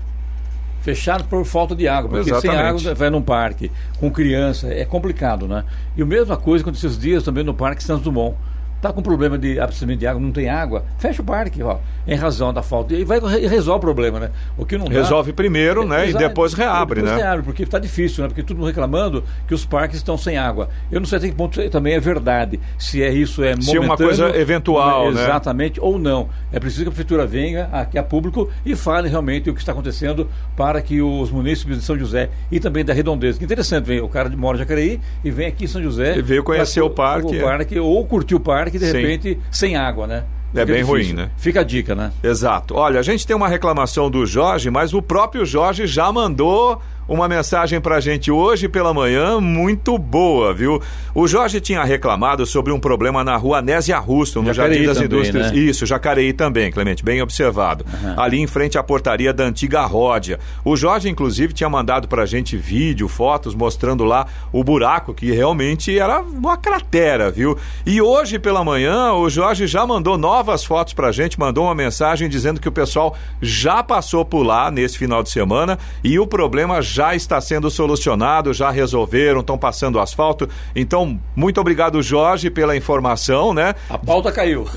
Fechado 0.82 1.24
por 1.26 1.44
falta 1.46 1.76
de 1.76 1.88
água, 1.88 2.10
porque 2.10 2.26
sem 2.26 2.52
Exatamente. 2.52 2.88
água 2.88 2.96
vai 2.96 3.10
num 3.10 3.22
parque 3.22 3.72
com 4.00 4.12
criança, 4.12 4.68
é 4.74 4.86
complicado, 4.86 5.48
né? 5.48 5.64
E 5.96 6.02
a 6.02 6.06
mesma 6.06 6.38
coisa 6.38 6.64
aconteceu 6.64 6.90
esses 6.90 7.00
dias 7.00 7.24
também 7.24 7.44
no 7.44 7.54
Parque 7.54 7.84
Santos 7.84 8.04
Dumont. 8.04 8.36
Tá 8.82 8.94
com 8.94 9.02
problema 9.02 9.38
de 9.40 9.60
abastecimento 9.60 10.00
de 10.00 10.06
água, 10.08 10.22
não 10.22 10.32
tem 10.32 10.50
água, 10.50 10.86
fecha 11.00 11.22
o 11.22 11.26
parque, 11.26 11.64
ó, 11.64 11.78
em 12.08 12.14
razão 12.16 12.54
da 12.54 12.62
falta. 12.62 12.94
E 12.94 13.04
vai 13.04 13.18
e 13.42 13.48
resolve 13.48 13.78
o 13.80 13.82
problema, 13.82 14.20
né? 14.20 14.30
O 14.56 14.66
que 14.66 14.78
não 14.78 14.86
dá- 14.86 14.92
Resolve 14.94 15.34
primeiro, 15.34 15.84
né? 15.88 16.10
E 16.10 16.14
depois 16.14 16.54
reabre, 16.54 17.02
depois 17.02 17.18
né? 17.18 17.24
reabre, 17.24 17.44
porque 17.44 17.64
está 17.64 17.80
difícil, 17.80 18.22
né? 18.24 18.28
Porque 18.30 18.44
todo 18.44 18.56
mundo 18.58 18.68
reclamando 18.68 19.24
que 19.48 19.54
os 19.56 19.66
parques 19.66 19.98
estão 19.98 20.16
sem 20.16 20.38
água. 20.38 20.70
Eu 20.92 21.00
não 21.00 21.08
sei 21.08 21.18
até 21.18 21.28
que 21.28 21.34
ponto 21.36 21.60
também 21.70 21.94
é 21.96 22.00
verdade. 22.00 22.60
Se 22.78 23.02
é 23.02 23.12
isso, 23.12 23.44
é 23.44 23.56
Se 23.60 23.76
é 23.76 23.80
uma 23.80 23.88
momentâneo, 23.96 24.16
coisa 24.18 24.38
eventual, 24.40 25.12
né? 25.12 25.24
Exatamente, 25.24 25.80
ou 25.82 25.98
não. 25.98 26.30
É 26.54 26.60
preciso 26.60 26.84
que 26.84 26.90
a 26.90 26.92
prefeitura 26.92 27.26
venha 27.26 27.70
aqui 27.72 27.98
a 27.98 28.04
público 28.04 28.48
e 28.64 28.76
fale 28.76 29.10
realmente 29.10 29.50
o 29.50 29.54
que 29.56 29.60
está 29.60 29.72
acontecendo 29.72 30.30
para 30.56 30.82
que 30.82 31.02
os 31.02 31.32
munícipes 31.32 31.78
de 31.78 31.84
São 31.84 31.98
José 31.98 32.30
e 32.52 32.60
também 32.60 32.86
da 32.86 32.94
Redondeza. 32.94 33.40
Que 33.40 33.46
interessante, 33.46 33.86
vem 33.86 34.02
o 34.02 34.08
cara 34.08 34.30
de 34.30 34.36
mora 34.38 34.56
em 34.56 34.60
Jacareí 34.60 35.00
e 35.24 35.32
vem 35.32 35.48
aqui 35.48 35.64
em 35.66 35.68
São 35.68 35.82
José. 35.82 36.16
E 36.18 36.22
veio 36.22 36.44
conhecer 36.44 36.80
pra- 36.82 36.88
o 36.88 36.90
parque, 36.92 37.28
O 37.28 37.36
é. 37.36 37.42
parque, 37.42 37.80
ou 37.80 38.06
curtir 38.06 38.36
o 38.36 38.40
parque, 38.40 38.67
de 38.72 38.80
Sim. 38.80 38.98
repente, 38.98 39.40
sem 39.52 39.76
água, 39.76 40.08
né? 40.08 40.24
É 40.56 40.66
bem 40.66 40.84
difícil. 40.84 40.88
ruim, 40.88 41.14
né? 41.14 41.30
Fica 41.38 41.60
a 41.60 41.64
dica, 41.64 41.94
né? 41.94 42.12
Exato. 42.24 42.74
Olha, 42.76 43.00
a 43.00 43.04
gente 43.04 43.28
tem 43.28 43.36
uma 43.36 43.48
reclamação 43.50 44.10
do 44.10 44.26
Jorge, 44.26 44.70
mas 44.70 44.94
o 44.94 45.02
próprio 45.02 45.46
Jorge 45.46 45.86
já 45.86 46.12
mandou 46.12 46.82
uma 47.08 47.28
mensagem 47.28 47.80
pra 47.80 48.00
gente 48.00 48.30
hoje 48.30 48.68
pela 48.68 48.94
manhã 48.94 49.40
muito 49.40 49.98
boa, 49.98 50.54
viu? 50.54 50.82
O 51.16 51.28
Jorge 51.28 51.62
tinha 51.62 51.84
reclamado 51.84 52.46
sobre 52.46 52.74
um 52.74 52.80
problema 52.80 53.24
na 53.24 53.36
rua 53.38 53.62
Nésia 53.62 53.98
Russo, 53.98 54.42
no 54.42 54.54
Jacareí 54.54 54.84
Jardim 54.84 54.88
das 54.88 54.98
também, 54.98 55.20
Indústrias. 55.20 55.52
né? 55.52 55.58
Isso, 55.58 55.86
Jacareí 55.86 56.34
também, 56.34 56.72
Clemente, 56.72 57.04
bem 57.04 57.22
observado. 57.22 57.86
Ali 58.18 58.40
em 58.40 58.48
frente 58.48 58.78
à 58.78 58.84
portaria 58.84 59.34
da 59.34 59.46
antiga 59.46 59.86
Ródia. 59.86 60.40
O 60.66 60.76
Jorge, 60.76 61.10
inclusive, 61.10 61.54
tinha 61.54 61.70
mandado 61.70 62.08
pra 62.08 62.26
gente 62.26 62.58
vídeo, 62.58 63.08
fotos 63.08 63.56
mostrando 63.56 64.04
lá 64.04 64.28
o 64.52 64.64
buraco, 64.64 65.14
que 65.14 65.32
realmente 65.32 65.98
era 65.98 66.20
uma 66.20 66.58
cratera, 66.58 67.32
viu? 67.32 67.58
E 67.86 68.02
hoje 68.02 68.38
pela 68.38 68.64
manhã, 68.64 69.14
o 69.14 69.30
Jorge 69.30 69.66
já 69.66 69.86
mandou 69.86 70.18
novas 70.18 70.66
fotos 70.66 70.94
pra 70.94 71.12
gente, 71.12 71.40
mandou 71.40 71.66
uma 71.66 71.76
mensagem 71.76 72.28
dizendo 72.28 72.60
que 72.60 72.68
o 72.68 72.72
pessoal 72.72 73.16
já 73.42 73.82
passou 73.82 74.26
por 74.26 74.44
lá 74.44 74.70
nesse 74.70 74.98
final 74.98 75.24
de 75.24 75.30
semana 75.30 75.78
e 76.04 76.20
o 76.20 76.28
problema 76.28 76.82
já 76.82 76.97
está 77.16 77.40
sendo 77.42 77.70
solucionado, 77.70 78.54
já 78.54 78.70
resolveram, 78.72 79.42
estão 79.42 79.58
passando 79.58 80.00
asfalto. 80.00 80.48
Então, 80.76 81.20
muito 81.36 81.60
obrigado, 81.62 82.02
Jorge, 82.02 82.50
pela 82.50 82.76
informação, 82.76 83.54
né? 83.54 83.76
A 83.90 83.98
pauta 83.98 84.32
caiu. 84.32 84.68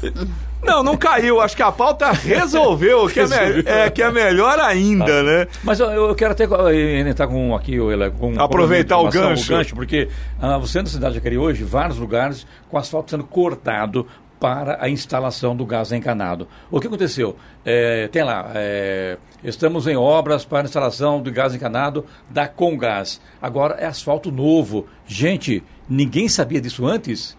Não, 0.63 0.83
não 0.83 0.97
caiu. 0.97 1.41
Acho 1.41 1.57
que 1.57 1.63
a 1.63 1.73
pauta 1.73 2.11
resolveu, 2.13 3.09
que 3.09 3.21
é, 3.21 3.27
me- 3.27 3.63
é, 3.65 3.91
que 3.91 4.03
é 4.03 4.11
melhor 4.11 4.59
ainda, 4.59 5.23
né? 5.23 5.47
Mas 5.65 5.81
eu, 5.81 5.89
eu 5.91 6.15
quero 6.15 6.33
até 6.33 6.45
eh, 6.45 7.01
entrar 7.01 7.27
com 7.27 7.55
aqui, 7.55 7.81
o 7.81 7.89
com 8.19 8.39
Aproveitar 8.41 8.99
o 8.99 9.09
informação, 9.09 9.57
gancho. 9.57 9.75
porque 9.75 10.09
ah, 10.41 10.59
você 10.59 10.79
anda 10.79 10.89
na 10.89 10.95
cidade 10.95 11.13
de 11.15 11.19
Jacareí 11.19 11.39
hoje, 11.39 11.65
vários 11.65 11.97
lugares 11.99 12.47
com 12.69 12.77
asfalto 12.77 13.11
sendo 13.11 13.25
cortado 13.25 14.07
para 14.41 14.83
a 14.83 14.89
instalação 14.89 15.55
do 15.55 15.67
gás 15.67 15.93
encanado. 15.93 16.49
O 16.71 16.81
que 16.81 16.87
aconteceu? 16.87 17.37
Eh, 17.65 18.09
tem 18.11 18.25
lá, 18.25 18.51
eh, 18.55 19.19
estamos 19.45 19.87
em 19.87 19.97
obras 19.97 20.47
para 20.47 20.63
a 20.63 20.65
instalação 20.65 21.23
do 21.23 21.31
gás 21.31 21.55
encanado 21.55 22.07
da 22.29 22.49
Comgás. 22.49 23.21
Agora 23.41 23.75
é 23.75 23.85
asfalto 23.85 24.33
novo. 24.33 24.87
Gente, 25.07 25.63
ninguém 25.89 26.27
sabia 26.27 26.61
disso 26.61 26.87
antes? 26.87 27.39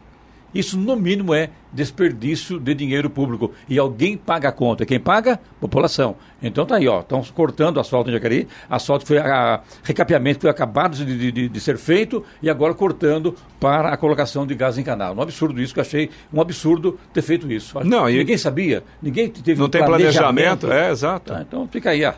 Isso, 0.53 0.77
no 0.77 0.95
mínimo, 0.95 1.33
é 1.33 1.49
desperdício 1.71 2.59
de 2.59 2.73
dinheiro 2.73 3.09
público. 3.09 3.51
E 3.69 3.77
alguém 3.79 4.17
paga 4.17 4.49
a 4.49 4.51
conta. 4.51 4.85
Quem 4.85 4.99
paga? 4.99 5.39
População. 5.59 6.15
Então 6.41 6.65
tá 6.65 6.75
aí, 6.75 6.87
ó. 6.87 6.99
Estão 7.01 7.23
cortando 7.33 7.79
asfalto 7.79 8.09
em 8.09 8.13
Jacareí. 8.13 8.47
Asfalto 8.69 9.05
foi 9.05 9.17
a, 9.17 9.61
recapeamento 9.83 10.41
foi 10.41 10.49
acabado 10.49 10.95
de, 10.97 11.31
de- 11.31 11.47
de 11.49 11.59
ser 11.59 11.77
feito 11.77 12.23
e 12.41 12.49
agora 12.49 12.73
cortando 12.73 13.35
para 13.59 13.89
a 13.93 13.97
colocação 13.97 14.45
de 14.45 14.53
gás 14.55 14.77
encanado. 14.77 15.17
Um 15.19 15.23
absurdo 15.23 15.61
isso 15.61 15.73
que 15.73 15.79
eu 15.79 15.83
achei 15.83 16.09
um 16.33 16.41
absurdo 16.41 16.99
ter 17.13 17.21
feito 17.21 17.51
isso. 17.51 17.79
Não, 17.83 18.09
e- 18.09 18.17
Ninguém 18.17 18.37
sabia, 18.37 18.83
ninguém 19.01 19.29
teve 19.29 19.59
Não 19.59 19.69
tem 19.69 19.83
planejamento, 19.85 20.71
é, 20.71 20.91
exato. 20.91 21.33
Tá, 21.33 21.41
então 21.41 21.67
fica 21.71 21.91
aí, 21.91 22.03
ó. 22.05 22.13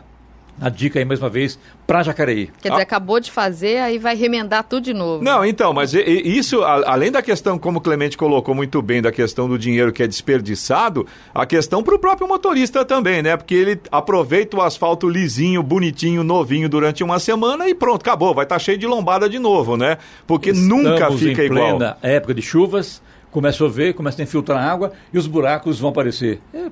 A 0.60 0.68
dica 0.68 0.98
aí 0.98 1.04
mais 1.04 1.20
uma 1.20 1.28
vez 1.28 1.58
para 1.86 2.02
Jacareí. 2.02 2.50
Quer 2.62 2.70
dizer, 2.70 2.82
acabou 2.82 3.18
de 3.18 3.30
fazer, 3.30 3.78
aí 3.78 3.98
vai 3.98 4.14
remendar 4.14 4.62
tudo 4.64 4.84
de 4.84 4.94
novo. 4.94 5.22
Não, 5.22 5.44
então, 5.44 5.72
mas 5.72 5.92
isso, 5.94 6.62
além 6.62 7.10
da 7.10 7.20
questão, 7.20 7.58
como 7.58 7.78
o 7.78 7.80
Clemente 7.80 8.16
colocou 8.16 8.54
muito 8.54 8.80
bem, 8.80 9.02
da 9.02 9.10
questão 9.10 9.48
do 9.48 9.58
dinheiro 9.58 9.92
que 9.92 10.02
é 10.02 10.06
desperdiçado, 10.06 11.06
a 11.34 11.44
questão 11.44 11.82
para 11.82 11.94
o 11.94 11.98
próprio 11.98 12.28
motorista 12.28 12.84
também, 12.84 13.22
né? 13.22 13.36
Porque 13.36 13.54
ele 13.54 13.80
aproveita 13.90 14.56
o 14.56 14.62
asfalto 14.62 15.08
lisinho, 15.08 15.62
bonitinho, 15.62 16.22
novinho 16.22 16.68
durante 16.68 17.02
uma 17.02 17.18
semana 17.18 17.68
e 17.68 17.74
pronto, 17.74 18.02
acabou, 18.02 18.32
vai 18.32 18.44
estar 18.44 18.58
cheio 18.58 18.78
de 18.78 18.86
lombada 18.86 19.28
de 19.28 19.38
novo, 19.38 19.76
né? 19.76 19.98
Porque 20.26 20.52
nunca 20.52 20.94
Estamos 20.94 21.20
fica 21.20 21.42
em 21.42 21.46
igual. 21.46 21.76
plena 21.78 21.96
época 22.00 22.32
de 22.32 22.42
chuvas, 22.42 23.02
começa 23.30 23.56
a 23.56 23.58
chover, 23.58 23.94
começa 23.94 24.22
a 24.22 24.24
infiltrar 24.24 24.62
água 24.62 24.92
e 25.12 25.18
os 25.18 25.26
buracos 25.26 25.80
vão 25.80 25.90
aparecer. 25.90 26.40
É, 26.54 26.66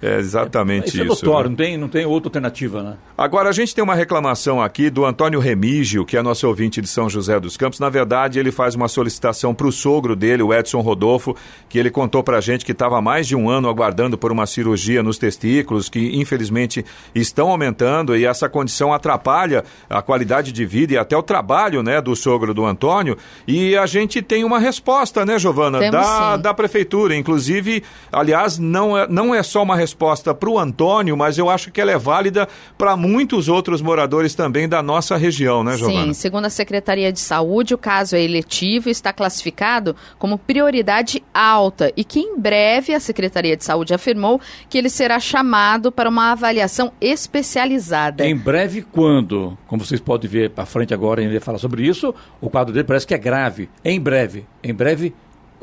É 0.00 0.18
exatamente 0.18 0.88
isso. 0.88 1.00
É 1.00 1.06
isso. 1.06 1.24
notório, 1.24 1.50
não 1.50 1.56
tem, 1.56 1.76
não 1.76 1.88
tem 1.88 2.04
outra 2.06 2.28
alternativa, 2.28 2.82
né? 2.82 2.96
Agora, 3.16 3.48
a 3.48 3.52
gente 3.52 3.74
tem 3.74 3.82
uma 3.82 3.94
reclamação 3.94 4.60
aqui 4.60 4.90
do 4.90 5.04
Antônio 5.04 5.40
Remígio, 5.40 6.04
que 6.04 6.16
é 6.16 6.22
nosso 6.22 6.46
ouvinte 6.48 6.80
de 6.80 6.88
São 6.88 7.08
José 7.08 7.38
dos 7.38 7.56
Campos. 7.56 7.78
Na 7.78 7.88
verdade, 7.88 8.38
ele 8.38 8.50
faz 8.50 8.74
uma 8.74 8.88
solicitação 8.88 9.54
para 9.54 9.66
o 9.66 9.72
sogro 9.72 10.16
dele, 10.16 10.42
o 10.42 10.52
Edson 10.52 10.80
Rodolfo, 10.80 11.36
que 11.68 11.78
ele 11.78 11.90
contou 11.90 12.22
para 12.22 12.38
a 12.38 12.40
gente 12.40 12.64
que 12.64 12.72
estava 12.72 13.00
mais 13.00 13.26
de 13.26 13.36
um 13.36 13.48
ano 13.48 13.68
aguardando 13.68 14.18
por 14.18 14.32
uma 14.32 14.46
cirurgia 14.46 15.02
nos 15.02 15.18
testículos, 15.18 15.88
que 15.88 16.18
infelizmente 16.18 16.84
estão 17.14 17.50
aumentando 17.50 18.16
e 18.16 18.24
essa 18.24 18.48
condição 18.48 18.92
atrapalha 18.92 19.64
a 19.88 20.02
qualidade 20.02 20.50
de 20.52 20.64
vida 20.66 20.94
e 20.94 20.98
até 20.98 21.16
o 21.16 21.22
trabalho 21.22 21.82
né, 21.82 22.00
do 22.00 22.16
sogro 22.16 22.52
do 22.52 22.64
Antônio. 22.64 23.16
E 23.46 23.76
a 23.76 23.86
gente 23.86 24.20
tem 24.22 24.44
uma 24.44 24.58
resposta, 24.58 25.24
né, 25.24 25.38
Giovana, 25.38 25.90
da, 25.90 26.36
da 26.36 26.54
prefeitura. 26.54 27.14
Inclusive, 27.14 27.82
aliás, 28.10 28.58
não 28.58 28.98
é, 28.98 29.06
não 29.08 29.34
é 29.34 29.42
só 29.42 29.53
uma 29.62 29.76
resposta 29.76 30.34
para 30.34 30.48
o 30.50 30.58
Antônio, 30.58 31.16
mas 31.16 31.38
eu 31.38 31.48
acho 31.48 31.70
que 31.70 31.80
ela 31.80 31.92
é 31.92 31.98
válida 31.98 32.48
para 32.76 32.96
muitos 32.96 33.48
outros 33.48 33.80
moradores 33.80 34.34
também 34.34 34.68
da 34.68 34.82
nossa 34.82 35.16
região, 35.16 35.62
né, 35.62 35.76
Giovana? 35.76 36.06
Sim, 36.06 36.12
segundo 36.14 36.46
a 36.46 36.50
Secretaria 36.50 37.12
de 37.12 37.20
Saúde, 37.20 37.74
o 37.74 37.78
caso 37.78 38.16
é 38.16 38.22
eletivo 38.22 38.88
e 38.88 38.92
está 38.92 39.12
classificado 39.12 39.94
como 40.18 40.38
prioridade 40.38 41.22
alta 41.32 41.92
e 41.96 42.04
que 42.04 42.20
em 42.20 42.38
breve 42.38 42.94
a 42.94 43.00
Secretaria 43.00 43.56
de 43.56 43.64
Saúde 43.64 43.94
afirmou 43.94 44.40
que 44.68 44.78
ele 44.78 44.88
será 44.88 45.20
chamado 45.20 45.92
para 45.92 46.08
uma 46.08 46.32
avaliação 46.32 46.92
especializada. 47.00 48.26
Em 48.26 48.36
breve 48.36 48.82
quando? 48.82 49.56
Como 49.66 49.84
vocês 49.84 50.00
podem 50.00 50.28
ver 50.28 50.50
para 50.50 50.66
frente 50.66 50.92
agora, 50.92 51.22
ele 51.22 51.40
falar 51.40 51.58
sobre 51.58 51.86
isso, 51.86 52.14
o 52.40 52.48
quadro 52.48 52.72
dele 52.72 52.84
parece 52.84 53.06
que 53.06 53.14
é 53.14 53.18
grave. 53.18 53.68
Em 53.84 54.00
breve. 54.00 54.46
Em 54.62 54.74
breve 54.74 55.14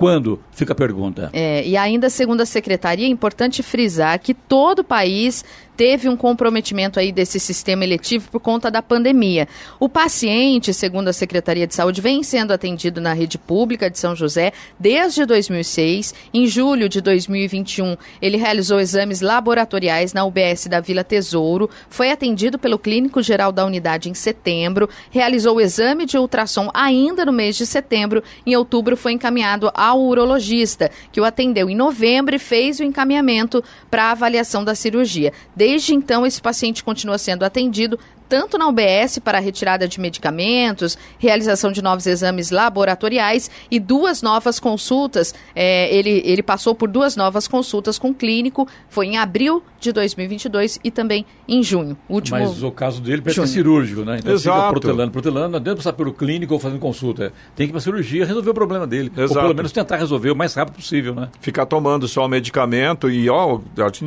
quando? 0.01 0.39
Fica 0.51 0.73
a 0.73 0.75
pergunta. 0.75 1.29
É, 1.31 1.63
e 1.63 1.77
ainda 1.77 2.09
segundo 2.09 2.41
a 2.41 2.45
secretaria, 2.45 3.05
é 3.05 3.09
importante 3.09 3.61
frisar 3.61 4.19
que 4.19 4.33
todo 4.33 4.79
o 4.79 4.83
país 4.83 5.45
teve 5.81 6.07
um 6.07 6.15
comprometimento 6.15 6.99
aí 6.99 7.11
desse 7.11 7.39
sistema 7.39 7.83
eletivo 7.83 8.29
por 8.29 8.39
conta 8.39 8.69
da 8.69 8.83
pandemia. 8.83 9.47
O 9.79 9.89
paciente, 9.89 10.75
segundo 10.75 11.07
a 11.07 11.13
Secretaria 11.13 11.65
de 11.65 11.73
Saúde, 11.73 12.01
vem 12.01 12.21
sendo 12.21 12.53
atendido 12.53 13.01
na 13.01 13.13
rede 13.13 13.39
pública 13.39 13.89
de 13.89 13.97
São 13.97 14.15
José 14.15 14.53
desde 14.79 15.25
2006. 15.25 16.13
Em 16.31 16.45
julho 16.45 16.87
de 16.87 17.01
2021, 17.01 17.97
ele 18.21 18.37
realizou 18.37 18.79
exames 18.79 19.21
laboratoriais 19.21 20.13
na 20.13 20.23
UBS 20.23 20.67
da 20.67 20.79
Vila 20.79 21.03
Tesouro, 21.03 21.67
foi 21.89 22.11
atendido 22.11 22.59
pelo 22.59 22.77
clínico 22.77 23.23
geral 23.23 23.51
da 23.51 23.65
unidade 23.65 24.07
em 24.07 24.13
setembro, 24.13 24.87
realizou 25.09 25.55
o 25.55 25.61
exame 25.61 26.05
de 26.05 26.15
ultrassom 26.15 26.69
ainda 26.75 27.25
no 27.25 27.33
mês 27.33 27.55
de 27.55 27.65
setembro. 27.65 28.21
Em 28.45 28.55
outubro, 28.55 28.95
foi 28.95 29.13
encaminhado 29.13 29.71
ao 29.73 29.99
urologista, 29.99 30.91
que 31.11 31.19
o 31.19 31.25
atendeu 31.25 31.71
em 31.71 31.75
novembro 31.75 32.35
e 32.35 32.39
fez 32.39 32.79
o 32.79 32.83
encaminhamento 32.83 33.63
para 33.89 34.11
avaliação 34.11 34.63
da 34.63 34.75
cirurgia. 34.75 35.33
Desde 35.55 35.70
então, 35.93 36.25
esse 36.25 36.41
paciente 36.41 36.83
continua 36.83 37.17
sendo 37.17 37.43
atendido 37.43 37.99
tanto 38.31 38.57
na 38.57 38.65
UBS 38.65 39.19
para 39.21 39.39
a 39.39 39.41
retirada 39.41 39.85
de 39.89 39.99
medicamentos, 39.99 40.97
realização 41.19 41.69
de 41.69 41.81
novos 41.81 42.07
exames 42.07 42.49
laboratoriais 42.49 43.51
e 43.69 43.77
duas 43.77 44.21
novas 44.21 44.57
consultas. 44.57 45.35
É, 45.53 45.93
ele, 45.93 46.21
ele 46.23 46.41
passou 46.41 46.73
por 46.73 46.87
duas 46.87 47.17
novas 47.17 47.45
consultas 47.45 47.99
com 47.99 48.11
o 48.11 48.13
clínico, 48.13 48.65
foi 48.87 49.07
em 49.07 49.17
abril 49.17 49.61
de 49.81 49.91
2022 49.91 50.79
e 50.81 50.89
também 50.89 51.25
em 51.45 51.61
junho. 51.61 51.97
Último... 52.07 52.39
Mas 52.39 52.63
o 52.63 52.71
caso 52.71 53.01
dele 53.01 53.21
parece 53.21 53.41
que 53.41 53.43
é 53.43 53.47
cirúrgico, 53.47 54.05
né? 54.05 54.19
Então 54.19 54.31
Exato. 54.31 54.59
fica 54.59 54.71
protelando, 54.71 55.11
protelando, 55.11 55.49
não 55.49 55.57
adianta 55.57 55.77
passar 55.77 55.91
pelo 55.91 56.13
clínico 56.13 56.53
ou 56.53 56.59
fazendo 56.59 56.79
consulta. 56.79 57.33
Tem 57.53 57.67
que 57.67 57.71
ir 57.71 57.73
para 57.73 57.81
cirurgia 57.81 58.25
resolver 58.25 58.51
o 58.51 58.53
problema 58.53 58.87
dele. 58.87 59.11
Exato. 59.13 59.33
Ou 59.33 59.41
pelo 59.41 59.55
menos 59.55 59.73
tentar 59.73 59.97
resolver 59.97 60.31
o 60.31 60.35
mais 60.35 60.53
rápido 60.53 60.75
possível, 60.75 61.13
né? 61.13 61.27
Ficar 61.41 61.65
tomando 61.65 62.07
só 62.07 62.25
o 62.25 62.29
medicamento 62.29 63.09
e, 63.09 63.29
ó, 63.29 63.59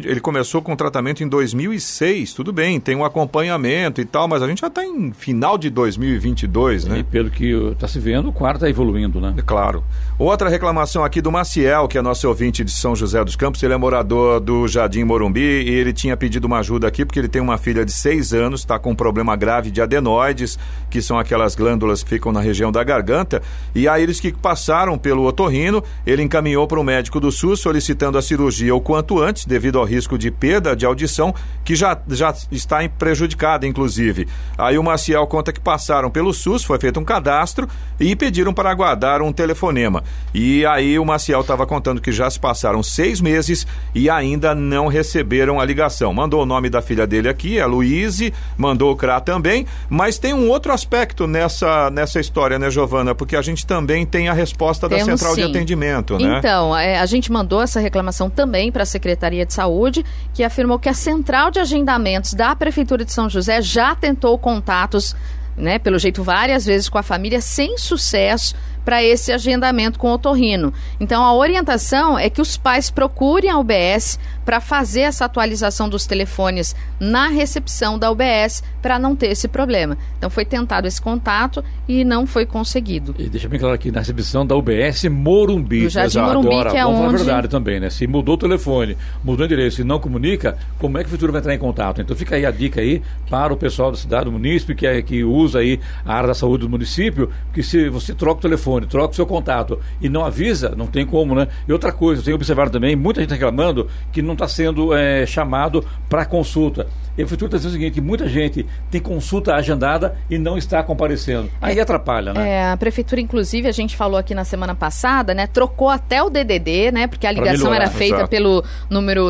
ele 0.02 0.20
começou 0.20 0.62
com 0.62 0.74
tratamento 0.74 1.22
em 1.22 1.28
2006, 1.28 2.32
tudo 2.32 2.54
bem, 2.54 2.80
tem 2.80 2.96
um 2.96 3.04
acompanhamento 3.04 4.00
e 4.00 4.04
tal, 4.14 4.28
mas 4.28 4.44
a 4.44 4.46
gente 4.46 4.60
já 4.60 4.68
está 4.68 4.84
em 4.84 5.12
final 5.12 5.58
de 5.58 5.68
2022, 5.68 6.84
né? 6.84 6.98
E 7.00 7.02
pelo 7.02 7.30
que 7.30 7.50
está 7.72 7.88
se 7.88 7.98
vendo, 7.98 8.28
o 8.28 8.32
quarto 8.32 8.58
está 8.58 8.70
evoluindo, 8.70 9.20
né? 9.20 9.34
É 9.36 9.42
claro. 9.42 9.82
Outra 10.16 10.48
reclamação 10.48 11.02
aqui 11.02 11.20
do 11.20 11.32
Maciel, 11.32 11.88
que 11.88 11.98
é 11.98 12.02
nosso 12.02 12.28
ouvinte 12.28 12.62
de 12.62 12.70
São 12.70 12.94
José 12.94 13.24
dos 13.24 13.34
Campos, 13.34 13.60
ele 13.64 13.74
é 13.74 13.76
morador 13.76 14.38
do 14.38 14.68
Jardim 14.68 15.02
Morumbi 15.02 15.40
e 15.40 15.68
ele 15.68 15.92
tinha 15.92 16.16
pedido 16.16 16.44
uma 16.44 16.60
ajuda 16.60 16.86
aqui 16.86 17.04
porque 17.04 17.18
ele 17.18 17.26
tem 17.26 17.42
uma 17.42 17.58
filha 17.58 17.84
de 17.84 17.90
seis 17.90 18.32
anos, 18.32 18.60
está 18.60 18.78
com 18.78 18.92
um 18.92 18.94
problema 18.94 19.34
grave 19.34 19.68
de 19.68 19.82
adenoides, 19.82 20.60
que 20.88 21.02
são 21.02 21.18
aquelas 21.18 21.56
glândulas 21.56 22.04
que 22.04 22.10
ficam 22.10 22.30
na 22.30 22.40
região 22.40 22.70
da 22.70 22.84
garganta, 22.84 23.42
e 23.74 23.88
aí 23.88 24.04
eles 24.04 24.20
que 24.20 24.32
passaram 24.32 24.96
pelo 24.96 25.26
otorrino, 25.26 25.82
ele 26.06 26.22
encaminhou 26.22 26.68
para 26.68 26.78
o 26.78 26.84
médico 26.84 27.18
do 27.18 27.32
SUS 27.32 27.58
solicitando 27.58 28.16
a 28.16 28.22
cirurgia 28.22 28.76
o 28.76 28.80
quanto 28.80 29.20
antes, 29.20 29.44
devido 29.44 29.80
ao 29.80 29.84
risco 29.84 30.16
de 30.16 30.30
perda 30.30 30.76
de 30.76 30.86
audição, 30.86 31.34
que 31.64 31.74
já, 31.74 32.00
já 32.10 32.32
está 32.52 32.88
prejudicada, 32.88 33.66
inclusive 33.66 34.03
inclusive. 34.04 34.28
Aí 34.56 34.78
o 34.78 34.82
Maciel 34.82 35.26
conta 35.26 35.52
que 35.52 35.60
passaram 35.60 36.10
pelo 36.10 36.32
SUS, 36.32 36.64
foi 36.64 36.78
feito 36.78 37.00
um 37.00 37.04
cadastro 37.04 37.68
e 37.98 38.14
pediram 38.14 38.52
para 38.52 38.70
aguardar 38.70 39.22
um 39.22 39.32
telefonema. 39.32 40.02
E 40.34 40.64
aí 40.66 40.98
o 40.98 41.04
Maciel 41.04 41.40
estava 41.40 41.66
contando 41.66 42.00
que 42.00 42.12
já 42.12 42.28
se 42.28 42.38
passaram 42.38 42.82
seis 42.82 43.20
meses 43.20 43.66
e 43.94 44.10
ainda 44.10 44.54
não 44.54 44.86
receberam 44.86 45.60
a 45.60 45.64
ligação. 45.64 46.12
Mandou 46.12 46.42
o 46.42 46.46
nome 46.46 46.68
da 46.68 46.82
filha 46.82 47.06
dele 47.06 47.28
aqui, 47.28 47.60
a 47.60 47.66
Luíse, 47.66 48.32
mandou 48.56 48.92
o 48.92 48.96
CRA 48.96 49.20
também, 49.20 49.66
mas 49.88 50.18
tem 50.18 50.34
um 50.34 50.48
outro 50.48 50.72
aspecto 50.72 51.26
nessa, 51.26 51.90
nessa 51.90 52.20
história, 52.20 52.58
né, 52.58 52.70
Giovana? 52.70 53.14
Porque 53.14 53.36
a 53.36 53.42
gente 53.42 53.66
também 53.66 54.04
tem 54.04 54.28
a 54.28 54.32
resposta 54.32 54.88
Temos, 54.88 55.06
da 55.06 55.12
central 55.12 55.34
sim. 55.34 55.42
de 55.42 55.50
atendimento, 55.50 56.18
né? 56.18 56.38
Então, 56.38 56.76
é, 56.76 56.98
a 56.98 57.06
gente 57.06 57.30
mandou 57.30 57.62
essa 57.62 57.80
reclamação 57.80 58.28
também 58.28 58.70
para 58.70 58.82
a 58.82 58.86
Secretaria 58.86 59.46
de 59.46 59.52
Saúde, 59.52 60.04
que 60.32 60.42
afirmou 60.42 60.78
que 60.78 60.88
a 60.88 60.94
central 60.94 61.50
de 61.50 61.58
agendamentos 61.58 62.34
da 62.34 62.54
Prefeitura 62.54 63.04
de 63.04 63.12
São 63.12 63.28
José 63.28 63.62
já 63.62 63.83
tentou 63.92 64.38
contatos, 64.38 65.16
né, 65.56 65.80
pelo 65.80 65.98
jeito 65.98 66.22
várias 66.22 66.64
vezes 66.64 66.88
com 66.88 66.96
a 66.96 67.02
família, 67.02 67.40
sem 67.40 67.76
sucesso 67.76 68.54
para 68.84 69.02
esse 69.02 69.32
agendamento 69.32 69.98
com 69.98 70.08
o 70.08 70.14
otorrino. 70.14 70.72
Então 71.00 71.22
a 71.22 71.34
orientação 71.34 72.18
é 72.18 72.28
que 72.28 72.40
os 72.40 72.56
pais 72.56 72.90
procurem 72.90 73.50
a 73.50 73.58
UBS 73.58 74.18
para 74.44 74.60
fazer 74.60 75.02
essa 75.02 75.24
atualização 75.24 75.88
dos 75.88 76.06
telefones 76.06 76.76
na 77.00 77.28
recepção 77.28 77.98
da 77.98 78.10
UBS 78.10 78.62
para 78.82 78.98
não 78.98 79.16
ter 79.16 79.28
esse 79.28 79.48
problema. 79.48 79.96
Então 80.18 80.28
foi 80.28 80.44
tentado 80.44 80.86
esse 80.86 81.00
contato 81.00 81.64
e 81.88 82.04
não 82.04 82.26
foi 82.26 82.44
conseguido. 82.44 83.14
E 83.18 83.28
deixa 83.28 83.48
bem 83.48 83.58
claro 83.58 83.74
aqui 83.74 83.90
na 83.90 84.00
recepção 84.00 84.46
da 84.46 84.54
UBS 84.54 85.04
Morumbi. 85.04 85.84
Do 85.84 85.88
Jardim. 85.88 86.18
Morumbi, 86.18 86.48
Agora, 86.48 86.70
que 86.70 86.76
é 86.76 86.84
vamos 86.84 87.00
onde... 87.00 87.06
falar 87.06 87.18
a 87.18 87.22
verdade 87.22 87.48
também, 87.48 87.80
né? 87.80 87.90
Se 87.90 88.06
mudou 88.06 88.34
o 88.34 88.38
telefone, 88.38 88.96
mudou 89.22 89.44
o 89.44 89.46
endereço 89.46 89.80
e 89.80 89.84
não 89.84 89.98
comunica, 89.98 90.58
como 90.78 90.98
é 90.98 91.02
que 91.02 91.08
o 91.08 91.10
futuro 91.10 91.32
vai 91.32 91.40
entrar 91.40 91.54
em 91.54 91.58
contato? 91.58 92.00
Então 92.00 92.14
fica 92.16 92.36
aí 92.36 92.44
a 92.44 92.50
dica 92.50 92.80
aí 92.80 93.02
para 93.30 93.52
o 93.52 93.56
pessoal 93.56 93.90
da 93.90 93.96
cidade, 93.96 94.26
do 94.26 94.32
município, 94.32 94.76
que, 94.76 94.86
é, 94.86 95.00
que 95.00 95.24
usa 95.24 95.60
aí 95.60 95.80
a 96.04 96.14
área 96.14 96.28
da 96.28 96.34
saúde 96.34 96.62
do 96.62 96.68
município, 96.68 97.30
que 97.52 97.62
se 97.62 97.88
você 97.88 98.14
troca 98.14 98.38
o 98.38 98.42
telefone 98.42 98.73
telefone, 98.74 98.86
troca 98.86 99.12
o 99.12 99.14
seu 99.14 99.26
contato 99.26 99.78
e 100.00 100.08
não 100.08 100.24
avisa, 100.24 100.74
não 100.76 100.86
tem 100.86 101.06
como, 101.06 101.34
né? 101.34 101.48
E 101.66 101.72
outra 101.72 101.92
coisa, 101.92 102.20
eu 102.20 102.24
tenho 102.24 102.36
observado 102.36 102.70
também, 102.70 102.96
muita 102.96 103.20
gente 103.20 103.30
reclamando 103.30 103.88
que 104.12 104.22
não 104.22 104.32
está 104.32 104.48
sendo 104.48 104.94
é, 104.94 105.26
chamado 105.26 105.84
para 106.08 106.24
consulta. 106.24 106.86
E 107.16 107.22
o 107.22 107.28
futuro 107.28 107.46
está 107.46 107.56
dizendo 107.58 107.70
o 107.70 107.74
seguinte, 107.74 107.94
que 107.94 108.00
muita 108.00 108.28
gente 108.28 108.66
tem 108.90 109.00
consulta 109.00 109.54
agendada 109.54 110.16
e 110.28 110.36
não 110.36 110.58
está 110.58 110.82
comparecendo. 110.82 111.48
Aí 111.62 111.78
é, 111.78 111.82
atrapalha, 111.82 112.32
né? 112.32 112.48
É, 112.48 112.72
a 112.72 112.76
prefeitura, 112.76 113.20
inclusive, 113.20 113.68
a 113.68 113.72
gente 113.72 113.96
falou 113.96 114.18
aqui 114.18 114.34
na 114.34 114.44
semana 114.44 114.74
passada, 114.74 115.32
né? 115.32 115.46
Trocou 115.46 115.88
até 115.88 116.22
o 116.22 116.28
DDD, 116.28 116.90
né? 116.90 117.06
Porque 117.06 117.26
a 117.26 117.30
ligação 117.30 117.72
era 117.72 117.88
feita 117.88 118.16
exato. 118.16 118.30
pelo 118.30 118.64
número 118.90 119.28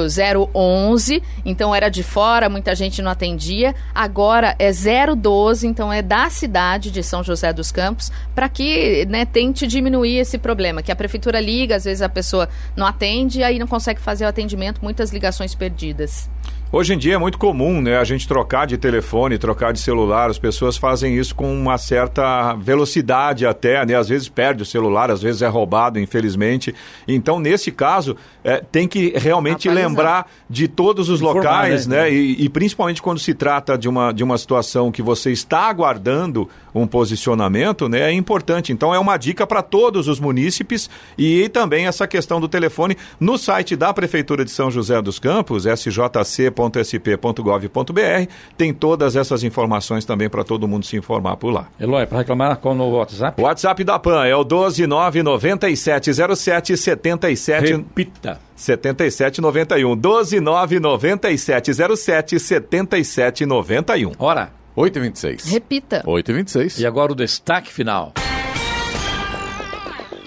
011, 0.55 1.23
então 1.45 1.75
era 1.75 1.91
de 1.91 2.03
fora, 2.03 2.49
muita 2.49 2.75
gente 2.75 3.03
não 3.03 3.11
atendia. 3.11 3.75
Agora 3.95 4.57
é 4.59 4.71
012, 4.73 5.67
então 5.67 5.93
é 5.93 6.01
da 6.01 6.31
cidade 6.31 6.91
de 6.91 7.03
São 7.03 7.23
José 7.23 7.53
dos 7.53 7.71
Campos, 7.71 8.11
para 8.35 8.49
que 8.49 9.05
né, 9.11 9.27
tente 9.35 9.67
diminuir 9.67 10.19
esse 10.19 10.39
problema. 10.39 10.81
Que 10.81 10.93
a 10.93 10.97
prefeitura 10.97 11.41
liga, 11.41 11.75
às 11.75 11.85
vezes 11.85 12.01
a 12.01 12.09
pessoa 12.09 12.49
não 12.77 12.87
atende, 12.87 13.43
aí 13.43 13.59
não 13.59 13.67
consegue 13.67 14.01
fazer 14.01 14.25
o 14.25 14.29
atendimento, 14.29 14.81
muitas 14.81 15.11
ligações 15.13 15.57
perdidas. 15.57 16.31
Hoje 16.77 16.93
em 16.93 16.99
dia 16.99 17.15
é 17.15 17.19
muito 17.19 17.39
comum, 17.39 17.81
né, 17.81 17.99
a 17.99 18.03
gente 18.03 18.27
trocar 18.27 18.67
de 18.67 18.77
telefone, 18.77 19.39
trocar 19.39 19.73
de 19.73 19.79
celular. 19.79 20.29
As 20.29 20.41
pessoas 20.41 20.77
fazem 20.77 21.17
isso 21.17 21.33
com 21.33 21.55
uma 21.55 21.79
certa 21.79 22.53
velocidade 22.55 23.47
até, 23.47 23.87
né? 23.87 23.95
Às 23.95 24.09
vezes 24.09 24.29
perde 24.29 24.65
o 24.65 24.67
celular, 24.67 25.09
às 25.09 25.23
vezes 25.23 25.41
é 25.41 25.47
roubado, 25.47 26.01
infelizmente. 26.01 26.75
Então, 27.07 27.39
nesse 27.39 27.71
caso, 27.71 28.17
é, 28.43 28.57
tem 28.57 28.89
que 28.89 29.13
realmente 29.17 29.69
lembrar 29.71 30.29
de 30.51 30.67
todos 30.67 31.09
os 31.09 31.21
Informar, 31.21 31.37
locais, 31.37 31.87
né? 31.87 31.97
né? 31.97 32.13
E, 32.13 32.45
e, 32.45 32.49
principalmente 32.49 33.01
quando 33.01 33.21
se 33.21 33.35
trata 33.35 33.79
de 33.79 33.89
uma, 33.89 34.11
de 34.11 34.25
uma 34.25 34.37
situação 34.37 34.91
que 34.91 35.01
você 35.01 35.31
está 35.31 35.69
aguardando 35.69 36.49
um 36.75 36.89
posicionamento, 36.89 37.89
né? 37.89 38.01
É 38.01 38.13
importante. 38.13 38.73
Então, 38.73 38.93
é 38.93 38.99
uma 38.99 39.17
dica 39.17 39.47
para 39.47 39.63
todos 39.63 40.09
os 40.09 40.19
munícipes 40.19 40.91
e 41.17 41.49
também 41.51 41.87
essa 41.87 42.09
questão 42.09 42.41
do 42.41 42.49
telefone 42.49 42.97
no 43.21 43.39
site 43.39 43.77
da 43.77 43.95
Prefeitura 43.95 44.45
de 44.45 44.51
São 44.51 44.73
José 44.73 45.01
dos 45.01 45.21
Campos, 45.21 45.67
sjc.com 45.67 46.64
www.sp.gov.br. 46.71 48.29
Tem 48.57 48.73
todas 48.73 49.17
essas 49.17 49.43
informações 49.43 50.05
também 50.05 50.29
para 50.29 50.45
todo 50.45 50.69
mundo 50.69 50.85
se 50.85 50.97
informar 50.97 51.37
por 51.37 51.51
lá. 51.51 51.67
Eloy, 51.79 52.07
para 52.07 52.19
reclamar 52.19 52.57
qual 52.59 52.75
no 52.75 52.89
WhatsApp? 52.91 53.41
O 53.41 53.45
WhatsApp 53.45 53.83
da 53.85 53.99
PAN 53.99 54.25
é 54.25 54.35
o 54.37 54.45
1299707 54.45 56.77
77 56.77 57.73
Repita. 57.73 58.41
7791 58.57 59.97
1299707 59.97 62.39
7791. 62.39 64.13
Hora. 64.19 64.51
8h26. 64.77 65.53
Repita. 65.53 66.03
8h26. 66.05 66.81
E 66.81 66.87
agora 66.87 67.13
o 67.13 67.15
destaque 67.15 67.73
final. 67.73 68.13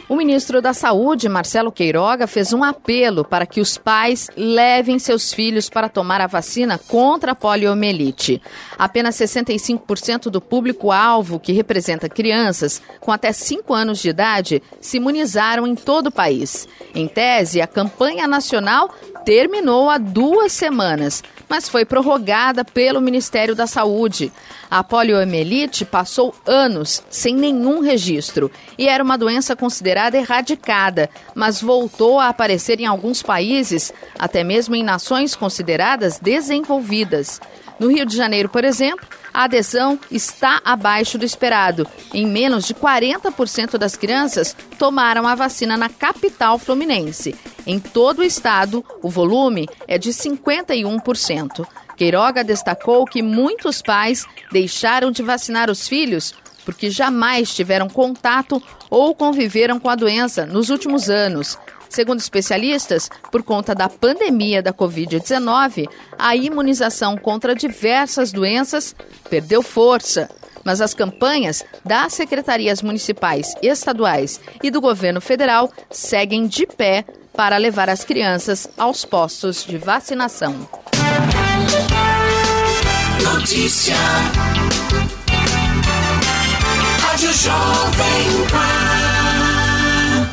O 0.10 0.16
ministro 0.16 0.62
da 0.62 0.74
Saúde, 0.74 1.28
Marcelo 1.28 1.70
Queiroga, 1.70 2.28
fez 2.28 2.54
um 2.54 2.64
apelo 2.64 3.26
para 3.26 3.46
que 3.46 3.60
os 3.60 3.78
pais 3.78 4.30
levem 4.38 4.98
seus 4.98 5.34
filhos 5.34 5.70
para 5.70 5.90
tomar 5.90 6.22
a 6.22 6.28
vacina 6.28 6.78
contra 6.78 7.34
a 7.34 7.36
poliomielite. 7.36 8.42
Apenas 8.78 9.16
65% 9.16 10.30
do 10.30 10.40
público-alvo, 10.40 11.42
que 11.42 11.52
representa 11.52 12.08
crianças 12.08 12.82
com 13.02 13.12
até 13.12 13.34
5 13.34 13.74
anos 13.74 14.00
de 14.00 14.08
idade, 14.08 14.64
se 14.80 14.96
imunizaram 14.96 15.68
em 15.68 15.76
todo 15.76 16.08
o 16.08 16.12
país. 16.12 16.70
Em 16.96 17.06
tese, 17.06 17.60
a 17.60 17.68
campanha 17.68 18.30
nacional 18.30 18.96
terminou 19.26 19.90
há 19.90 19.98
duas 19.98 20.54
semanas, 20.54 21.22
mas 21.50 21.70
foi 21.70 21.86
prorrogada 21.86 22.64
pelo 22.64 23.02
Ministério 23.02 23.56
da 23.56 23.68
Saúde. 23.68 24.32
A 24.70 24.84
poliomielite 24.84 25.86
passou 25.86 26.36
anos 26.46 27.04
sem 27.10 27.36
nenhum 27.36 27.80
registro 27.80 28.52
e 28.78 28.88
era 28.88 29.04
uma 29.04 29.18
doença 29.18 29.56
considerada 29.56 30.18
erradicada, 30.18 31.10
mas 31.34 31.62
voltou 31.62 32.20
a 32.20 32.28
aparecer 32.28 32.80
em 32.80 32.86
alguns 32.86 33.24
países, 33.24 33.94
até 34.18 34.44
mesmo 34.44 34.76
em 34.76 34.84
nações 34.84 35.36
consideradas 35.36 36.20
desenvolvidas. 36.20 37.40
No 37.80 37.90
Rio 37.90 38.06
de 38.06 38.16
Janeiro, 38.16 38.50
por 38.50 38.64
exemplo, 38.64 39.08
a 39.34 39.44
adesão 39.44 40.00
está 40.10 40.62
abaixo 40.66 41.18
do 41.18 41.26
esperado. 41.26 41.88
Em 42.14 42.26
menos 42.26 42.66
de 42.66 42.74
40% 42.74 43.78
das 43.78 43.96
crianças 43.96 44.56
tomaram 44.80 45.28
a 45.28 45.36
vacina 45.36 45.78
na 45.78 45.90
capital 45.90 46.58
fluminense. 46.58 47.36
Em 47.66 47.80
todo 47.80 48.20
o 48.20 48.24
estado, 48.24 48.84
o 49.02 49.10
volume 49.10 49.68
é 49.88 49.98
de 49.98 50.10
51%. 50.10 51.68
Queiroga 51.96 52.44
destacou 52.44 53.06
que 53.06 53.22
muitos 53.22 53.82
pais 53.82 54.26
deixaram 54.52 55.12
de 55.12 55.22
vacinar 55.22 55.70
os 55.70 55.88
filhos 55.88 56.34
porque 56.68 56.90
jamais 56.90 57.56
tiveram 57.56 57.88
contato 57.88 58.62
ou 58.90 59.16
conviveram 59.16 59.80
com 59.80 59.90
a 59.90 59.96
doença 59.96 60.46
nos 60.46 60.70
últimos 60.70 61.10
anos. 61.10 61.58
Segundo 61.90 62.20
especialistas, 62.20 63.10
por 63.32 63.44
conta 63.44 63.74
da 63.74 63.90
pandemia 63.90 64.62
da 64.62 64.74
Covid-19, 64.74 65.88
a 66.18 66.36
imunização 66.36 67.18
contra 67.18 67.56
diversas 67.56 68.32
doenças 68.32 68.96
perdeu 69.30 69.62
força. 69.62 70.30
Mas 70.64 70.82
as 70.82 70.94
campanhas 70.94 71.64
das 71.86 72.14
secretarias 72.14 72.82
municipais, 72.82 73.54
estaduais 73.62 74.40
e 74.62 74.70
do 74.70 74.82
governo 74.82 75.22
federal 75.22 75.72
seguem 75.90 76.46
de 76.46 76.66
pé 76.66 77.06
para 77.38 77.56
levar 77.58 77.90
as 77.90 78.04
crianças 78.04 78.68
aos 78.78 79.06
postos 79.06 79.64
de 79.64 79.78
vacinação. 79.78 80.68
Notícia. 83.24 83.96
Rádio 87.00 87.34
Jovem 87.34 88.48
Pan. 88.52 89.17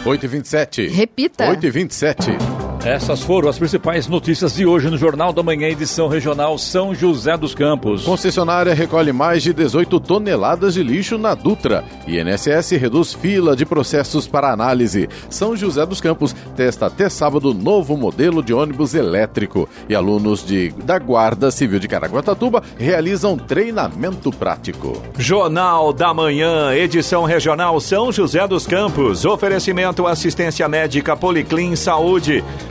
8h27. 0.05 0.95
Repita. 0.95 1.47
8h27. 1.47 2.54
Essas 2.85 3.23
foram 3.23 3.49
as 3.49 3.59
principais 3.59 4.07
notícias 4.07 4.55
de 4.55 4.67
hoje 4.67 4.91
no 4.91 4.99
Jornal 4.99 5.33
da 5.33 5.43
Manhã, 5.43 5.69
edição 5.69 6.07
regional 6.07 6.59
São 6.59 6.95
José 6.95 7.35
dos 7.35 7.55
Campos. 7.55 8.05
Concessionária 8.05 8.75
recolhe 8.75 9.11
mais 9.11 9.43
de 9.43 9.55
18 9.55 9.99
toneladas 10.01 10.75
de 10.75 10.83
lixo 10.83 11.17
na 11.17 11.35
Dutra. 11.35 11.83
INSS 12.07 12.73
reduz 12.73 13.15
fila 13.15 13.57
de 13.57 13.65
processos 13.65 14.29
para 14.29 14.53
análise. 14.53 15.09
São 15.31 15.57
José 15.57 15.87
dos 15.87 15.99
Campos 15.99 16.37
testa 16.55 16.85
até 16.85 17.09
sábado 17.09 17.55
novo 17.55 17.97
modelo 17.97 18.43
de 18.43 18.53
ônibus 18.53 18.93
elétrico. 18.93 19.67
E 19.89 19.95
alunos 19.95 20.45
de, 20.45 20.69
da 20.85 20.99
Guarda 20.99 21.51
Civil 21.51 21.79
de 21.79 21.89
Caraguatatuba 21.89 22.63
realizam 22.77 23.39
treinamento 23.39 24.31
prático. 24.31 25.03
Jornal 25.17 25.91
da 25.91 26.13
Manhã, 26.13 26.75
edição 26.75 27.25
regional 27.25 27.81
São 27.81 28.13
José 28.13 28.47
dos 28.47 28.67
Campos. 28.67 29.25
Oferecimento 29.25 30.07
assistência 30.07 30.69
médica 30.69 31.17
Policlin 31.17 31.75
Saúde. 31.77 32.45